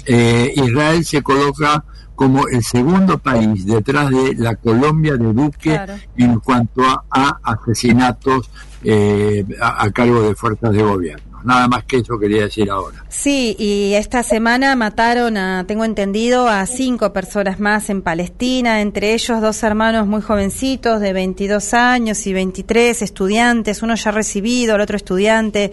[0.06, 1.84] eh, Israel se coloca
[2.14, 5.80] como el segundo país detrás de la Colombia de Duque
[6.16, 8.48] en cuanto a, a asesinatos
[8.84, 11.33] eh, a, a cargo de fuerzas de gobierno.
[11.44, 13.04] Nada más que eso quería decir ahora.
[13.10, 19.12] Sí, y esta semana mataron, a, tengo entendido, a cinco personas más en Palestina, entre
[19.12, 24.80] ellos dos hermanos muy jovencitos de 22 años y 23, estudiantes, uno ya recibido, el
[24.80, 25.70] otro estudiante.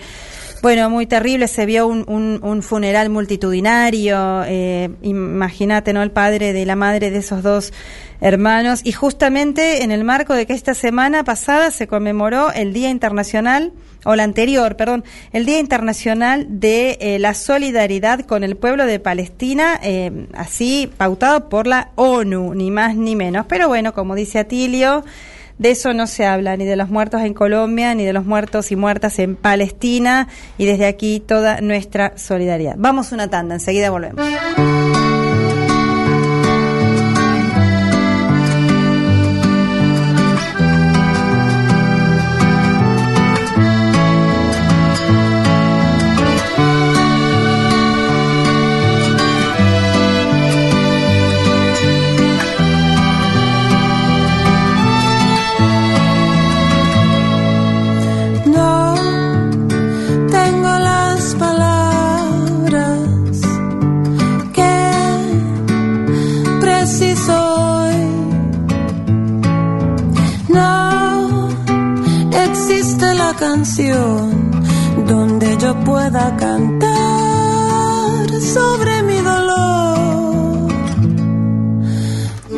[0.62, 6.04] Bueno, muy terrible, se vio un, un, un funeral multitudinario, eh, imagínate, ¿no?
[6.04, 7.72] El padre de la madre de esos dos
[8.20, 12.90] hermanos, y justamente en el marco de que esta semana pasada se conmemoró el Día
[12.90, 13.72] Internacional,
[14.06, 19.00] o la anterior, perdón, el Día Internacional de eh, la Solidaridad con el pueblo de
[19.00, 23.46] Palestina, eh, así pautado por la ONU, ni más ni menos.
[23.48, 25.04] Pero bueno, como dice Atilio,
[25.58, 28.72] de eso no se habla, ni de los muertos en Colombia, ni de los muertos
[28.72, 30.28] y muertas en Palestina,
[30.58, 32.76] y desde aquí toda nuestra solidaridad.
[32.78, 34.26] Vamos una tanda, enseguida volvemos.
[73.42, 74.52] Canción
[75.08, 76.90] donde yo pueda cantar
[78.40, 80.68] sobre mi dolor.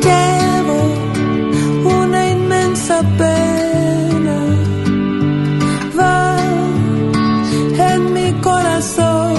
[0.06, 0.78] Llevo
[2.00, 4.38] una inmensa pena
[5.98, 6.36] va
[7.90, 9.34] en mi corazón.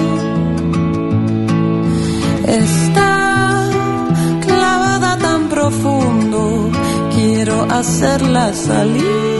[2.64, 3.12] Está
[4.46, 6.70] clavada tan profundo,
[7.14, 9.35] quiero hacerla salir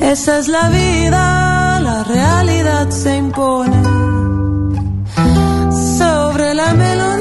[0.00, 3.82] Esa es la vida, la realidad se impone
[5.98, 7.13] sobre la melodía.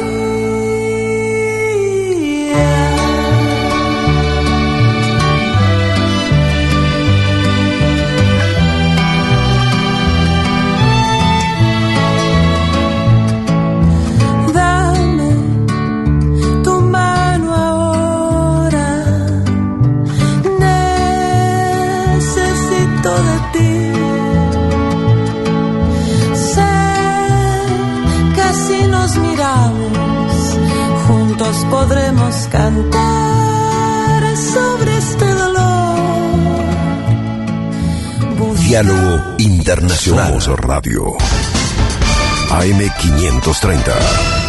[31.44, 35.64] Juntos podremos cantar sobre este dolor.
[38.60, 40.42] Diálogo Internacional.
[40.42, 41.18] Somos Radio.
[42.50, 44.43] AM530.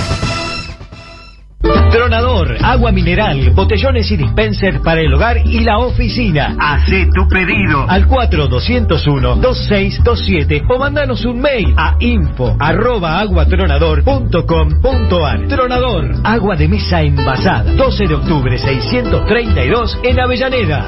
[2.65, 6.57] Agua mineral, botellones y dispensers para el hogar y la oficina.
[6.59, 15.47] Hacé tu pedido al 4201-2627 o mandanos un mail a info arroba aguatronador.com.ar.
[15.47, 17.71] Tronador, agua de mesa envasada.
[17.75, 20.87] 12 de octubre 632 en Avellaneda.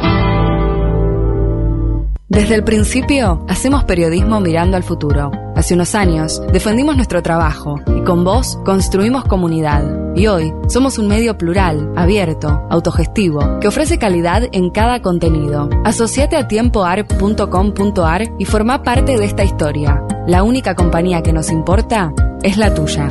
[2.28, 5.30] Desde el principio, hacemos periodismo mirando al futuro.
[5.56, 9.82] Hace unos años, defendimos nuestro trabajo y con vos construimos comunidad.
[10.14, 15.70] Y hoy, somos un medio plural, abierto, autogestivo, que ofrece calidad en cada contenido.
[15.82, 20.02] Asociate a tiempoarp.com.ar y forma parte de esta historia.
[20.26, 23.10] La única compañía que nos importa es la tuya.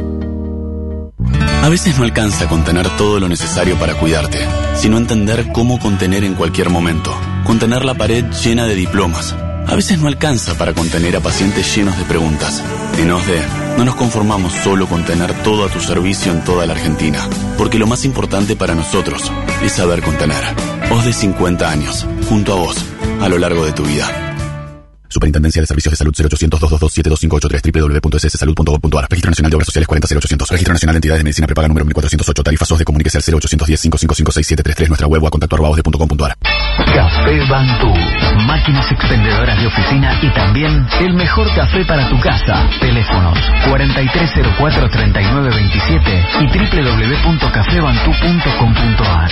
[1.63, 4.37] A veces no alcanza con tener todo lo necesario para cuidarte,
[4.75, 7.11] sino entender cómo contener en cualquier momento.
[7.43, 9.35] Contener la pared llena de diplomas.
[9.67, 12.63] A veces no alcanza para contener a pacientes llenos de preguntas.
[12.97, 13.41] En OSDE,
[13.77, 17.19] no nos conformamos solo con tener todo a tu servicio en toda la Argentina,
[17.57, 19.31] porque lo más importante para nosotros
[19.63, 20.43] es saber contener.
[20.91, 22.77] OSDE 50 años, junto a vos,
[23.21, 24.24] a lo largo de tu vida.
[25.15, 30.51] Superintendencia de Servicios de Salud 0800 222 72583 www.sssalud.gov.ar Registro Nacional de Obras Sociales 40800
[30.51, 33.79] Registro Nacional de Entidades de Medicina Prepaga número 1408 Tarifas SOS de Comuníquese al 0810
[33.79, 37.93] 555 6733 Nuestra web o a contacto arroba voz.com.ar Café Bantú.
[38.45, 42.69] Máquinas expendedoras de oficina y también el mejor café para tu casa.
[42.81, 43.39] Teléfonos
[43.71, 49.31] 4304-3927 y www.cafebantú.com.ar.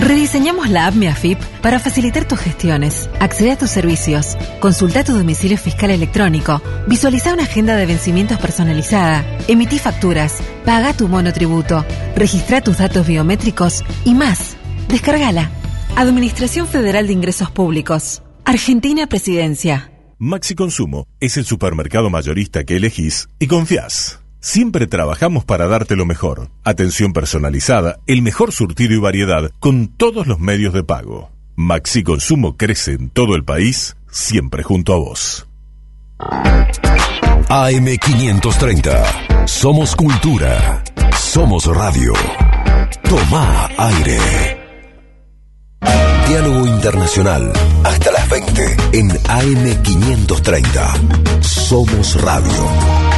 [0.00, 3.10] Rediseñamos la app MiAFIP para facilitar tus gestiones.
[3.18, 9.24] Accede a tus servicios, consulta tu domicilio fiscal electrónico, visualiza una agenda de vencimientos personalizada,
[9.48, 11.84] emití facturas, paga tu monotributo,
[12.14, 14.56] registra tus datos biométricos y más.
[14.88, 15.50] Descárgala.
[15.96, 18.22] Administración Federal de Ingresos Públicos.
[18.44, 19.90] Argentina Presidencia.
[20.18, 24.20] Maxi Consumo es el supermercado mayorista que elegís y confías.
[24.40, 26.48] Siempre trabajamos para darte lo mejor.
[26.64, 31.30] Atención personalizada, el mejor surtido y variedad con todos los medios de pago.
[31.56, 35.46] Maxi Consumo crece en todo el país, siempre junto a vos.
[37.48, 39.46] AM530.
[39.46, 40.84] Somos cultura.
[41.18, 42.12] Somos radio.
[43.02, 44.18] Toma aire.
[46.28, 47.52] Diálogo Internacional.
[47.84, 51.42] Hasta las 20 en AM530.
[51.42, 53.17] Somos radio.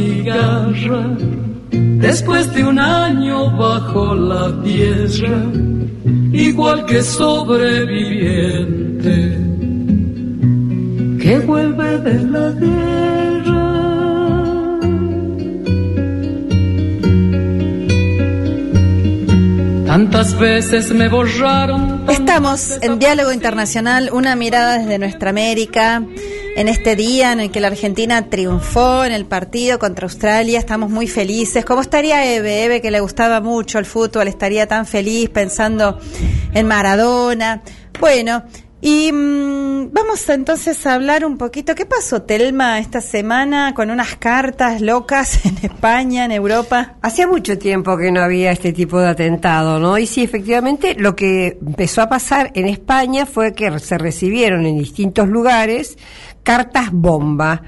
[0.21, 1.17] cigarra,
[1.71, 5.43] después de un año bajo la tierra,
[6.31, 9.37] igual que sobreviviente
[11.19, 13.01] que vuelve de la guerra.
[19.85, 22.05] Tantas veces me borraron.
[22.09, 26.01] Estamos en Diálogo Internacional, una mirada desde nuestra América.
[26.55, 30.89] En este día en el que la Argentina triunfó en el partido contra Australia, estamos
[30.89, 31.63] muy felices.
[31.63, 32.65] ¿Cómo estaría Eve?
[32.65, 35.97] Eve, que le gustaba mucho el fútbol, estaría tan feliz pensando
[36.53, 37.63] en Maradona.
[37.99, 38.43] Bueno,
[38.81, 41.75] y mm, vamos entonces a hablar un poquito.
[41.75, 46.95] ¿Qué pasó, Telma, esta semana con unas cartas locas en España, en Europa?
[47.03, 49.99] Hacía mucho tiempo que no había este tipo de atentado, ¿no?
[49.99, 54.79] Y sí, efectivamente, lo que empezó a pasar en España fue que se recibieron en
[54.79, 55.97] distintos lugares
[56.43, 57.61] cartas bomba.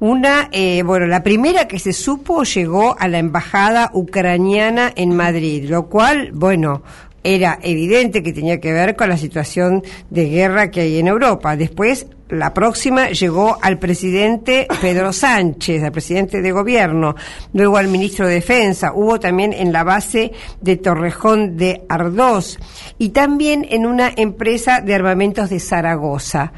[0.00, 5.68] Una, eh, bueno, la primera que se supo llegó a la embajada ucraniana en Madrid,
[5.68, 6.82] lo cual, bueno,
[7.24, 11.56] era evidente que tenía que ver con la situación de guerra que hay en Europa.
[11.56, 17.16] Después, la próxima llegó al presidente Pedro Sánchez, al presidente de gobierno,
[17.54, 22.58] luego al ministro de Defensa, hubo también en la base de Torrejón de Ardós
[22.98, 26.52] y también en una empresa de armamentos de Zaragoza.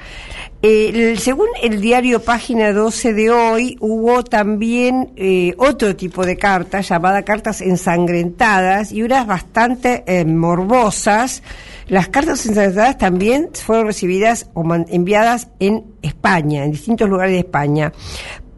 [0.62, 6.86] Eh, según el diario Página 12 de hoy, hubo también eh, otro tipo de cartas,
[6.86, 11.42] llamadas cartas ensangrentadas, y unas bastante eh, morbosas.
[11.88, 17.94] Las cartas ensangrentadas también fueron recibidas o enviadas en España, en distintos lugares de España.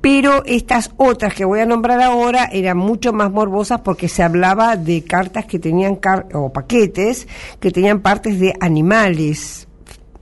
[0.00, 4.76] Pero estas otras que voy a nombrar ahora eran mucho más morbosas porque se hablaba
[4.76, 6.00] de cartas que tenían,
[6.34, 7.28] o paquetes,
[7.60, 9.68] que tenían partes de animales,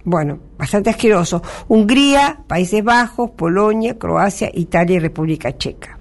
[0.04, 1.42] bueno, bastante asqueroso.
[1.68, 5.98] Hungría, Países Bajos, Polonia, Croacia, Italia y República Checa.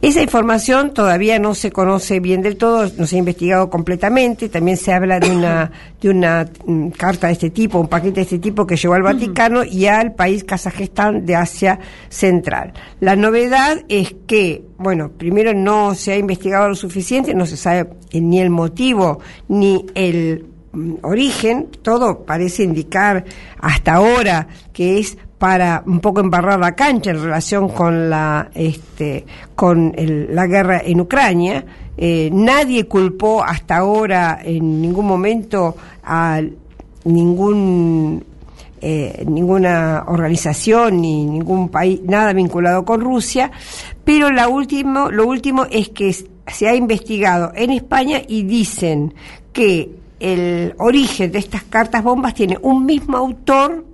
[0.00, 4.48] Esa información todavía no se conoce bien del todo, no se ha investigado completamente.
[4.48, 5.70] También se habla de una,
[6.00, 9.02] de una mm, carta de este tipo, un paquete de este tipo que llegó al
[9.02, 11.78] Vaticano y al país Kazajistán de Asia
[12.08, 12.74] Central.
[13.00, 17.88] La novedad es que, bueno, primero no se ha investigado lo suficiente, no se sabe
[18.12, 20.46] ni el motivo ni el
[21.02, 23.24] origen, todo parece indicar
[23.60, 29.24] hasta ahora que es para un poco embarrar la cancha en relación con la este
[29.54, 31.64] con la guerra en Ucrania.
[31.96, 36.40] Eh, nadie culpó hasta ahora en ningún momento a
[37.04, 38.24] ningún
[38.80, 43.50] eh, ninguna organización ni ningún país, nada vinculado con Rusia,
[44.04, 49.14] pero último, lo último es que se ha investigado en España y dicen
[49.52, 49.90] que
[50.20, 53.84] el origen de estas cartas bombas tiene un mismo autor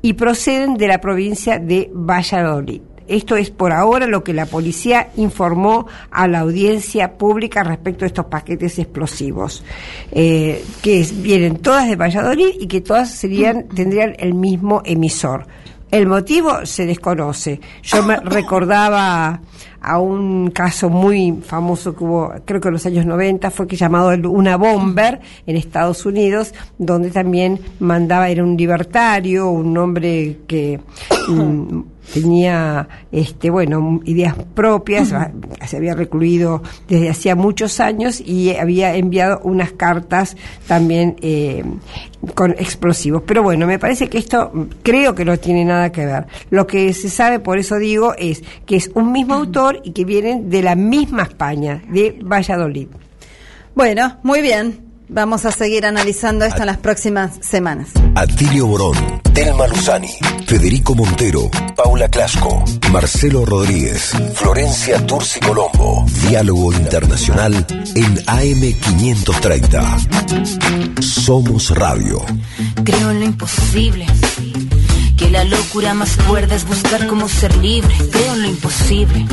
[0.00, 2.80] y proceden de la provincia de Valladolid.
[3.08, 8.08] Esto es por ahora lo que la policía informó a la audiencia pública respecto a
[8.08, 9.64] estos paquetes explosivos,
[10.12, 15.46] eh, que vienen todas de Valladolid y que todas serían tendrían el mismo emisor.
[15.90, 17.60] El motivo se desconoce.
[17.82, 19.42] Yo me recordaba
[19.82, 23.76] a un caso muy famoso que hubo, creo que en los años 90, fue que
[23.76, 30.80] llamado una bomber en Estados Unidos, donde también mandaba, era un libertario, un hombre que
[31.28, 31.80] mm,
[32.12, 35.12] tenía, este, bueno, ideas propias,
[35.66, 40.36] se había recluido desde hacía muchos años y había enviado unas cartas
[40.66, 41.64] también eh,
[42.34, 43.22] con explosivos.
[43.26, 46.26] Pero bueno, me parece que esto creo que no tiene nada que ver.
[46.50, 50.04] Lo que se sabe, por eso digo, es que es un mismo autor y que
[50.04, 52.88] vienen de la misma España, de Valladolid.
[53.74, 54.91] Bueno, muy bien.
[55.14, 57.88] Vamos a seguir analizando esto en las próximas semanas.
[58.14, 58.96] Atilio Borón,
[59.34, 60.08] Telma Luzani,
[60.46, 66.06] Federico Montero, Paula Clasco, Marcelo Rodríguez, Florencia Turci Colombo.
[66.30, 67.52] Diálogo Internacional
[67.94, 71.02] en AM530.
[71.02, 72.24] Somos Radio.
[72.82, 74.06] Creo en lo imposible.
[75.18, 77.94] Que la locura más fuerte es buscar cómo ser libre.
[78.10, 79.26] Creo en lo imposible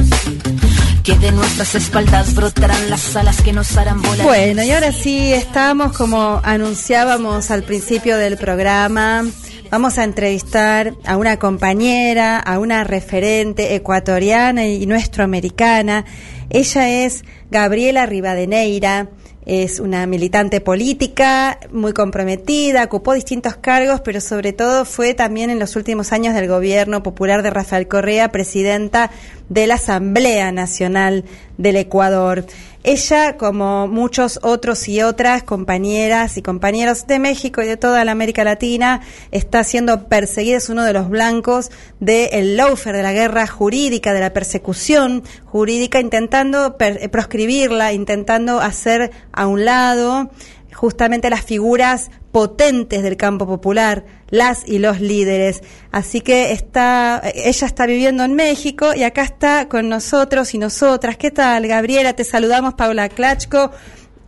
[4.24, 9.26] Bueno, y ahora sí, estamos como anunciábamos al principio del programa.
[9.72, 16.06] Vamos a entrevistar a una compañera, a una referente ecuatoriana y nuestroamericana.
[16.52, 19.10] Ella es Gabriela Rivadeneira
[19.50, 25.58] es una militante política muy comprometida, ocupó distintos cargos, pero sobre todo fue también en
[25.58, 29.10] los últimos años del gobierno popular de Rafael Correa presidenta
[29.50, 31.26] de la Asamblea Nacional
[31.58, 32.46] del Ecuador.
[32.84, 38.14] Ella, como muchos otros y otras compañeras y compañeros de México y de toda la
[38.14, 39.02] América Latina,
[39.32, 44.14] está siendo perseguida, es uno de los blancos del el lawfare, de la guerra jurídica,
[44.14, 46.78] de la persecución jurídica, intentando
[47.12, 50.30] proscribirla, intentando hacer a un lado
[50.74, 55.62] justamente las figuras potentes del campo popular, las y los líderes.
[55.92, 61.18] Así que está, ella está viviendo en México y acá está con nosotros y nosotras.
[61.18, 62.14] ¿Qué tal, Gabriela?
[62.14, 63.72] Te saludamos, Paula Klachko,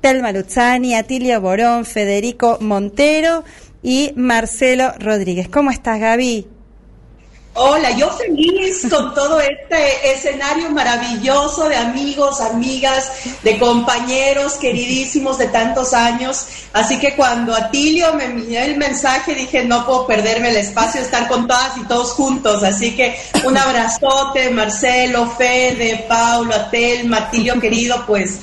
[0.02, 3.44] Telma Luzzani, Atilio Borón, Federico Montero
[3.84, 5.48] y Marcelo Rodríguez.
[5.50, 6.61] ¿Cómo estás, Gaby?
[7.54, 13.12] Hola, yo feliz con todo este escenario maravilloso de amigos, amigas,
[13.44, 16.48] de compañeros queridísimos de tantos años.
[16.72, 21.06] Así que cuando Atilio me envió el mensaje dije, no puedo perderme el espacio de
[21.08, 22.64] estar con todas y todos juntos.
[22.64, 28.40] Así que un abrazote, Marcelo, Fede, Paulo, Atel, Atilio querido, pues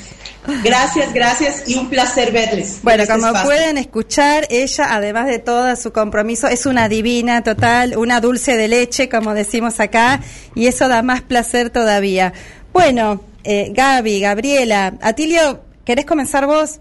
[0.62, 2.80] Gracias, gracias y un placer verles.
[2.82, 7.96] Bueno, este como pueden escuchar, ella, además de todo su compromiso, es una divina total,
[7.96, 10.20] una dulce de leche, como decimos acá,
[10.54, 12.32] y eso da más placer todavía.
[12.72, 16.80] Bueno, eh, Gaby, Gabriela, Atilio, ¿querés comenzar vos?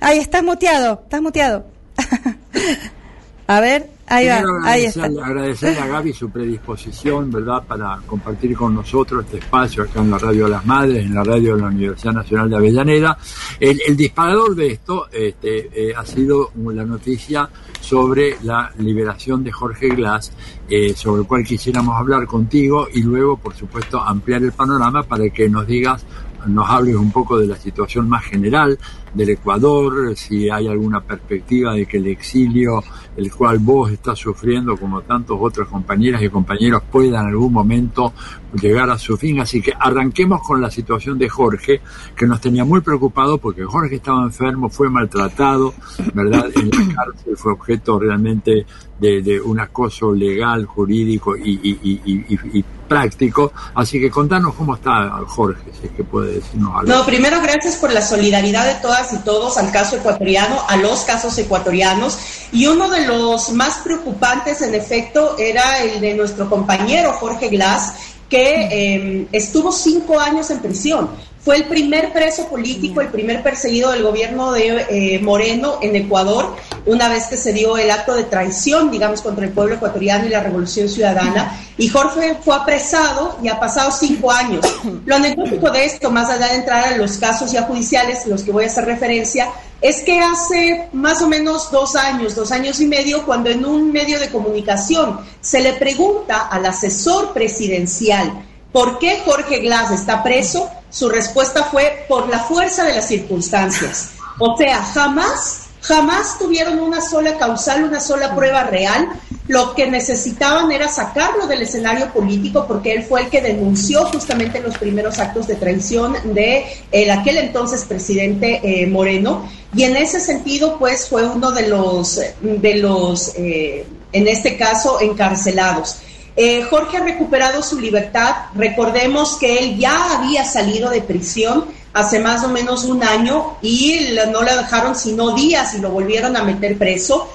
[0.00, 1.66] Ahí estás muteado, estás muteado.
[3.46, 3.88] A ver.
[4.12, 5.06] Ahí va, ahí está.
[5.06, 10.18] Agradecerle a Gaby su predisposición, ¿verdad?, para compartir con nosotros este espacio acá en la
[10.18, 13.16] Radio de las Madres, en la radio de la Universidad Nacional de Avellaneda.
[13.58, 17.48] El, disparador de esto este, eh, ha sido la noticia
[17.80, 20.32] sobre la liberación de Jorge Glass,
[20.68, 25.30] eh, sobre el cual quisiéramos hablar contigo y luego, por supuesto, ampliar el panorama para
[25.30, 26.04] que nos digas
[26.46, 28.78] nos hables un poco de la situación más general
[29.14, 32.82] del Ecuador, si hay alguna perspectiva de que el exilio,
[33.16, 38.12] el cual vos estás sufriendo, como tantos otros compañeras y compañeros, pueda en algún momento
[38.60, 39.40] llegar a su fin.
[39.40, 41.80] Así que arranquemos con la situación de Jorge,
[42.16, 45.74] que nos tenía muy preocupado porque Jorge estaba enfermo, fue maltratado,
[46.14, 46.50] ¿verdad?
[46.54, 48.66] En la cárcel fue objeto realmente
[48.98, 53.52] de, un acoso legal, jurídico y, práctico.
[53.74, 56.92] Así que contanos cómo está Jorge, si es que puede decirnos algo.
[56.92, 61.00] No, primero gracias por la solidaridad de todas y todos al caso ecuatoriano, a los
[61.00, 62.18] casos ecuatorianos.
[62.52, 67.94] Y uno de los más preocupantes, en efecto, era el de nuestro compañero Jorge Glass,
[68.28, 71.10] que eh, estuvo cinco años en prisión.
[71.44, 76.54] Fue el primer preso político, el primer perseguido del gobierno de eh, Moreno en Ecuador,
[76.86, 80.28] una vez que se dio el acto de traición, digamos, contra el pueblo ecuatoriano y
[80.28, 81.58] la revolución ciudadana.
[81.76, 84.64] Y Jorge fue apresado y ha pasado cinco años.
[85.04, 88.52] Lo anecdótico de esto, más allá de entrar a los casos ya judiciales, los que
[88.52, 89.48] voy a hacer referencia,
[89.80, 93.90] es que hace más o menos dos años, dos años y medio, cuando en un
[93.90, 100.70] medio de comunicación se le pregunta al asesor presidencial por qué Jorge Glass está preso,
[100.92, 104.12] su respuesta fue por la fuerza de las circunstancias.
[104.38, 109.08] O sea, jamás Jamás tuvieron una sola causal, una sola prueba real.
[109.48, 114.60] Lo que necesitaban era sacarlo del escenario político porque él fue el que denunció justamente
[114.60, 119.48] los primeros actos de traición de el aquel entonces presidente eh, Moreno.
[119.74, 125.00] Y en ese sentido, pues fue uno de los, de los eh, en este caso,
[125.00, 125.96] encarcelados.
[126.34, 128.34] Eh, Jorge ha recuperado su libertad.
[128.54, 134.16] Recordemos que él ya había salido de prisión hace más o menos un año y
[134.30, 137.28] no le dejaron sino días y lo volvieron a meter preso.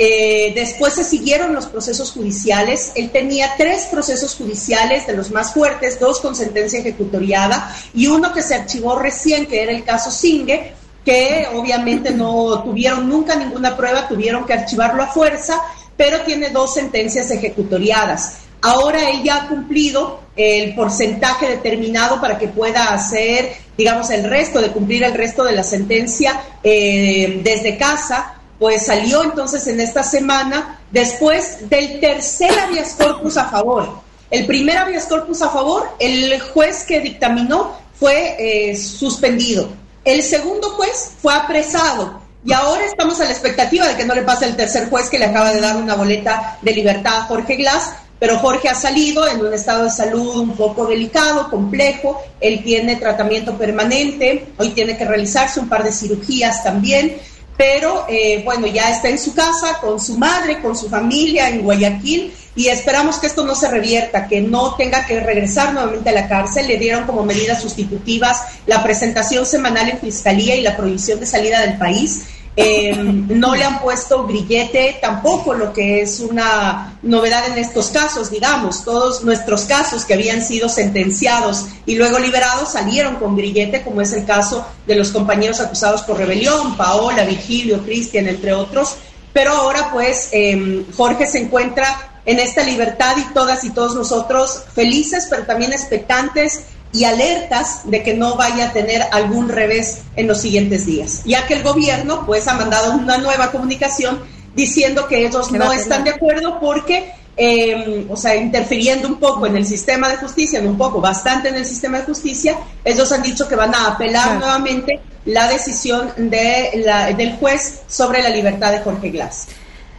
[0.00, 2.92] Eh, después se siguieron los procesos judiciales.
[2.94, 8.32] Él tenía tres procesos judiciales de los más fuertes, dos con sentencia ejecutoriada y uno
[8.32, 10.72] que se archivó recién, que era el caso Singue,
[11.04, 15.60] que obviamente no tuvieron nunca ninguna prueba, tuvieron que archivarlo a fuerza,
[15.98, 18.38] pero tiene dos sentencias ejecutoriadas.
[18.62, 24.60] Ahora él ya ha cumplido el porcentaje determinado para que pueda hacer, digamos, el resto,
[24.60, 30.02] de cumplir el resto de la sentencia eh, desde casa, pues salió entonces en esta
[30.02, 34.00] semana después del tercer habeas corpus a favor.
[34.30, 39.68] El primer habeas corpus a favor, el juez que dictaminó fue eh, suspendido.
[40.04, 42.17] El segundo juez fue apresado.
[42.44, 45.18] Y ahora estamos a la expectativa de que no le pase el tercer juez que
[45.18, 49.26] le acaba de dar una boleta de libertad a Jorge Glass, pero Jorge ha salido
[49.28, 54.96] en un estado de salud un poco delicado, complejo, él tiene tratamiento permanente, hoy tiene
[54.96, 57.16] que realizarse un par de cirugías también,
[57.58, 61.62] pero eh, bueno, ya está en su casa con su madre, con su familia en
[61.62, 66.12] Guayaquil y esperamos que esto no se revierta, que no tenga que regresar nuevamente a
[66.12, 66.68] la cárcel.
[66.68, 71.60] Le dieron como medidas sustitutivas la presentación semanal en fiscalía y la prohibición de salida
[71.62, 72.26] del país.
[72.60, 78.32] Eh, no le han puesto grillete tampoco, lo que es una novedad en estos casos,
[78.32, 78.84] digamos.
[78.84, 84.12] Todos nuestros casos que habían sido sentenciados y luego liberados salieron con grillete, como es
[84.12, 88.96] el caso de los compañeros acusados por rebelión, Paola, Virgilio, Cristian, entre otros.
[89.32, 94.64] Pero ahora pues em, Jorge se encuentra en esta libertad y todas y todos nosotros
[94.74, 100.26] felices, pero también expectantes y alertas de que no vaya a tener algún revés en
[100.26, 104.20] los siguientes días, ya que el gobierno pues ha mandado una nueva comunicación
[104.54, 109.56] diciendo que ellos no están de acuerdo porque, em, o sea, interfiriendo un poco en
[109.56, 113.46] el sistema de justicia, un poco, bastante en el sistema de justicia, ellos han dicho
[113.46, 118.80] que van a apelar nuevamente la decisión de la, del juez sobre la libertad de
[118.80, 119.48] Jorge Glass.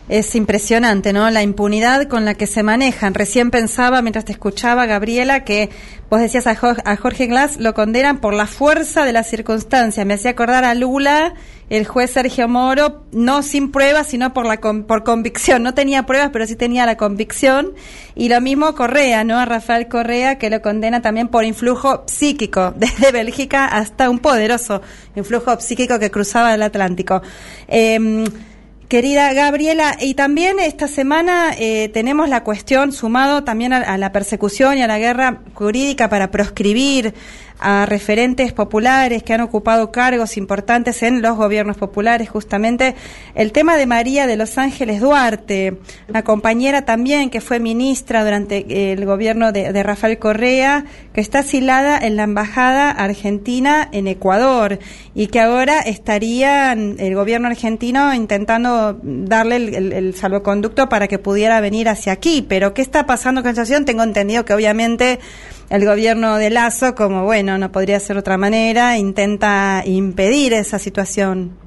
[0.09, 1.29] Es impresionante, ¿no?
[1.29, 3.13] La impunidad con la que se manejan.
[3.13, 5.69] Recién pensaba, mientras te escuchaba, Gabriela, que
[6.09, 10.03] vos decías a Jorge, Glass lo condenan por la fuerza de las circunstancias.
[10.07, 11.35] Me hacía acordar a Lula,
[11.69, 15.61] el juez Sergio Moro, no sin pruebas, sino por la por convicción.
[15.61, 17.75] No tenía pruebas, pero sí tenía la convicción.
[18.15, 19.37] Y lo mismo Correa, ¿no?
[19.37, 24.81] A Rafael Correa, que lo condena también por influjo psíquico, desde Bélgica hasta un poderoso
[25.15, 27.21] influjo psíquico que cruzaba el Atlántico.
[27.67, 28.25] Eh,
[28.89, 34.79] Querida Gabriela, y también esta semana eh, tenemos la cuestión, sumado también a, la persecución
[34.79, 37.13] y a la guerra jurídica para proscribir
[37.59, 42.95] a referentes populares que han ocupado cargos importantes en los gobiernos populares, justamente
[43.35, 45.77] el tema de María de Los Ángeles Duarte,
[46.07, 51.97] una compañera también que fue ministra durante el gobierno de, Rafael Correa, que está asilada
[51.97, 54.79] en la Embajada Argentina en Ecuador
[55.13, 61.89] y que ahora estaría el gobierno argentino intentando darle el, salvoconducto para que pudiera venir
[61.89, 62.45] hacia aquí.
[62.47, 63.85] Pero ¿qué está pasando con esa situación?
[63.85, 65.19] Tengo entendido que obviamente
[65.69, 71.57] el gobierno de Lazo, como bueno, no podría ser otra manera, intenta impedir esa situación.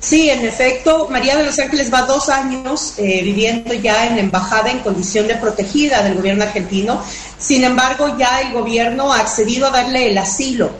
[0.00, 4.20] Sí, en efecto, María de los Ángeles va dos años eh, viviendo ya en la
[4.20, 7.02] embajada en condición de protegida del gobierno argentino.
[7.38, 10.70] Sin embargo, ya el gobierno ha accedido a darle el asilo.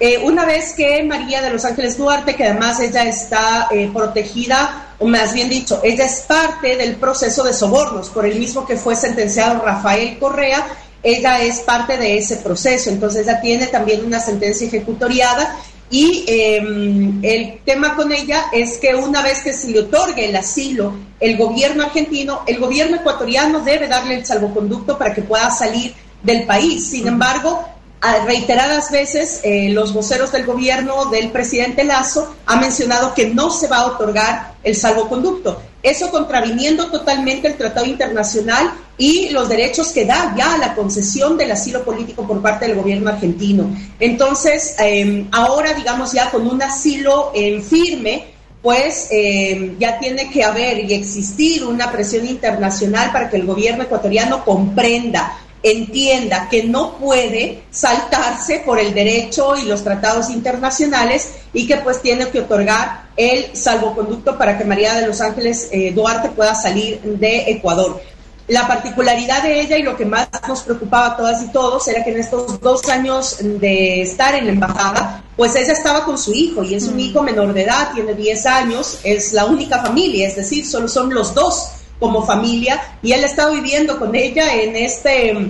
[0.00, 4.94] Eh, una vez que María de los Ángeles Duarte, que además ella está eh, protegida,
[4.98, 8.76] o más bien dicho, ella es parte del proceso de sobornos, por el mismo que
[8.76, 10.66] fue sentenciado Rafael Correa,
[11.04, 15.56] ella es parte de ese proceso, entonces ella tiene también una sentencia ejecutoriada
[15.90, 20.34] y em, el tema con ella es que una vez que se le otorgue el
[20.34, 25.94] asilo, el gobierno argentino, el gobierno ecuatoriano debe darle el salvoconducto para que pueda salir
[26.22, 26.88] del país.
[26.88, 27.64] Sin embargo,
[28.26, 33.68] reiteradas veces eh, los voceros del gobierno del presidente Lazo han mencionado que no se
[33.68, 35.60] va a otorgar el salvoconducto.
[35.84, 41.52] Eso contraviniendo totalmente el tratado internacional y los derechos que da ya la concesión del
[41.52, 43.70] asilo político por parte del gobierno argentino.
[44.00, 47.32] Entonces, em, ahora, digamos, ya con un asilo
[47.68, 53.44] firme, pues em, ya tiene que haber y existir una presión internacional para que el
[53.44, 61.30] gobierno ecuatoriano comprenda entienda que no puede saltarse por el derecho y los tratados internacionales
[61.54, 65.90] y que pues tiene que otorgar el salvoconducto para que María de los Ángeles eh,
[65.92, 67.98] Duarte pueda salir de Ecuador.
[68.46, 72.04] La particularidad de ella y lo que más nos preocupaba a todas y todos era
[72.04, 76.34] que en estos dos años de estar en la embajada, pues ella estaba con su
[76.34, 77.00] hijo y es un mm.
[77.00, 81.14] hijo menor de edad, tiene 10 años, es la única familia, es decir, solo son
[81.14, 85.48] los dos como familia y él estado viviendo con ella en este, eh,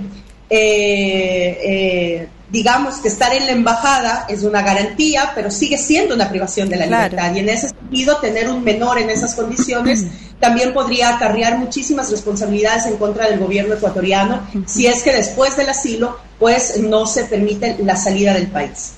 [0.50, 6.68] eh, digamos que estar en la embajada es una garantía, pero sigue siendo una privación
[6.68, 7.34] de la libertad.
[7.34, 10.06] Y en ese sentido tener un menor en esas condiciones
[10.38, 15.70] también podría acarrear muchísimas responsabilidades en contra del gobierno ecuatoriano si es que después del
[15.70, 18.94] asilo pues no se permite la salida del país.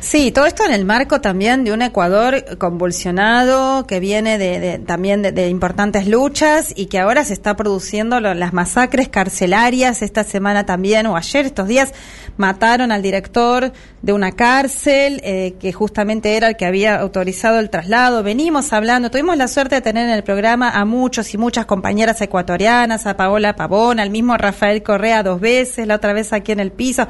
[0.00, 5.22] Sí, todo esto en el marco también de un Ecuador convulsionado que viene de, también
[5.22, 10.02] de, importantes luchas y que ahora se está produciendo las masacres carcelarias.
[10.02, 11.92] Esta semana también, o ayer, estos días,
[12.36, 17.68] mataron al director de una cárcel eh, que justamente era el que había autorizado el
[17.68, 18.22] traslado.
[18.22, 22.20] Venimos hablando, tuvimos la suerte de tener en el programa a muchos y muchas compañeras
[22.20, 26.60] ecuatorianas, a Paola Pavón, al mismo Rafael Correa dos veces, la otra vez aquí en
[26.60, 27.08] el piso,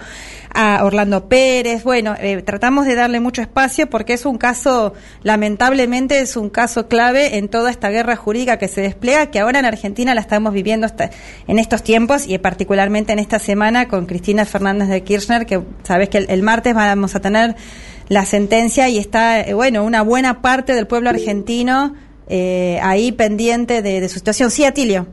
[0.55, 1.85] a Orlando Pérez.
[1.85, 6.89] Bueno, eh, tratamos de darle mucho espacio porque es un caso, lamentablemente es un caso
[6.89, 10.53] clave en toda esta guerra jurídica que se despliega, que ahora en Argentina la estamos
[10.53, 10.87] viviendo
[11.47, 16.09] en estos tiempos y particularmente en esta semana con Cristina Fernández de Kirchner, que sabes
[16.09, 17.57] que el, martes vamos a tener
[18.09, 21.95] la sentencia y está, eh, bueno, una buena parte del pueblo argentino
[22.29, 24.51] eh, ahí pendiente de, su situación.
[24.51, 25.07] Sí, Atilio.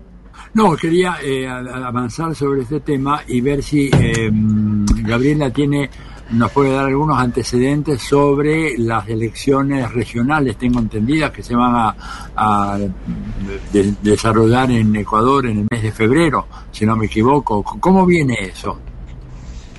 [0.53, 3.89] No, quería eh, avanzar sobre este tema y ver si
[5.03, 5.89] Gabriela tiene
[6.31, 11.93] nos puede dar algunos antecedentes sobre las elecciones regionales, tengo entendidas, que se van
[12.35, 12.77] a,
[14.01, 17.63] desarrollar en Ecuador en el mes de febrero, si no me equivoco.
[17.63, 18.77] ¿Cómo viene eso?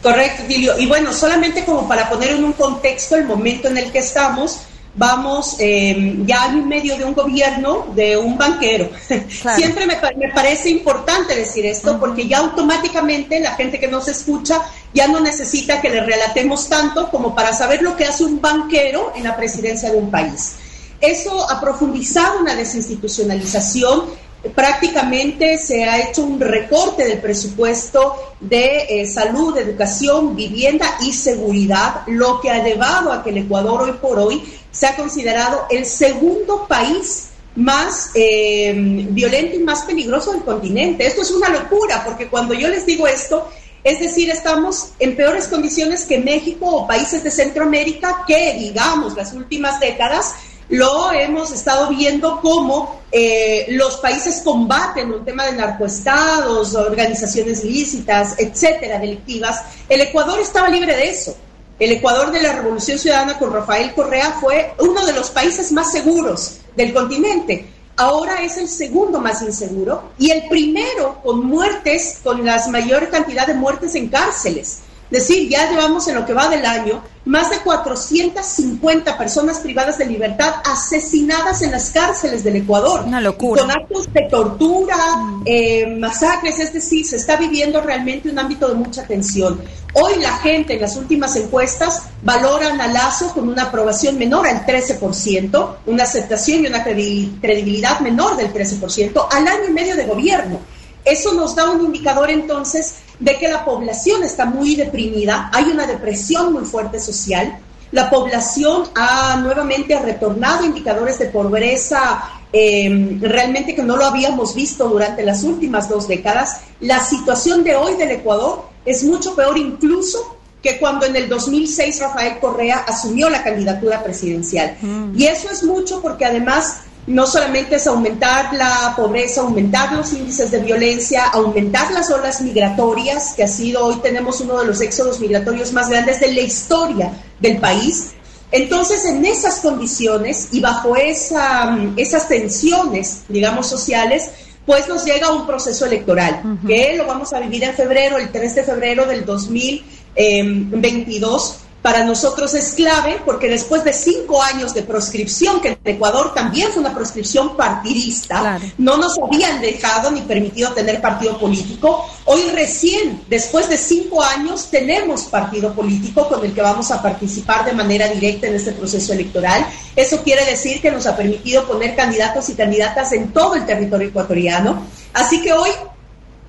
[0.03, 0.79] Correcto, Tilio.
[0.79, 4.63] Y bueno, solamente como para poner en un contexto el momento en el que estamos,
[4.97, 8.91] vamos eh, ya en medio de un gobierno de un banquero.
[9.57, 14.63] Siempre me, me, parece importante decir esto porque ya automáticamente la gente que nos escucha
[14.95, 19.13] ya no necesita que le relatemos tanto como para saber lo que hace un banquero
[19.15, 20.57] en la presidencia de un país.
[21.01, 29.07] Eso ha profundizado una desinstitucionalización prácticamente se ha hecho un recorte del presupuesto de eh,
[29.07, 34.19] salud, educación, vivienda y seguridad, lo que ha llevado a que el Ecuador hoy por
[34.19, 34.43] hoy
[34.77, 38.75] se ha considerado el segundo país más eh,
[39.11, 41.07] violento y más peligroso del continente.
[41.07, 43.49] Esto es una locura, porque cuando yo les digo esto,
[43.83, 49.33] es decir, estamos en peores condiciones que México o países de Centroamérica que, digamos, las
[49.33, 50.35] últimas décadas
[50.69, 58.35] lo hemos estado viendo cómo eh, los países combaten un tema de narcoestados, organizaciones ilícitas,
[58.39, 59.63] etcétera, delictivas.
[59.89, 61.37] El Ecuador estaba libre de eso.
[61.79, 65.93] El Ecuador de la Revolución Ciudadana con Rafael Correa fue uno de los países más
[65.93, 67.67] seguros del continente.
[67.97, 73.47] Ahora es el segundo más inseguro y el primero con muertes, con la mayor cantidad
[73.47, 74.79] de muertes en cárceles.
[75.11, 79.99] Es decir, ya llevamos en lo que va del año más de 450 personas privadas
[79.99, 83.03] de libertad asesinadas en las cárceles del Ecuador.
[83.05, 83.63] Una locura.
[83.63, 84.97] Con actos de tortura,
[85.45, 89.61] eh, masacres, es decir, se está viviendo realmente un ámbito de mucha tensión.
[89.93, 94.65] Hoy la gente en las últimas encuestas valoran a Lazo con una aprobación menor al
[94.65, 100.61] 13%, una aceptación y una credibilidad menor del 13% al año y medio de gobierno.
[101.05, 105.87] Eso nos da un indicador entonces de que la población está muy deprimida, hay una
[105.87, 107.59] depresión muy fuerte social,
[107.93, 112.23] la población ha nuevamente retornado indicadores de pobreza
[112.53, 116.61] em, realmente que no lo habíamos visto durante las últimas dos décadas.
[116.81, 122.01] La situación de hoy del Ecuador es mucho peor incluso que cuando en el 2006
[122.01, 124.77] Rafael Correa asumió la candidatura presidencial.
[124.81, 125.13] Mm.
[125.17, 130.51] Y eso es mucho porque además no solamente es aumentar la pobreza, aumentar los índices
[130.51, 135.21] de violencia, aumentar las olas migratorias, que ha sido, hoy tenemos uno de los éxodos
[135.21, 138.09] migratorios más grandes de la historia del país.
[138.51, 144.31] Entonces, en esas condiciones y bajo esa, esas tensiones, digamos, sociales,
[144.65, 148.57] pues nos llega un proceso electoral, que lo vamos a vivir en febrero, el 3
[148.57, 155.61] de febrero del 2022 para nosotros es clave porque después de cinco años de proscripción,
[155.61, 161.01] que en Ecuador también fue una proscripción partidista, no nos habían dejado ni permitido tener
[161.01, 166.91] partido político, hoy recién, después de cinco años, tenemos partido político con el que vamos
[166.91, 169.65] a participar de manera directa en este proceso electoral.
[169.95, 174.09] Eso quiere decir que nos ha permitido poner candidatos y candidatas en todo el territorio
[174.09, 174.83] ecuatoriano.
[175.13, 175.71] Así que hoy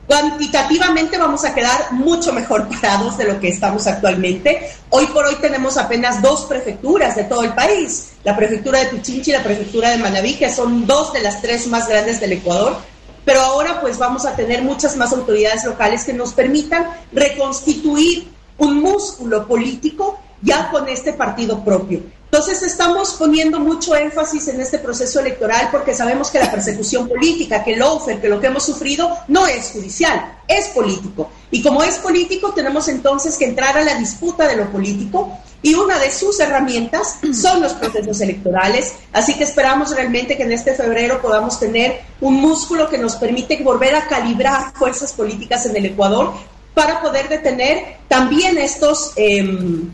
[0.07, 4.71] Cuantitativamente vamos a quedar mucho mejor parados de lo que estamos actualmente.
[4.89, 9.31] Hoy por hoy tenemos apenas dos prefecturas de todo el país, la prefectura de Pichinchi
[9.31, 12.77] y la prefectura de Manabí, que son dos de las tres más grandes del Ecuador.
[13.25, 18.81] Pero ahora pues vamos a tener muchas más autoridades locales que nos permitan reconstituir un
[18.81, 22.01] músculo político ya con este partido propio.
[22.29, 27.63] Entonces estamos poniendo mucho énfasis en este proceso electoral porque sabemos que la persecución política,
[27.63, 31.31] que el offer, que lo que hemos sufrido no es judicial, es político.
[31.51, 35.73] Y como es político, tenemos entonces que entrar a la disputa de lo político y
[35.73, 38.93] una de sus herramientas son los procesos electorales.
[39.13, 43.63] Así que esperamos realmente que en este febrero podamos tener un músculo que nos permite
[43.63, 46.33] volver a calibrar fuerzas políticas en el Ecuador
[46.73, 49.13] para poder detener también estos...
[49.15, 49.87] Eh,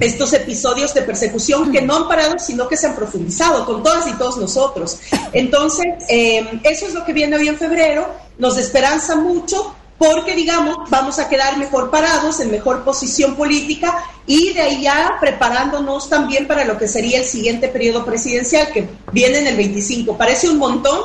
[0.00, 4.06] estos episodios de persecución que no han parado, sino que se han profundizado con todas
[4.08, 4.98] y todos nosotros.
[5.32, 8.08] Entonces, eh, eso es lo que viene hoy en febrero,
[8.38, 14.54] nos esperanza mucho porque, digamos, vamos a quedar mejor parados, en mejor posición política y
[14.54, 19.40] de ahí ya preparándonos también para lo que sería el siguiente periodo presidencial que viene
[19.40, 20.16] en el 25.
[20.16, 21.00] Parece un montón,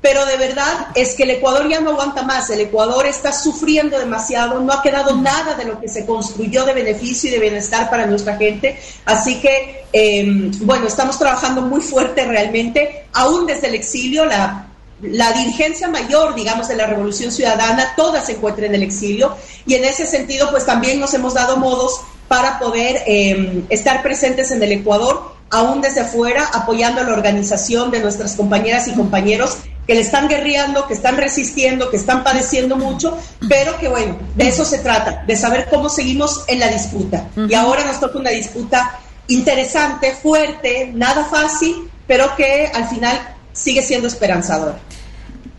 [0.00, 3.98] pero de verdad es que el Ecuador ya no aguanta más, el Ecuador está sufriendo
[3.98, 7.90] demasiado, no ha quedado nada de lo que se construyó de beneficio y de bienestar
[7.90, 13.74] para nuestra gente, así que, em, bueno, estamos trabajando muy fuerte realmente, aún desde el
[13.74, 14.68] exilio, la,
[15.02, 19.36] la dirigencia mayor, digamos, de la Revolución Ciudadana, toda se encuentra en el exilio,
[19.66, 24.50] y en ese sentido, pues también nos hemos dado modos para poder em, estar presentes
[24.50, 29.58] en el Ecuador aún desde afuera, apoyando a la organización de nuestras compañeras y compañeros
[29.90, 33.18] que le están guerreando, que están resistiendo, que están padeciendo mucho,
[33.48, 37.26] pero que bueno, de eso se trata, de saber cómo seguimos en la disputa.
[37.48, 43.18] Y ahora nos toca una disputa interesante, fuerte, nada fácil, pero que al final
[43.52, 44.78] sigue siendo esperanzadora.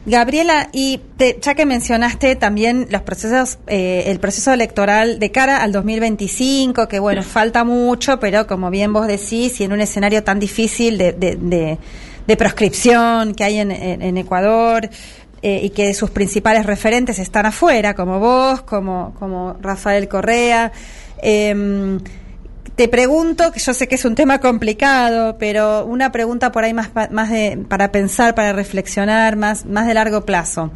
[0.05, 1.01] Gabriela, y
[1.41, 6.99] ya que mencionaste también los procesos, eh, el proceso electoral de cara al 2025, que
[6.99, 11.11] bueno, falta mucho, pero como bien vos decís, y en un escenario tan difícil de,
[11.11, 11.77] de de
[12.37, 14.89] proscripción que hay en, Ecuador
[15.41, 20.71] eh, y que sus principales referentes están afuera, como vos, como, como Rafael Correa.
[21.21, 21.99] Em,
[22.75, 26.73] te pregunto, que yo sé que es un tema complicado, pero una pregunta por ahí
[26.73, 30.71] más, más de, para pensar, para reflexionar, más, más de largo plazo.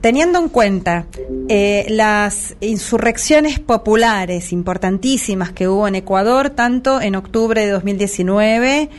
[0.00, 1.06] Teniendo en cuenta
[1.48, 8.90] eh, las insurrecciones populares importantísimas que hubo en Ecuador, tanto en octubre de 2019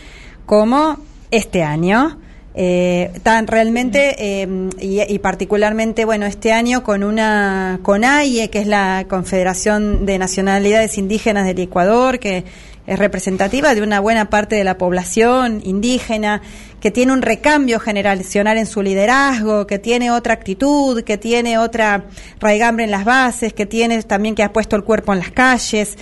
[0.47, 0.97] como
[1.35, 2.19] este año.
[2.57, 4.47] Eh, tan realmente eh,
[4.79, 11.45] y, particularmente bueno este año con una CONAIE que es la Confederación de Nacionalidades Indígenas
[11.45, 12.45] del Ecuador que
[12.87, 16.41] es representativa de una buena parte de la población indígena
[16.79, 22.05] que tiene un recambio generacional en su liderazgo que tiene otra actitud que tiene otra
[22.39, 25.97] raigambre en las bases que tiene también que ha puesto el cuerpo en las calles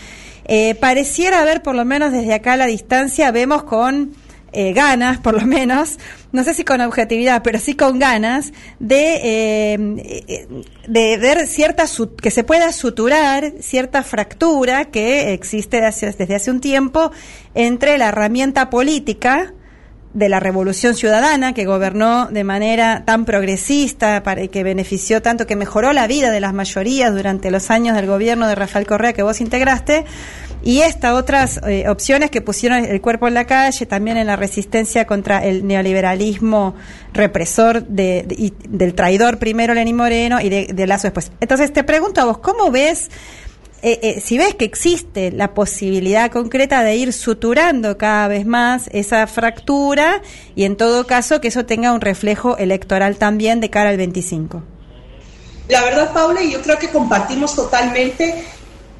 [0.46, 4.22] eh, pareciera haber por lo menos desde acá a la distancia vemos con
[4.54, 5.98] eh, ganas, por lo menos,
[6.32, 10.48] no sé si con objetividad, pero sí con ganas de, eh,
[10.88, 11.86] de ver cierta,
[12.22, 17.12] que se pueda suturar cierta fractura que existe desde hace, un tiempo
[17.56, 19.54] entre la herramienta política,
[20.14, 25.56] de la revolución ciudadana que gobernó de manera tan progresista para, que benefició tanto, que
[25.56, 29.24] mejoró la vida de las mayorías durante los años del gobierno de Rafael Correa que
[29.24, 30.06] vos integraste,
[30.64, 34.38] y estas otras eh, opciones que pusieron el cuerpo en la calle, también en la
[34.38, 36.76] resistencia contra el neoliberalismo
[37.12, 41.32] represor de, del traidor primero Lenín Moreno y de, Lazo después.
[41.42, 43.12] Entonces te pregunto a vos, ¿cómo ves,
[43.82, 48.90] eh, eh, si ves que existe la posibilidad concreta de ir suturando cada vez más
[48.94, 50.22] esa fractura
[50.56, 54.64] y en todo caso que eso tenga un reflejo electoral también de cara al 25?
[55.68, 58.44] La verdad, Paula, y yo creo que compartimos totalmente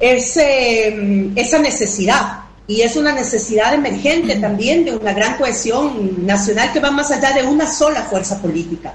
[0.00, 2.40] ese, esa necesidad.
[2.66, 7.32] Y es una necesidad emergente también de una gran cohesión nacional que va más allá
[7.32, 8.94] de una sola fuerza política.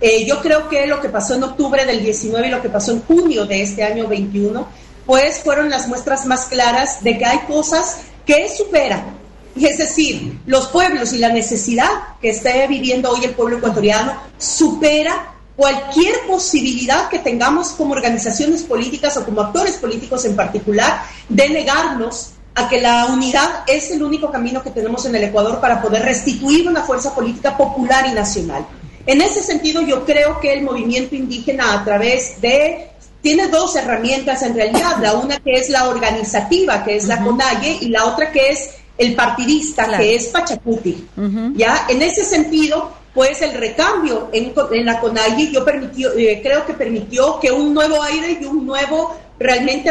[0.00, 2.92] Eh, yo creo que lo que pasó en octubre del 19 y lo que pasó
[2.92, 4.68] en junio de este año 21,
[5.06, 9.16] pues fueron las muestras más claras de que hay cosas que superan.
[9.54, 11.88] Y es decir, los pueblos y la necesidad
[12.20, 19.16] que esté viviendo hoy el pueblo ecuatoriano supera cualquier posibilidad que tengamos como organizaciones políticas
[19.16, 24.30] o como actores políticos en particular de negarnos a que la unidad es el único
[24.30, 28.66] camino que tenemos en el Ecuador para poder restituir una fuerza política popular y nacional.
[29.06, 32.90] En ese sentido, yo creo que el movimiento indígena a través de
[33.22, 37.78] tiene dos herramientas en realidad, la una que es la organizativa, que es la CONAIE,
[37.80, 41.08] y la otra que es el partidista, que es Pachacuti.
[41.54, 41.86] ¿Ya?
[41.88, 44.52] En ese sentido, pues el recambio en,
[44.84, 49.16] la CONAIE yo permitió, eh, creo que permitió que un nuevo aire y un nuevo
[49.38, 49.90] realmente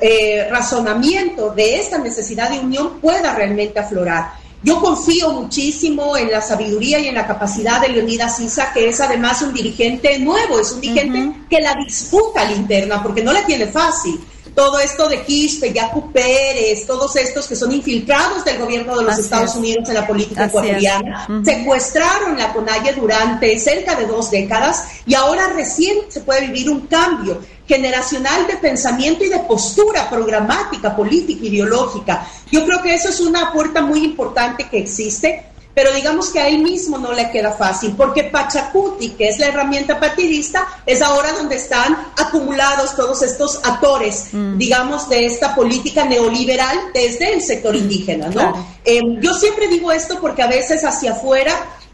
[0.00, 4.32] eh, razonamiento de esta necesidad de unión pueda realmente aflorar.
[4.62, 8.98] Yo confío muchísimo en la sabiduría y en la capacidad de Leonidas Sisa, que es
[9.02, 13.44] además un dirigente nuevo, es un dirigente que la disputa la interna, porque no la
[13.44, 14.18] tiene fácil.
[14.60, 19.18] Todo esto de Quispe, Yacu Pérez, todos estos que son infiltrados del gobierno de los
[19.18, 25.14] Estados Unidos en la política ecuatoriana, secuestraron la CONAIE durante cerca de dos décadas y
[25.14, 31.46] ahora recién se puede vivir un cambio generacional de pensamiento y de postura programática, política,
[31.46, 32.26] ideológica.
[32.52, 36.48] Yo creo que eso es una puerta muy importante que existe, pero digamos que a
[36.48, 41.32] él mismo no le queda fácil, porque Pachacuti, que es la herramienta partidista, es ahora
[41.32, 44.58] donde están acumulados todos estos actores, mm.
[44.58, 48.66] digamos, de esta política neoliberal desde el sector indígena, ¿no?
[48.84, 51.52] Em, yo siempre digo esto porque a veces hacia afuera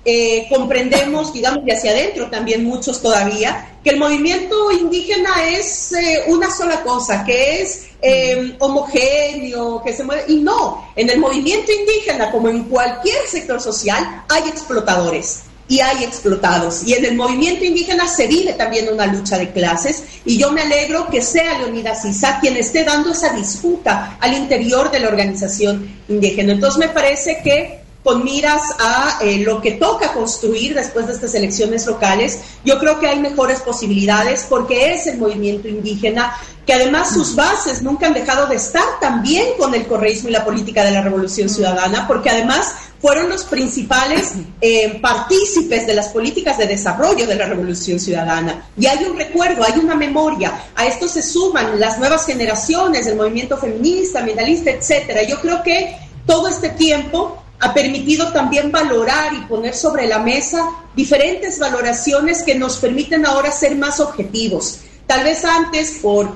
[0.08, 6.22] eh, comprendemos, digamos, y hacia adentro también muchos todavía, que el movimiento indígena es eh,
[6.28, 10.22] una sola cosa, que es em, homogéneo, que se mueve.
[10.28, 16.04] Y no, en el movimiento indígena, como en cualquier sector social, hay explotadores y hay
[16.04, 16.86] explotados.
[16.86, 20.62] Y en el movimiento indígena se vive también una lucha de clases y yo me
[20.62, 25.90] alegro que sea Leonidas Isa quien esté dando esa disputa al interior de la organización
[26.08, 26.52] indígena.
[26.52, 31.34] Entonces me parece que con miras a eh, lo que toca construir después de estas
[31.34, 36.32] elecciones locales, yo creo que hay mejores posibilidades porque es el movimiento indígena
[36.64, 40.44] que además sus bases nunca han dejado de estar también con el correísmo y la
[40.44, 46.58] política de la revolución ciudadana, porque además fueron los principales eh, partícipes de las políticas
[46.58, 48.68] de desarrollo de la revolución ciudadana.
[48.78, 50.52] Y hay un recuerdo, hay una memoria.
[50.76, 55.24] A esto se suman las nuevas generaciones, el movimiento feminista, ambientalista, etcétera.
[55.24, 60.68] Yo creo que todo este tiempo ha permitido también valorar y poner sobre la mesa
[60.94, 64.80] diferentes valoraciones que nos permiten ahora ser más objetivos.
[65.06, 66.30] Tal vez antes por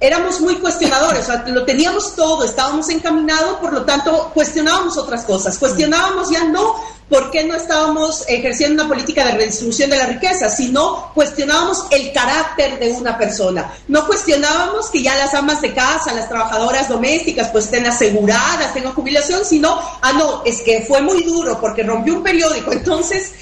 [0.00, 6.30] éramos muy cuestionadores, lo teníamos todo, estábamos encaminados, por lo tanto cuestionábamos otras cosas, cuestionábamos
[6.30, 6.76] ya no
[7.10, 12.12] por qué no estábamos ejerciendo una política de redistribución de la riqueza, sino cuestionábamos el
[12.12, 17.48] carácter de una persona, no cuestionábamos que ya las amas de casa, las trabajadoras domésticas
[17.48, 22.14] pues estén aseguradas, tengan jubilación, sino, ah no, es que fue muy duro porque rompió
[22.14, 23.32] un periódico, entonces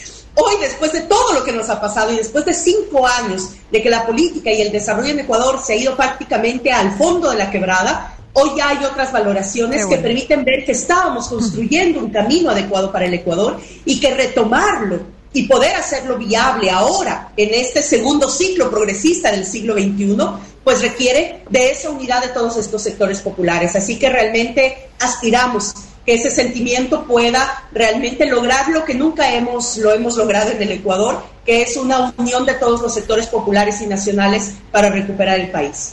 [0.40, 3.82] Hoy, después de todo lo que nos ha pasado y después de cinco años de
[3.82, 7.39] que la política y el desarrollo en Ecuador se ha ido prácticamente al fondo de
[7.39, 12.51] la quebrada, hoy ya hay otras valoraciones que permiten ver que estábamos construyendo un camino
[12.51, 15.01] adecuado para el Ecuador y que retomarlo
[15.32, 20.16] y poder hacerlo viable ahora en este segundo ciclo progresista del siglo XXI,
[20.65, 23.77] pues requiere de esa unidad de todos estos sectores populares.
[23.77, 25.74] Así que realmente aspiramos
[26.05, 30.73] que ese sentimiento pueda realmente lograr lo que nunca hemos, lo hemos logrado en el
[30.73, 35.51] Ecuador, que es una unión de todos los sectores populares y nacionales para recuperar el
[35.51, 35.93] país.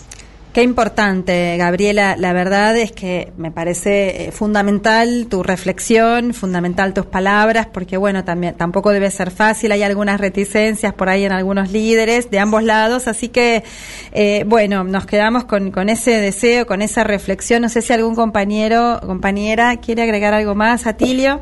[0.55, 2.15] Qué importante, Gabriela.
[2.17, 8.23] La verdad es que me parece eh, fundamental tu reflexión, fundamental tus palabras, porque bueno,
[8.23, 9.73] también tampoco debe ser fácil.
[9.73, 13.65] Hay algunas reticencias por ahí en algunos líderes de ambos lados, así que
[14.13, 17.61] eh, bueno, nos quedamos con, con ese deseo, con esa reflexión.
[17.61, 21.41] No sé si algún compañero, compañera quiere agregar algo más, Atilio.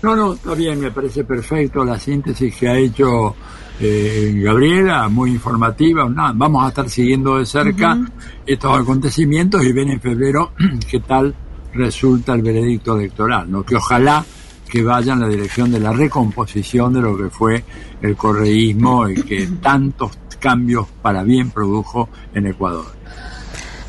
[0.00, 3.36] No, no, está bien, me parece perfecto la síntesis que ha hecho
[3.80, 6.06] eh, Gabriela, muy informativa.
[6.34, 7.98] vamos a estar siguiendo de cerca
[8.46, 10.52] estos acontecimientos y ven en febrero
[10.90, 11.34] qué tal
[11.72, 13.64] resulta el veredicto electoral, ¿no?
[13.64, 14.24] que ojalá
[14.68, 17.64] que vaya en la dirección de la recomposición de lo que fue
[18.00, 22.93] el correísmo y que tantos cambios para bien produjo en Ecuador.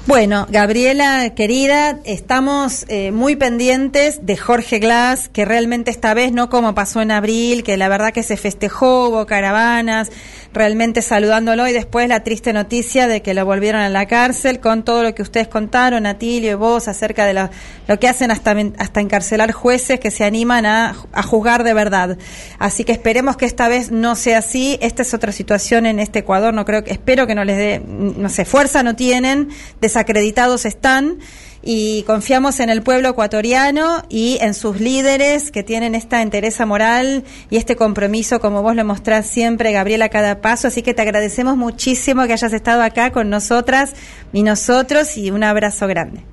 [0.08, 6.48] Bueno, Gabriela, querida, estamos eh, muy pendientes de Jorge Glass, que realmente esta vez no
[6.48, 10.12] como pasó en abril, que la verdad que se festejó, hubo caravanas,
[10.56, 14.84] realmente saludándolo y después la triste noticia de que lo volvieron a la cárcel con
[14.84, 19.02] todo lo que ustedes contaron, Atilio y vos, acerca de lo, que hacen hasta, hasta
[19.02, 22.18] encarcelar jueces que se animan a, a juzgar de verdad.
[22.58, 24.80] Así que esperemos que esta vez no sea así.
[24.82, 27.82] Esta es otra situación en este Ecuador, no creo que, espero que no les dé,
[27.86, 29.50] no sé, fuerza no tienen,
[29.82, 31.20] desacreditados están
[31.68, 37.24] y confiamos en el pueblo ecuatoriano y en sus líderes que tienen esta entereza moral
[37.50, 40.68] y este compromiso, como vos lo mostrás siempre, Gabriela, a cada paso.
[40.68, 43.94] Así que te agradecemos muchísimo que hayas estado acá con nosotras
[44.32, 46.24] y nosotros y un abrazo grande.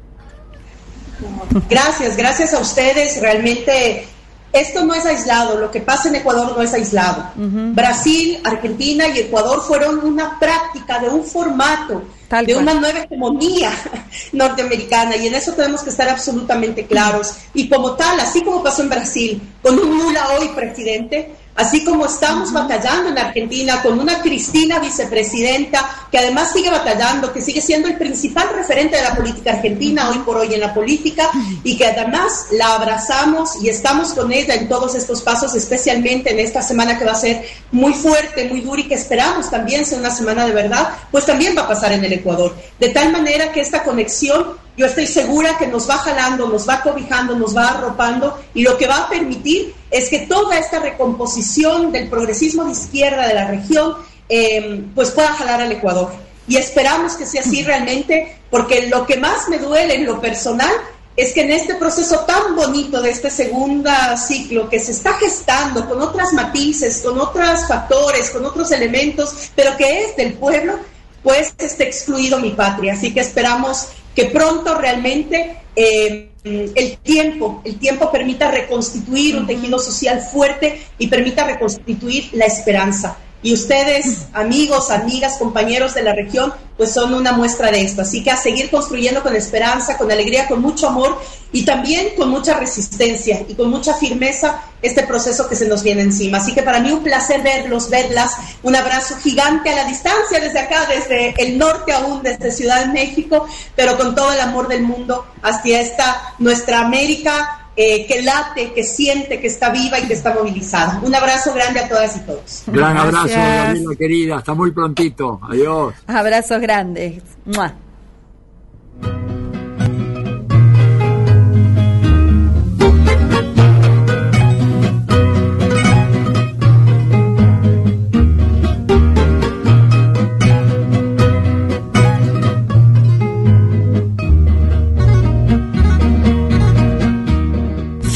[1.71, 3.19] Gracias, gracias a ustedes.
[3.23, 4.07] Realmente
[4.53, 7.31] esto no es aislado, lo que pasa en Ecuador no es aislado.
[7.37, 12.03] Brasil, Argentina y Ecuador fueron una práctica de un formato,
[12.41, 13.71] de una nueva hegemonía
[14.33, 17.35] norteamericana y en eso tenemos que estar absolutamente claros.
[17.53, 22.07] Y como tal, así como pasó en Brasil, con un Lula hoy presidente, Así como
[22.07, 27.89] estamos batallando en Argentina con una Cristina vicepresidenta que además sigue batallando, que sigue siendo
[27.89, 31.31] el principal referente de la política argentina hoy por hoy en la política
[31.63, 36.39] y que además la abrazamos y estamos con ella en todos estos pasos, especialmente en
[36.39, 39.99] esta semana que va a ser muy fuerte, muy dura y que esperamos también sea
[39.99, 42.57] una semana de verdad, pues también va a pasar en el Ecuador.
[42.81, 46.81] De tal manera que esta conexión yo estoy segura que nos va jalando, nos va
[46.81, 51.93] cobijando, nos va arropando y lo que va a permitir es que toda esta recomposición
[51.93, 53.97] del progresismo de izquierda de la región
[54.29, 56.11] em, pues pueda jalar al Ecuador.
[56.49, 60.73] Y esperamos que sea así realmente, porque lo que más me duele en lo personal
[61.15, 65.87] es que en este proceso tan bonito de este segundo ciclo que se está gestando
[65.87, 70.79] con otras matices, con otros factores, con otros elementos, pero que es del pueblo,
[71.23, 72.95] pues esté excluido mi patria.
[72.95, 79.79] Así que esperamos que pronto realmente eh, el tiempo, el tiempo permita reconstituir un tejido
[79.79, 83.17] social fuerte y permita reconstituir la esperanza.
[83.43, 88.03] Y ustedes, amigos, amigas, compañeros de la región, pues son una muestra de esto.
[88.03, 91.21] Así que a seguir construyendo con esperanza, con alegría, con mucho amor
[91.51, 96.03] y también con mucha resistencia y con mucha firmeza este proceso que se nos viene
[96.03, 96.39] encima.
[96.39, 98.37] Así que para mí un placer verlos, verlas.
[98.63, 102.93] Un abrazo gigante a la distancia desde acá, desde el norte aún, desde Ciudad de
[102.93, 108.73] México, pero con todo el amor del mundo hacia esta nuestra América eh, que late,
[108.75, 111.01] que siente, que está viva y que está movilizada.
[111.03, 112.63] Un abrazo grande a todas y todos.
[112.67, 114.37] Gran abrazo, Gabriela querida.
[114.37, 115.41] Hasta muy prontito.
[115.49, 115.95] Adiós.
[116.07, 117.23] Abrazos grandes.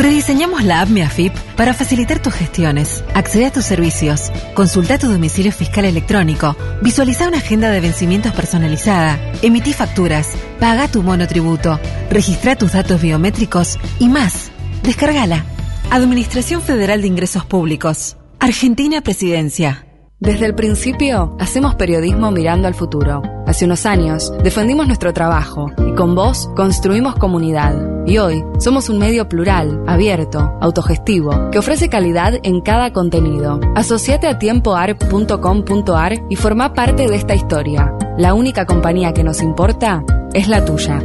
[0.00, 3.04] Rediseñamos la app MiAFIP para facilitar tus gestiones.
[3.12, 9.20] Accede a tus servicios, consulta tu domicilio fiscal electrónico, visualiza una agenda de vencimientos personalizada,
[9.42, 10.28] emití facturas,
[10.58, 11.78] paga tu monotributo,
[12.08, 14.50] registra tus datos biométricos y más.
[14.82, 15.44] Descárgala.
[15.90, 18.16] Administración Federal de Ingresos Públicos.
[18.38, 19.84] Argentina Presidencia.
[20.20, 23.22] Desde el principio, hacemos periodismo mirando al futuro.
[23.46, 28.04] Hace unos años, defendimos nuestro trabajo y con vos construimos comunidad.
[28.04, 33.60] Y hoy, somos un medio plural, abierto, autogestivo, que ofrece calidad en cada contenido.
[33.74, 37.94] Asociate a tiempoarp.com.ar y forma parte de esta historia.
[38.18, 41.02] La única compañía que nos importa es la tuya.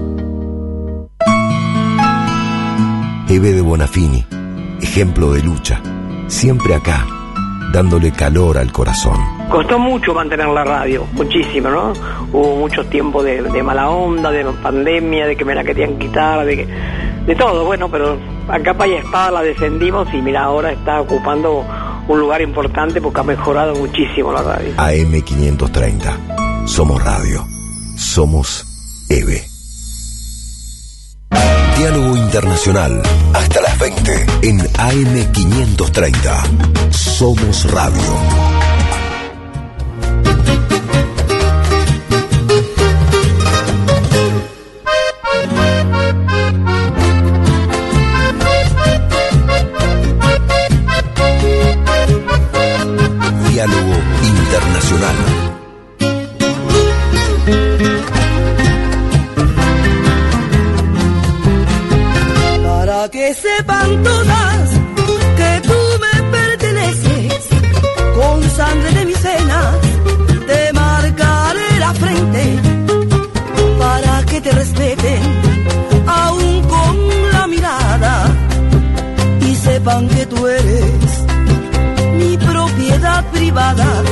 [3.29, 4.25] Eve de Bonafini,
[4.81, 5.81] ejemplo de lucha,
[6.27, 7.14] siempre acá
[7.75, 9.17] dándole calor al corazón.
[9.49, 11.91] Costó mucho mantener la radio, muchísimo, ¿no?
[12.31, 16.65] Hubo mucho tiempo de, mala onda, de pandemia, de que me la querían quitar, de,
[17.25, 21.65] de todo, bueno, pero a capa y espada la defendimos y mira, ahora está ocupando
[22.07, 24.73] un lugar importante porque ha mejorado muchísimo la radio.
[24.77, 26.67] AM530.
[26.67, 27.45] Somos radio.
[27.97, 29.54] Somos EVE.
[31.85, 32.99] Diálogo Internacional.
[33.35, 36.91] Hasta las 20 en AM530.
[36.91, 38.01] Somos Radio.
[83.55, 84.04] privada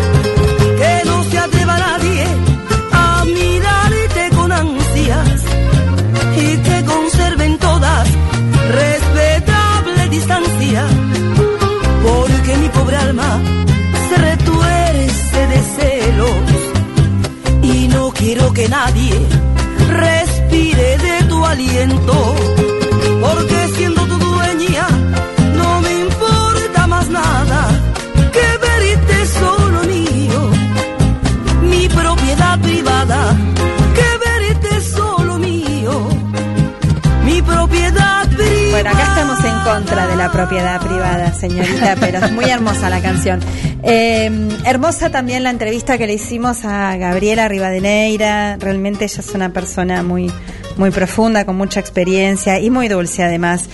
[40.32, 43.40] propiedad privada, señorita, pero es muy hermosa la canción.
[43.84, 44.32] Eh,
[44.66, 48.58] hermosa también la entrevista que le hicimos a Gabriela Rivadeneira.
[48.58, 50.32] Realmente ella es una persona muy,
[50.78, 53.70] muy profunda, con mucha experiencia y muy dulce además.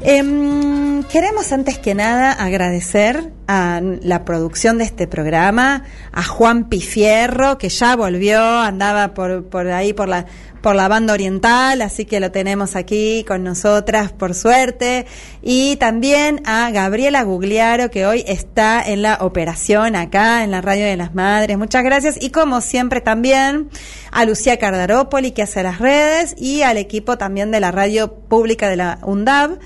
[0.00, 7.58] Em, queremos antes que nada agradecer a la producción de este programa, a Juan Pifierro,
[7.58, 10.26] que ya volvió, andaba por, por ahí por la,
[10.62, 15.06] por la banda oriental, así que lo tenemos aquí con nosotras, por suerte.
[15.42, 20.86] Y también a Gabriela Gugliaro, que hoy está en la operación acá en la Radio
[20.86, 21.58] de las Madres.
[21.58, 22.16] Muchas gracias.
[22.20, 23.68] Y como siempre también
[24.10, 28.68] a Lucía Cardarópoli, que hace las redes, y al equipo también de la Radio Pública
[28.68, 29.58] de la UNDAV.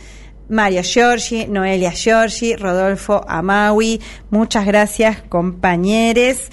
[0.48, 4.00] Mario Giorgi, Noelia Giorgi, Rodolfo Amawi,
[4.30, 6.48] muchas gracias compañeros.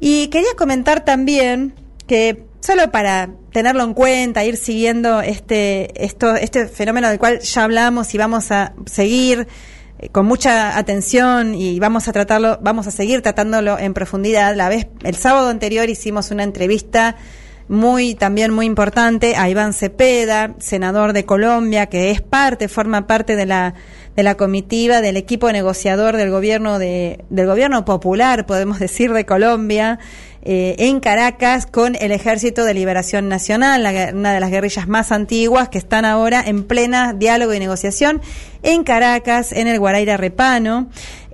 [0.00, 1.74] Y quería comentar también
[2.06, 7.64] que solo para tenerlo en cuenta, ir siguiendo este, esto, este fenómeno del cual ya
[7.64, 9.48] hablamos y vamos a seguir
[9.98, 14.54] eh, con mucha atención y vamos a tratarlo, vamos a seguir tratándolo en profundidad.
[14.54, 17.16] La vez, el sábado anterior hicimos una entrevista
[17.68, 23.36] muy también muy importante a Iván Cepeda, senador de Colombia, que es parte, forma parte
[23.36, 23.74] de la
[24.16, 29.24] de la comitiva del equipo negociador del gobierno de del gobierno popular, podemos decir, de
[29.24, 29.98] Colombia.
[30.50, 35.12] Eh, en Caracas con el Ejército de Liberación Nacional, la, una de las guerrillas más
[35.12, 38.22] antiguas que están ahora en plena diálogo y negociación
[38.62, 40.88] en Caracas, en el Guaraira Repano.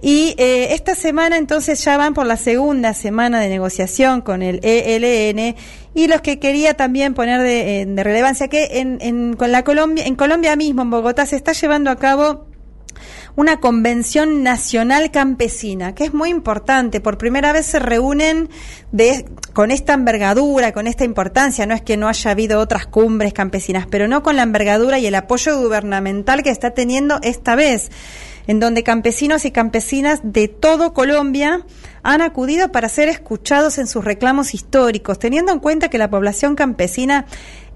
[0.07, 4.61] Y eh, esta semana entonces ya van por la segunda semana de negociación con el
[4.63, 5.57] ELN
[5.95, 9.65] y los que quería también poner de, eh, de relevancia que en, en, con la
[9.65, 12.49] Colombia, en Colombia mismo, en Bogotá, se está llevando a cabo
[13.35, 17.01] una convención nacional campesina, que es muy importante.
[17.01, 18.51] Por primera vez se reúnen
[18.93, 19.25] de,
[19.55, 21.65] con esta envergadura, con esta importancia.
[21.65, 25.07] No es que no haya habido otras cumbres campesinas, pero no con la envergadura y
[25.07, 27.91] el apoyo gubernamental que está teniendo esta vez,
[28.47, 31.65] en donde campesinos y campesinas de todo Colombia
[32.03, 36.55] han acudido para ser escuchados en sus reclamos históricos, teniendo en cuenta que la población
[36.55, 37.27] campesina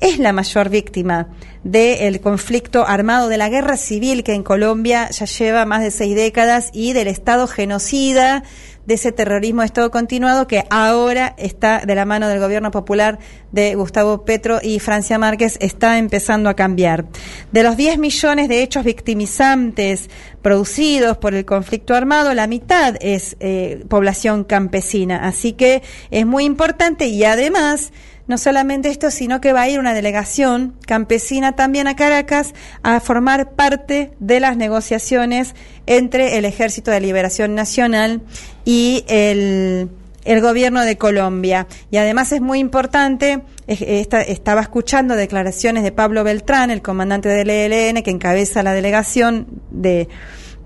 [0.00, 1.28] es la mayor víctima
[1.64, 6.14] del conflicto armado, de la guerra civil que en Colombia ya lleva más de seis
[6.14, 8.44] décadas y del Estado genocida,
[8.88, 13.18] de ese terrorismo de Estado continuado que ahora está de la mano del gobierno popular
[13.52, 17.04] de Gustavo Petro y Francia Márquez, está empezando a cambiar.
[17.52, 20.08] De los 10 millones de hechos victimizantes
[20.40, 25.26] producidos por el conflicto armado, la mitad es eh, población campesina.
[25.28, 27.92] Así que es muy importante y además
[28.28, 33.00] no solamente esto, sino que va a ir una delegación campesina también a Caracas a
[33.00, 35.54] formar parte de las negociaciones
[35.86, 38.20] entre el Ejército de Liberación Nacional
[38.66, 39.88] y el,
[40.24, 41.66] el gobierno de Colombia.
[41.90, 48.02] Y además es muy importante, estaba escuchando declaraciones de Pablo Beltrán, el comandante del ELN,
[48.02, 50.06] que encabeza la delegación de,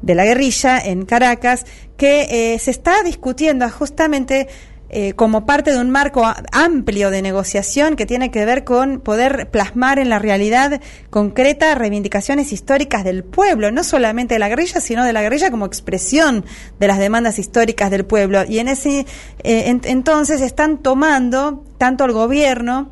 [0.02, 1.64] de la guerrilla en Caracas,
[1.96, 4.48] que eh, se está discutiendo justamente
[4.94, 9.48] eh, como parte de un marco amplio de negociación que tiene que ver con poder
[9.50, 15.02] plasmar en la realidad concreta reivindicaciones históricas del pueblo, no solamente de la guerrilla, sino
[15.04, 16.44] de la guerrilla como expresión
[16.78, 18.44] de las demandas históricas del pueblo.
[18.46, 19.06] Y en ese
[19.44, 22.90] eh, entonces están tomando tanto el gobierno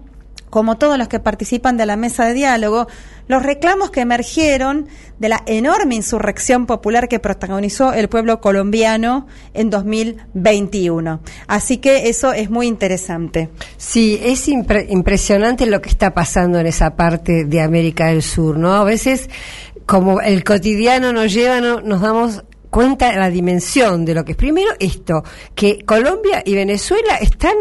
[0.49, 2.89] como todos los que participan de la mesa de diálogo,
[3.31, 4.89] los reclamos que emergieron
[5.21, 11.21] de la enorme insurrección popular que protagonizó el pueblo colombiano en 2021.
[11.47, 13.49] Así que eso es muy interesante.
[13.77, 18.75] Sí, es impresionante lo que está pasando en esa parte de América del Sur, ¿no?
[18.75, 19.31] A veces,
[19.87, 24.39] como el cotidiano nos lleva, no, nos damos cuenta la dimensión de lo que es.
[24.39, 25.23] Primero esto,
[25.55, 27.55] que Colombia y Venezuela están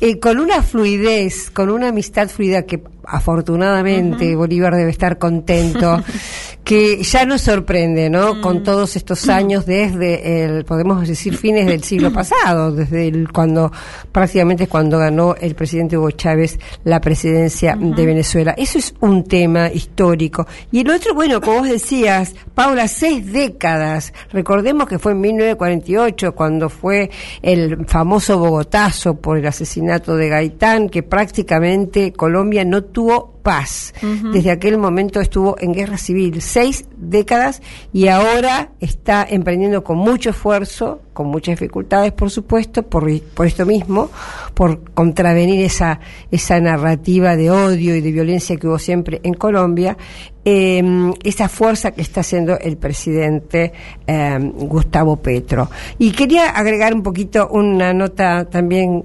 [0.00, 6.02] eh, con una fluidez, con una amistad fluida que afortunadamente Bolívar debe estar contento,
[6.64, 8.40] que ya nos sorprende, ¿no?
[8.40, 13.72] Con todos estos años desde el, podemos decir, fines del siglo pasado, desde el, cuando,
[14.12, 18.54] prácticamente cuando ganó el presidente Hugo Chávez la presidencia de Venezuela.
[18.56, 20.46] Eso es un tema histórico.
[20.70, 24.12] Y el otro, bueno, como vos decías, Paula, seis décadas.
[24.32, 27.10] Recordemos que fue en 1948 cuando fue
[27.42, 32.99] el famoso Bogotazo por el asesinato de Gaitán, que prácticamente Colombia no tuvo
[33.42, 33.94] paz.
[34.32, 37.62] Desde aquel momento estuvo en guerra civil seis décadas
[37.92, 43.66] y ahora está emprendiendo con mucho esfuerzo, con muchas dificultades, por supuesto, por, por esto
[43.66, 44.10] mismo,
[44.54, 46.00] por contravenir esa,
[46.30, 49.96] esa narrativa de odio y de violencia que hubo siempre en Colombia,
[50.44, 53.72] em, esa fuerza que está haciendo el presidente
[54.06, 55.70] em, Gustavo Petro.
[55.98, 59.04] Y quería agregar un poquito una nota también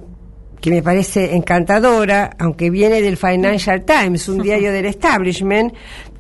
[0.66, 5.72] que me parece encantadora, aunque viene del Financial Times, un diario del establishment,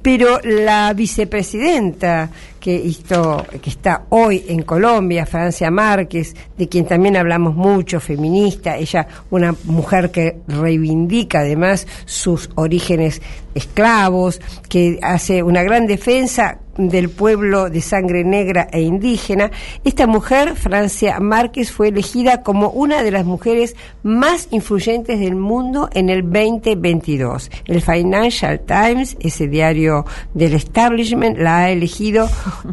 [0.05, 2.29] pero la vicepresidenta
[2.59, 8.77] que, hizo, que está hoy en Colombia, Francia Márquez, de quien también hablamos mucho, feminista,
[8.77, 13.19] ella una mujer que reivindica además sus orígenes
[13.55, 19.51] esclavos, que hace una gran defensa del pueblo de sangre negra e indígena.
[19.83, 25.89] Esta mujer, Francia Márquez, fue elegida como una de las mujeres más influyentes del mundo
[25.93, 27.49] en el 2022.
[27.65, 29.94] El Financial Times, ese diario
[30.33, 32.27] del establishment, la ha elegido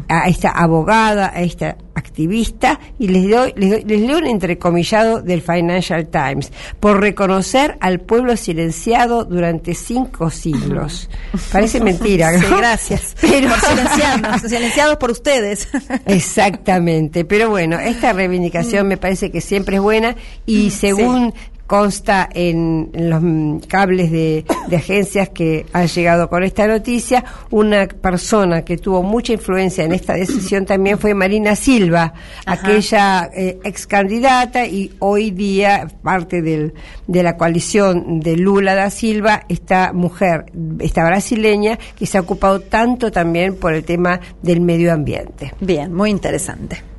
[0.09, 6.07] a esta abogada, a esta activista, y les, doy, les, leo un entrecomillado del Financial
[6.07, 11.09] Times, por reconocer al pueblo silenciado durante cinco siglos.
[11.51, 12.57] Parece mentira, ¿no?
[12.57, 13.15] gracias.
[13.21, 13.49] Pero...
[13.49, 15.67] Por silenciarnos, silenciados por ustedes.
[16.05, 21.33] Exactamente, pero bueno, esta reivindicación me parece que siempre es buena y según
[21.73, 27.25] consta en, los cables de, agencias que han llegado con esta noticia.
[27.49, 32.13] Una persona que tuvo mucha influencia en esta decisión también fue Marina Silva,
[32.45, 36.75] aquella eh, ex candidata y hoy día parte del,
[37.07, 42.59] de la coalición de Lula da Silva, esta mujer, esta brasileña, que se ha ocupado
[42.59, 45.55] tanto también por el tema del medio ambiente.
[45.59, 46.92] Bien, muy interesante.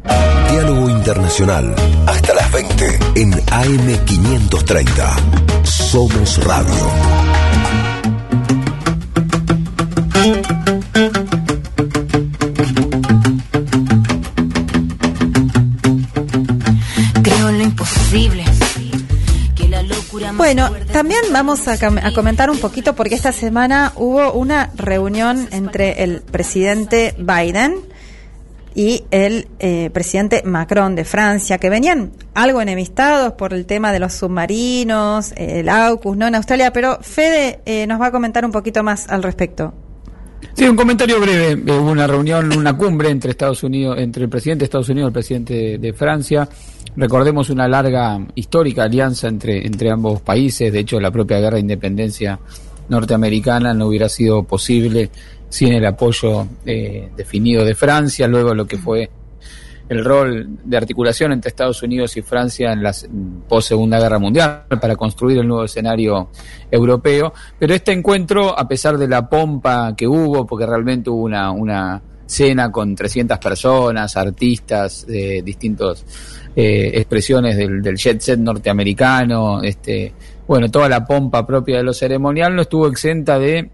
[0.51, 1.74] Diálogo Internacional.
[2.06, 5.64] Hasta las 20 en AM530.
[5.64, 6.90] Somos Radio.
[17.22, 18.44] Creo en lo imposible.
[20.36, 26.05] Bueno, también vamos a, a, comentar un poquito porque esta semana hubo una reunión entre
[26.05, 27.76] el presidente Biden
[28.74, 34.01] y el eh, presidente Macron de Francia, que venían algo enemistados por el tema de
[34.01, 36.26] los submarinos, el AUKUS, ¿no?
[36.26, 39.72] En Australia, pero Fede eh, nos va a comentar un poquito más al respecto.
[40.55, 41.52] Sí, un comentario breve.
[41.52, 45.06] Eh, hubo una reunión, una cumbre entre Estados Unidos, entre el presidente de Estados Unidos
[45.06, 46.48] y el presidente de Francia.
[46.96, 50.72] Recordemos una larga histórica alianza entre, entre ambos países.
[50.72, 52.38] De hecho, la propia guerra de independencia
[52.88, 55.10] norteamericana no hubiera sido posible
[55.55, 59.09] sin el apoyo eh, definido de Francia, luego lo que fue
[59.89, 62.93] el rol de articulación entre Estados Unidos y Francia en la
[63.48, 66.31] post Segunda Guerra Mundial para construir el nuevo escenario
[66.68, 67.32] europeo.
[67.56, 72.02] Pero este encuentro, a pesar de la pompa que hubo, porque realmente hubo una, una
[72.26, 76.05] cena con 300 personas, artistas de distintas
[76.56, 80.14] eh, expresiones del, del, jet set norteamericano, este,
[80.48, 83.70] bueno, toda la pompa propia de lo ceremonial no estuvo exenta de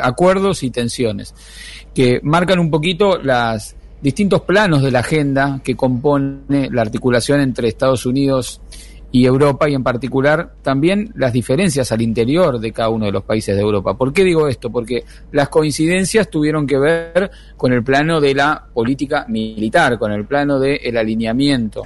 [0.00, 1.34] acuerdos y tensiones,
[1.94, 7.68] que marcan un poquito los distintos planos de la agenda que compone la articulación entre
[7.68, 8.60] Estados Unidos
[9.10, 13.24] y Europa y en particular también las diferencias al interior de cada uno de los
[13.24, 13.96] países de Europa.
[13.96, 14.70] ¿Por qué digo esto?
[14.70, 20.26] Porque las coincidencias tuvieron que ver con el plano de la política militar, con el
[20.26, 21.82] plano del alineamiento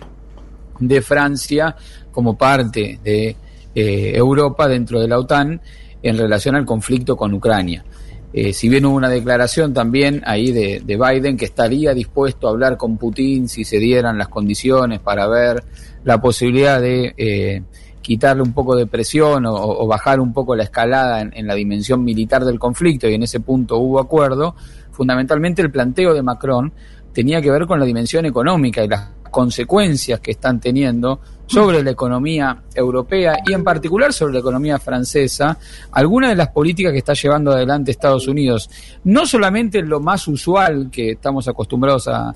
[0.80, 1.76] de Francia
[2.10, 3.36] como parte de
[3.74, 5.60] eh, Europa dentro de la OTAN
[6.02, 7.84] en relación al conflicto con Ucrania.
[8.32, 12.78] Eh, si bien hubo una declaración también ahí de, Biden que estaría dispuesto a hablar
[12.78, 15.62] con Putin si se dieran las condiciones para ver
[16.04, 17.62] la posibilidad de eh,
[18.00, 22.02] quitarle un poco de presión o, bajar un poco la escalada en, en, la dimensión
[22.02, 24.56] militar del conflicto y en ese punto hubo acuerdo,
[24.92, 26.72] fundamentalmente el planteo de Macron
[27.12, 31.90] tenía que ver con la dimensión económica y las consecuencias que están teniendo sobre la
[31.90, 35.58] economía europea y en particular sobre la economía francesa,
[35.90, 38.70] algunas de las políticas que está llevando adelante Estados Unidos,
[39.04, 42.34] no solamente lo más usual que estamos acostumbrados a,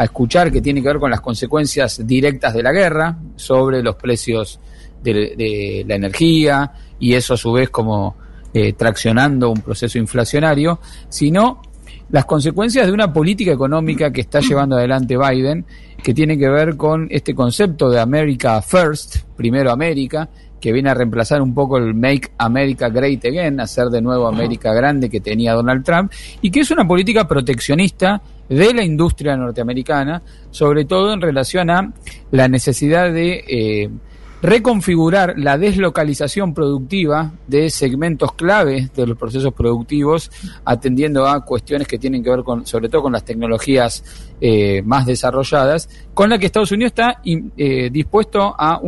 [0.00, 4.60] escuchar, que tiene que ver con las consecuencias directas de la guerra sobre los precios
[5.02, 6.70] de, la energía
[7.00, 8.14] y eso a su vez como
[8.54, 11.62] eh, traccionando un proceso inflacionario, sino
[12.10, 15.66] las consecuencias de una política económica que está llevando adelante Biden,
[16.02, 20.28] que tiene que ver con este concepto de America First, primero América,
[20.60, 24.72] que viene a reemplazar un poco el Make America Great Again, hacer de nuevo América
[24.72, 30.22] grande que tenía Donald Trump, y que es una política proteccionista de la industria norteamericana,
[30.50, 31.92] sobre todo en relación a
[32.30, 33.90] la necesidad de eh,
[34.40, 40.30] reconfigurar la deslocalización productiva de segmentos clave de los procesos productivos,
[40.64, 44.04] atendiendo a cuestiones que tienen que ver con, sobre todo con las tecnologías
[44.40, 48.80] eh, más desarrolladas, con la que Estados Unidos está eh, dispuesto a,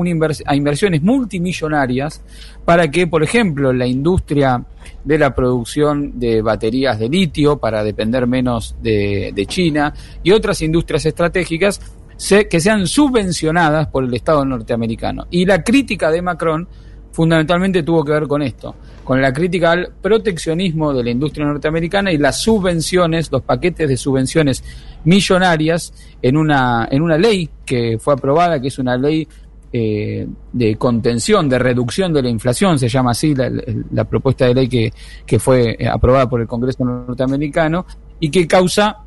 [0.47, 2.22] a inversiones multimillonarias
[2.64, 4.64] para que, por ejemplo, la industria
[5.05, 11.05] de la producción de baterías de litio para depender menos de China y otras industrias
[11.06, 11.81] estratégicas
[12.28, 15.26] que sean subvencionadas por el Estado norteamericano.
[15.30, 16.68] Y la crítica de Macron
[17.12, 22.12] fundamentalmente tuvo que ver con esto, con la crítica al proteccionismo de la industria norteamericana
[22.12, 24.62] y las subvenciones, los paquetes de subvenciones
[25.05, 25.92] millonarias
[26.22, 29.26] en una, en una ley que fue aprobada, que es una ley
[29.72, 34.68] eh, de contención, de reducción de la inflación, se llama así la, propuesta de ley
[34.68, 34.92] que,
[35.24, 37.86] que fue eh, aprobada por el Congreso norteamericano
[38.20, 39.05] y que causa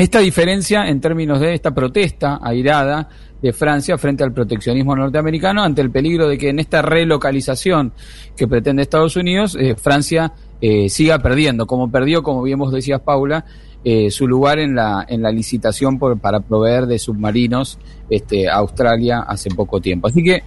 [0.00, 3.06] esta diferencia en términos de esta protesta airada
[3.42, 7.92] de Francia frente al proteccionismo norteamericano ante el peligro de que en esta relocalización
[8.34, 10.32] que pretende Estados Unidos, eh, Francia
[10.62, 13.44] eh, siga perdiendo, como perdió, como bien vos decías, Paula,
[13.84, 17.78] eh, su lugar en la, en la licitación por, para proveer de submarinos
[18.08, 20.08] este, a Australia hace poco tiempo.
[20.08, 20.42] Así que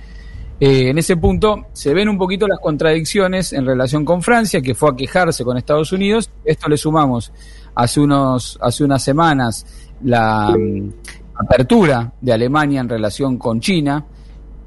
[0.59, 4.91] en ese punto se ven un poquito las contradicciones en relación con Francia, que fue
[4.91, 6.31] a quejarse con Estados Unidos.
[6.45, 7.33] Esto le sumamos
[7.75, 9.65] hace, unos, hace unas semanas
[10.03, 10.89] la mm,
[11.35, 14.05] apertura de Alemania en relación con China,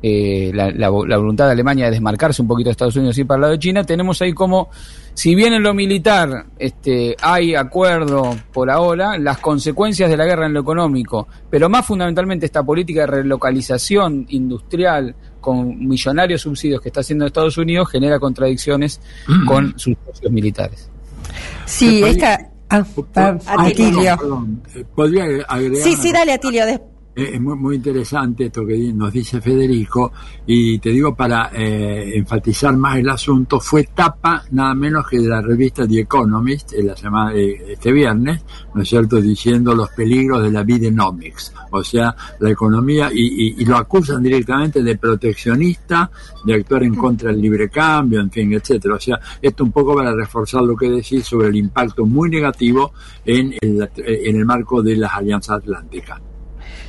[0.02, 3.40] eh, la, voluntad de Alemania de desmarcarse un poquito de Estados Unidos y para el
[3.40, 4.68] lado de China, tenemos ahí como,
[5.14, 10.46] si bien en lo militar este, hay acuerdo por ahora, las consecuencias de la guerra
[10.46, 16.90] en lo económico, pero más fundamentalmente esta política de relocalización industrial con millonarios subsidios que
[16.90, 19.46] está haciendo Estados Unidos genera contradicciones mm.
[19.46, 20.90] con sus socios militares.
[21.64, 22.84] Sí, esta, Ah,
[23.46, 24.18] Atilio.
[24.74, 25.82] Eh, podría agregar.
[25.82, 26.64] Sí, sí, dale, Atilio.
[27.16, 30.12] Es muy, muy interesante esto que nos dice Federico
[30.46, 35.30] y te digo para eh, enfatizar más el asunto, fue tapa nada menos que de
[35.30, 38.44] la revista The Economist en la semana de este viernes,
[38.74, 43.64] ¿no es cierto?, diciendo los peligros de la Bidenomics, o sea, la economía, y, y,
[43.64, 46.10] lo acusan directamente de proteccionista,
[46.44, 48.96] de actuar en contra del libre cambio, en fin, etcétera.
[48.96, 52.92] O sea, esto un poco para reforzar lo que decís sobre el impacto muy negativo
[53.24, 56.20] en el, en el marco de las alianzas atlánticas.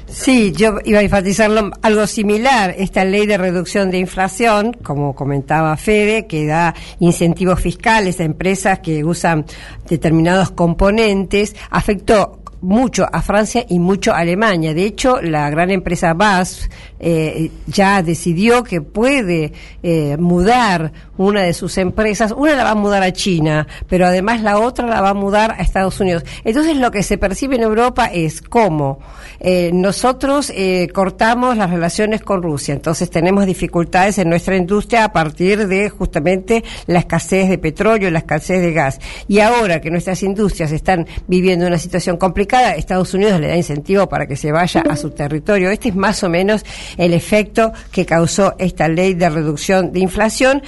[0.10, 2.74] Sí, yo iba a enfatizarlo algo similar.
[2.78, 8.80] Esta ley de reducción de inflación, como comentaba Fede, que da incentivos fiscales a empresas
[8.80, 9.46] que usan
[9.90, 14.74] determinados componentes, afectó mucho a Francia y mucho a Alemania.
[14.74, 19.53] De hecho, la gran empresa BAS eh, ya decidió que puede
[19.84, 22.34] eh, mudar una de sus empresas.
[22.36, 25.52] Una la va a mudar a China, pero además la otra la va a mudar
[25.52, 26.24] a Estados Unidos.
[26.44, 28.99] Entonces, lo que se percibe en Europa es cómo
[29.40, 30.52] eh, nosotros
[30.94, 32.74] cortamos las relaciones con Rusia.
[32.74, 38.19] Entonces, tenemos dificultades en nuestra industria a partir de justamente la escasez de petróleo, la
[38.19, 38.99] escasez de gas.
[39.28, 44.07] Y ahora que nuestras industrias están viviendo una situación complicada, Estados Unidos le da incentivo
[44.07, 45.69] para que se vaya a su territorio.
[45.69, 46.65] Este es más o menos
[46.98, 50.62] el efecto que causó esta ley de reducción de inflación.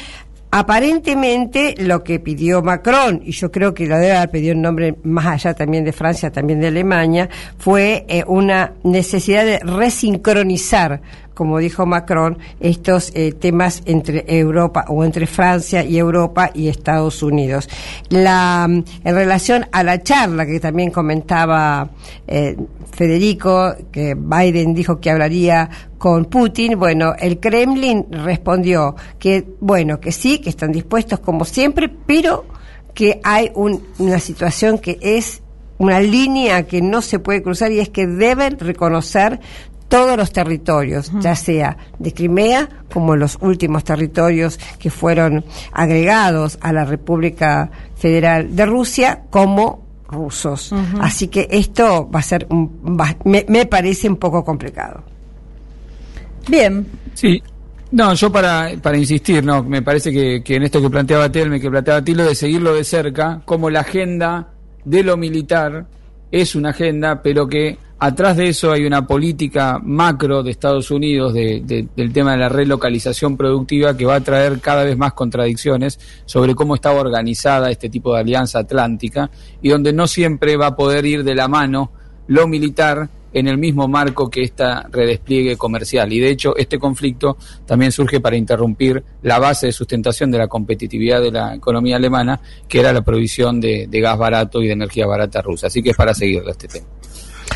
[0.52, 4.96] Aparentemente lo que pidió Macron, y yo creo que lo debe haber pedido en nombre
[5.04, 7.30] más allá también de Francia, también de Alemania,
[7.60, 11.02] fue eh, una necesidad de resincronizar
[11.40, 17.24] como dijo Macron, estos eh, temas entre Europa o entre Francia y Europa y Estados
[17.24, 17.70] Unidos.
[18.10, 21.91] La, mm, en relación a la charla que también comentaba
[22.28, 22.57] eh,
[22.91, 30.11] Federico, que Biden dijo que hablaría con Putin, bueno, el Kremlin respondió que, bueno, que
[30.11, 32.48] sí, que están dispuestos como siempre, pero
[32.94, 35.41] que hay una situación que es
[35.80, 39.40] una línea que no se puede cruzar y es que deben reconocer
[39.90, 45.44] todos los territorios, ya sea de Crimea como los últimos territorios que fueron
[45.74, 50.74] agregados a la República Federal de Rusia como rusos.
[51.02, 52.48] Así que esto va a ser,
[53.26, 55.03] me, parece un poco complicado.
[56.48, 56.86] Bien.
[57.14, 57.41] Sí,
[57.91, 61.60] no, yo para, para insistir, no, me parece que, que en esto que planteaba Telme,
[61.60, 64.49] que planteaba Tilo, de seguirlo de cerca, como la agenda
[64.86, 65.88] de lo militar
[66.32, 71.34] es una agenda, pero que Atrás de eso hay una política macro de Estados Unidos
[71.34, 76.55] del tema de la relocalización productiva que va a traer cada vez más contradicciones sobre
[76.55, 79.30] cómo está organizada este tipo de alianza atlántica
[79.61, 81.91] y donde no siempre va a poder ir de la mano
[82.27, 86.13] lo militar en el mismo marco que esta redespliegue comercial.
[86.13, 87.35] Y de hecho, este conflicto
[87.65, 92.39] también surge para interrumpir la base de sustentación de la competitividad de la economía alemana,
[92.67, 95.67] que era la provisión de, de gas barato y de energía barata rusa.
[95.67, 96.88] Así que es para seguirle este tema.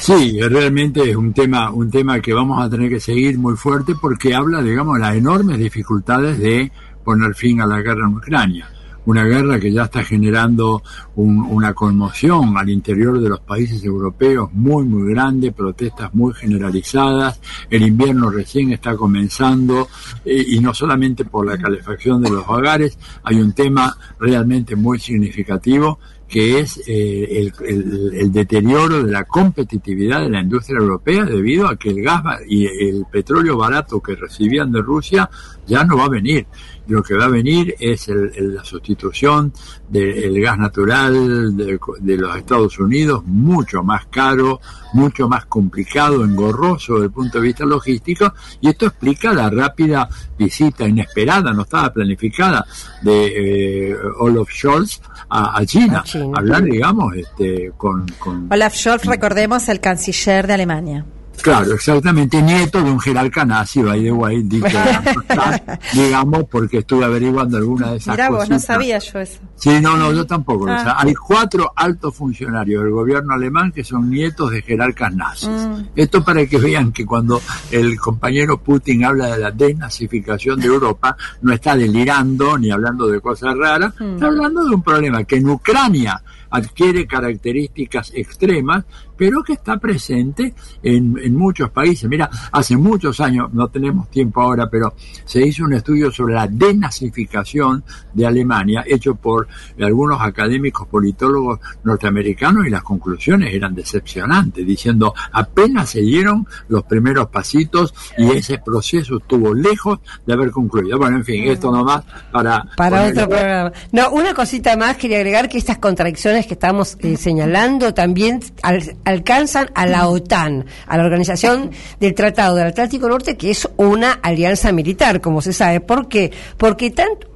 [0.06, 3.96] Sí, realmente es un tema, un tema que vamos a tener que seguir muy fuerte
[3.96, 6.70] porque habla, digamos, de las enormes dificultades de
[7.06, 8.70] poner fin a la guerra en Ucrania.
[9.06, 10.84] Una guerra que ya está generando
[11.16, 17.40] una conmoción al interior de los países europeos muy, muy grande, protestas muy generalizadas.
[17.70, 19.88] El invierno recién está comenzando
[20.26, 25.00] eh, y no solamente por la calefacción de los hogares, hay un tema realmente muy
[25.00, 26.00] significativo
[26.34, 31.68] que es eh, el, el- el deterioro de la competitividad de la industria europea debido
[31.68, 35.30] a que el gas y el petróleo barato que recibían de Rusia
[35.68, 36.48] ya no va a venir.
[36.88, 39.54] Lo que va a venir es el- el- la sustitución
[39.90, 44.60] del gas natural de, de los Estados Unidos, mucho más caro,
[44.94, 50.10] mucho más complicado, engorroso desde el punto de vista logístico, y esto explica la rápida
[50.38, 52.66] visita inesperada, no estaba planificada,
[53.02, 56.38] de eh, Olaf Scholz a, a China, A China.
[56.38, 61.06] hablar, digamos, este, con, con Olaf Scholz, recordemos, el canciller de Alemania.
[61.44, 64.66] Claro, exactamente, nieto de un Gerald Canassi, by the way, dicho,
[65.94, 69.40] digamos, porque estuve averiguando algunas de esas Mirá vos, no sabía yo eso.
[69.56, 70.68] Sí, no, no, yo tampoco.
[70.70, 70.78] Ah.
[70.80, 75.48] O sea, hay cuatro altos funcionarios del gobierno alemán que son nietos de Gerald Canassi.
[75.50, 75.90] Mm.
[75.96, 77.42] Esto para que vean que cuando
[77.72, 83.20] el compañero Putin habla de la desnazificación de Europa, no está delirando ni hablando de
[83.20, 84.14] cosas raras, Mm.
[84.14, 86.22] está hablando de un problema que en Ucrania
[86.54, 88.86] adquiere características extremas,
[89.18, 92.08] pero que está presente en, en muchos países.
[92.08, 94.94] Mira, hace muchos años, no tenemos tiempo ahora, pero
[95.26, 99.48] se hizo un estudio sobre la denazificación de Alemania, hecho por
[99.80, 107.30] algunos académicos politólogos norteamericanos, y las conclusiones eran decepcionantes, diciendo apenas se dieron los primeros
[107.30, 111.00] pasitos y ese proceso estuvo lejos de haber concluido.
[111.00, 112.64] Bueno, en fin, esto nomás para...
[112.78, 113.72] Para otro programa.
[113.92, 118.96] No, una cosita más, quería agregar que estas contradicciones que estamos eh, señalando también al-
[119.06, 124.12] alcanzan a la OTAN, a la Organización del Tratado del Atlántico Norte, que es una
[124.14, 125.80] alianza militar, como se sabe.
[125.80, 126.32] ¿Por qué?
[126.58, 127.28] Porque tanto,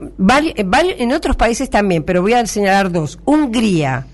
[0.55, 0.63] eh,
[0.99, 3.19] en otros países también, pero voy a señalar dos.
[3.25, 4.07] Hungría,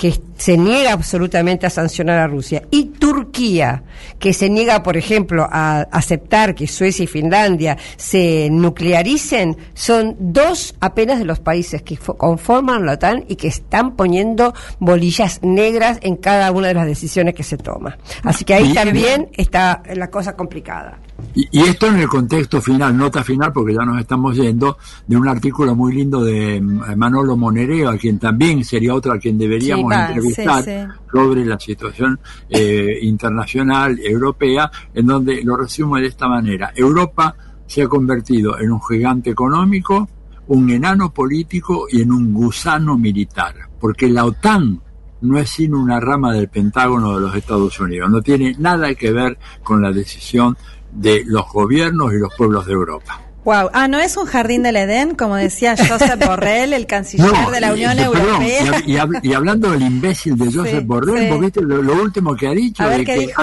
[0.00, 3.82] que se niega absolutamente a sancionar a Rusia, y Turquía,
[4.18, 10.74] que se niega, por ejemplo, a aceptar que Suecia y Finlandia se nuclearicen, son dos
[10.80, 15.98] apenas de los países que fo- conforman la OTAN y que están poniendo bolillas negras
[16.00, 17.98] en cada una de las decisiones que se toma.
[18.24, 20.98] Así que ahí también está la cosa complicada.
[21.34, 25.16] Y, y esto en el contexto final, nota final, porque ya nos estamos yendo, de
[25.16, 29.38] un artículo muy lindo de mm, Manolo Monereo, a quien también sería otro a quien
[29.38, 31.00] deberíamos Sí, va, entrevistar sí, sí.
[31.12, 32.18] sobre la situación
[32.48, 36.72] eh, internacional, europea, en donde lo resumo de esta manera.
[36.74, 37.34] Europa
[37.66, 40.08] se ha convertido en un gigante económico,
[40.48, 44.80] un enano político y en un gusano militar, porque la OTAN
[45.20, 49.12] no es sino una rama del Pentágono de los Estados Unidos, no tiene nada que
[49.12, 50.56] ver con la decisión
[50.92, 53.20] de los gobiernos y los pueblos de Europa.
[53.44, 53.70] Wow.
[53.72, 57.72] Ah, ¿no es un jardín del Edén, como decía Josep Borrell, el canciller de la
[57.72, 58.62] Unión y- perdón, Europea?
[58.62, 61.30] y hab- y, hab- y hablando del imbécil de Joseph Sí, Borrell, sí.
[61.30, 62.82] ¿vos viste lo, lo último que ha dicho?
[62.82, 63.42] A ver, de ¿qué que dijo?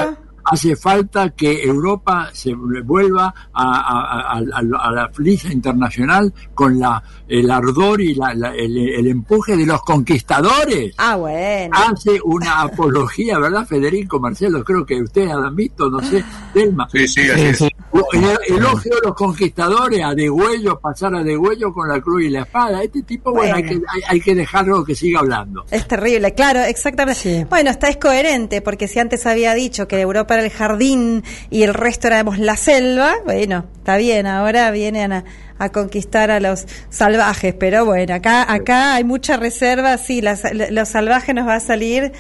[0.50, 6.80] Hace falta que Europa se vuelva a, a- a- a- a la flisa internacional con
[6.80, 10.94] la, el ardor y la- la- el, el empuje de los conquistadores.
[10.98, 11.76] Ah, bueno.
[11.76, 14.64] Hace una apología, ¿verdad, Federico, Marcelo?
[14.64, 16.88] Creo que ustedes han visto, no sé, Delma.
[16.92, 17.62] Sí, sí, así es.
[17.62, 22.42] El elogio de los conquistadores a degüello, pasar a degüello con la cruz y la
[22.42, 22.84] espada.
[22.84, 25.66] Este tipo, bueno, hay, que, hay, hay que dejarlo que siga hablando.
[25.72, 27.46] Es terrible, claro, exactamente.
[27.50, 31.74] Bueno, está es coherente, porque si antes había dicho que Europa el jardín y el
[31.74, 35.24] resto éramos la selva, bueno, está bien, ahora vienen a,
[35.60, 40.90] a conquistar a los salvajes, pero bueno, acá acá hay mucha reserva, sí, las- los
[40.90, 42.12] salvajes nos va a salir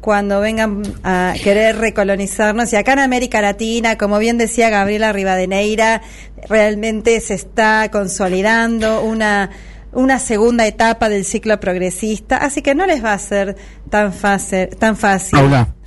[0.00, 2.72] cuando vengan a querer recolonizarnos.
[2.72, 6.02] Y acá en América Latina, como bien decía Gabriela Rivadeneira,
[6.48, 9.50] realmente se está consolidando una
[9.92, 13.56] una segunda etapa del ciclo progresista, así que no les va a ser
[13.90, 15.38] tan fácil, tan fácil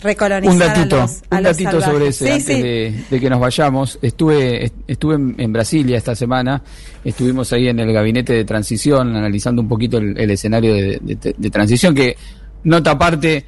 [0.02, 2.61] recolonizar un datito, a los, a un los datito sobre ese Sí, antes sí.
[2.61, 3.98] De, de que nos vayamos.
[4.02, 6.61] Estuve estuve en, en Brasilia esta semana,
[7.03, 11.36] estuvimos ahí en el gabinete de transición analizando un poquito el, el escenario de, de-
[11.36, 12.15] de transición que
[12.64, 13.45] nota aparte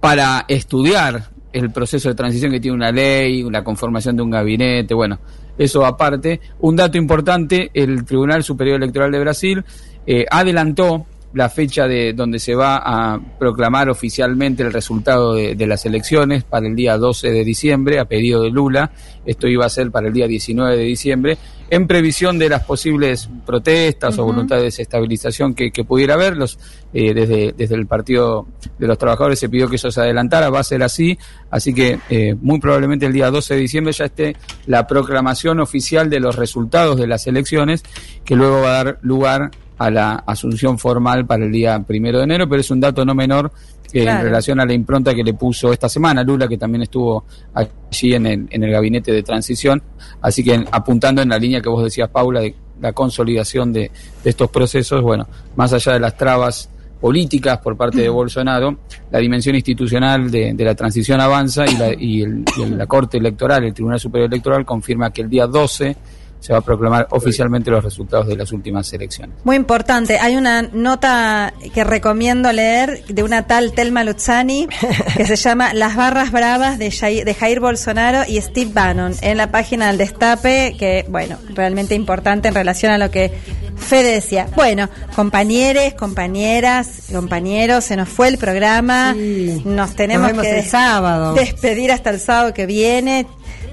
[0.00, 4.94] para estudiar el proceso de transición que tiene una ley, la conformación de un gabinete,
[4.94, 5.18] bueno,
[5.58, 6.40] eso aparte.
[6.60, 9.64] Un dato importante, el Tribunal Superior Electoral de Brasil
[10.06, 15.66] eh, adelantó la fecha de donde se va a proclamar oficialmente el resultado de, de
[15.66, 18.90] las elecciones para el día 12 de diciembre a pedido de Lula.
[19.24, 21.38] Esto iba a ser para el día 19 de diciembre
[21.70, 24.32] en previsión de las posibles protestas o Ujú.
[24.32, 26.36] voluntad de desestabilización que, que pudiera haber.
[26.36, 26.58] Los,
[26.92, 30.58] eh, desde, desde el Partido de los Trabajadores se pidió que eso se adelantara, va
[30.58, 31.16] a ser así,
[31.50, 34.36] así que eh, muy probablemente el día 12 de diciembre ya esté
[34.66, 37.84] la proclamación oficial de los resultados de las elecciones,
[38.24, 42.24] que luego va a dar lugar a la asunción formal para el día primero de
[42.24, 43.50] enero, pero es un dato no menor
[43.92, 44.18] eh, Claro.
[44.20, 47.24] en relación a la impronta que le puso esta semana Lula, que también estuvo
[47.54, 49.82] allí en el, en el gabinete de transición,
[50.20, 53.90] así que en- apuntando en la línea que vos decías, Paula, de la consolidación de,
[54.22, 55.26] de estos procesos, bueno,
[55.56, 56.68] más allá de las trabas
[57.00, 58.80] políticas por parte de Bolsonaro,
[59.10, 63.16] la dimensión institucional de, de la transición avanza y, la, y, el, y la Corte
[63.16, 65.96] Electoral, el Tribunal Superior Electoral, confirma que el día 12
[66.40, 69.36] se va a proclamar oficialmente los resultados de las últimas elecciones.
[69.44, 70.18] Muy importante.
[70.18, 74.68] Hay una nota que recomiendo leer de una tal Telma Luzzani
[75.16, 79.36] que se llama Las barras bravas de Jair, de Jair Bolsonaro y Steve Bannon en
[79.36, 83.32] la página del Destape, que, bueno, realmente importante en relación a lo que
[83.76, 84.46] Fede decía.
[84.56, 89.14] Bueno, compañeros, compañeras, compañeros, se nos fue el programa.
[89.14, 91.34] Nos tenemos Nos que el sábado.
[91.34, 93.26] despedir hasta el sábado que viene.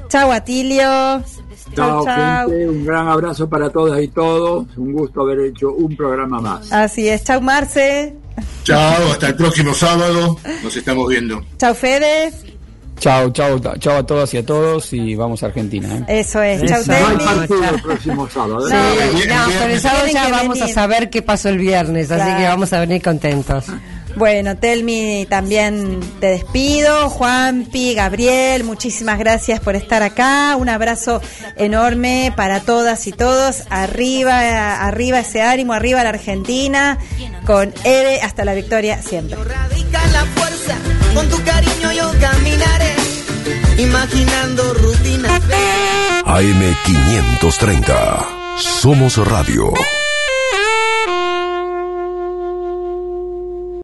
[0.10, 1.24] Chau, Atilio.
[1.78, 2.50] Chao, chau.
[2.50, 2.70] gente.
[2.70, 4.66] Un gran abrazo para todas y todos.
[4.78, 6.72] Un gusto haber hecho un programa más.
[6.72, 7.24] Así es.
[7.24, 8.16] Chau, Marce.
[8.64, 10.38] Chao, hasta el próximo sábado.
[10.64, 11.42] Nos estamos viendo.
[11.58, 12.32] Chau, Fede.
[13.00, 15.98] Chao, chao, chao a todas y a todos y vamos a Argentina.
[16.08, 16.20] ¿eh?
[16.22, 16.64] Eso es.
[16.66, 18.68] Chau, No hay partido el próximo sábado.
[18.68, 18.74] ¿eh?
[19.14, 22.40] Sí, no, pero el sábado ya vamos a saber qué pasó el viernes, así Claro.
[22.40, 23.66] que vamos a venir contentos.
[24.18, 27.08] Bueno, Telmi, también te despido.
[27.08, 30.56] Juanpi, Gabriel, muchísimas gracias por estar acá.
[30.58, 31.22] Un abrazo
[31.56, 33.62] enorme para todas y todos.
[33.70, 36.98] Arriba, arriba ese ánimo, arriba la Argentina.
[37.46, 39.38] Con Eve hasta la victoria siempre.
[39.38, 40.76] Radica la fuerza,
[41.14, 42.96] con tu cariño yo caminaré,
[43.78, 45.44] imaginando rutinas.
[46.26, 48.26] AM530.
[48.58, 49.72] Somos Radio.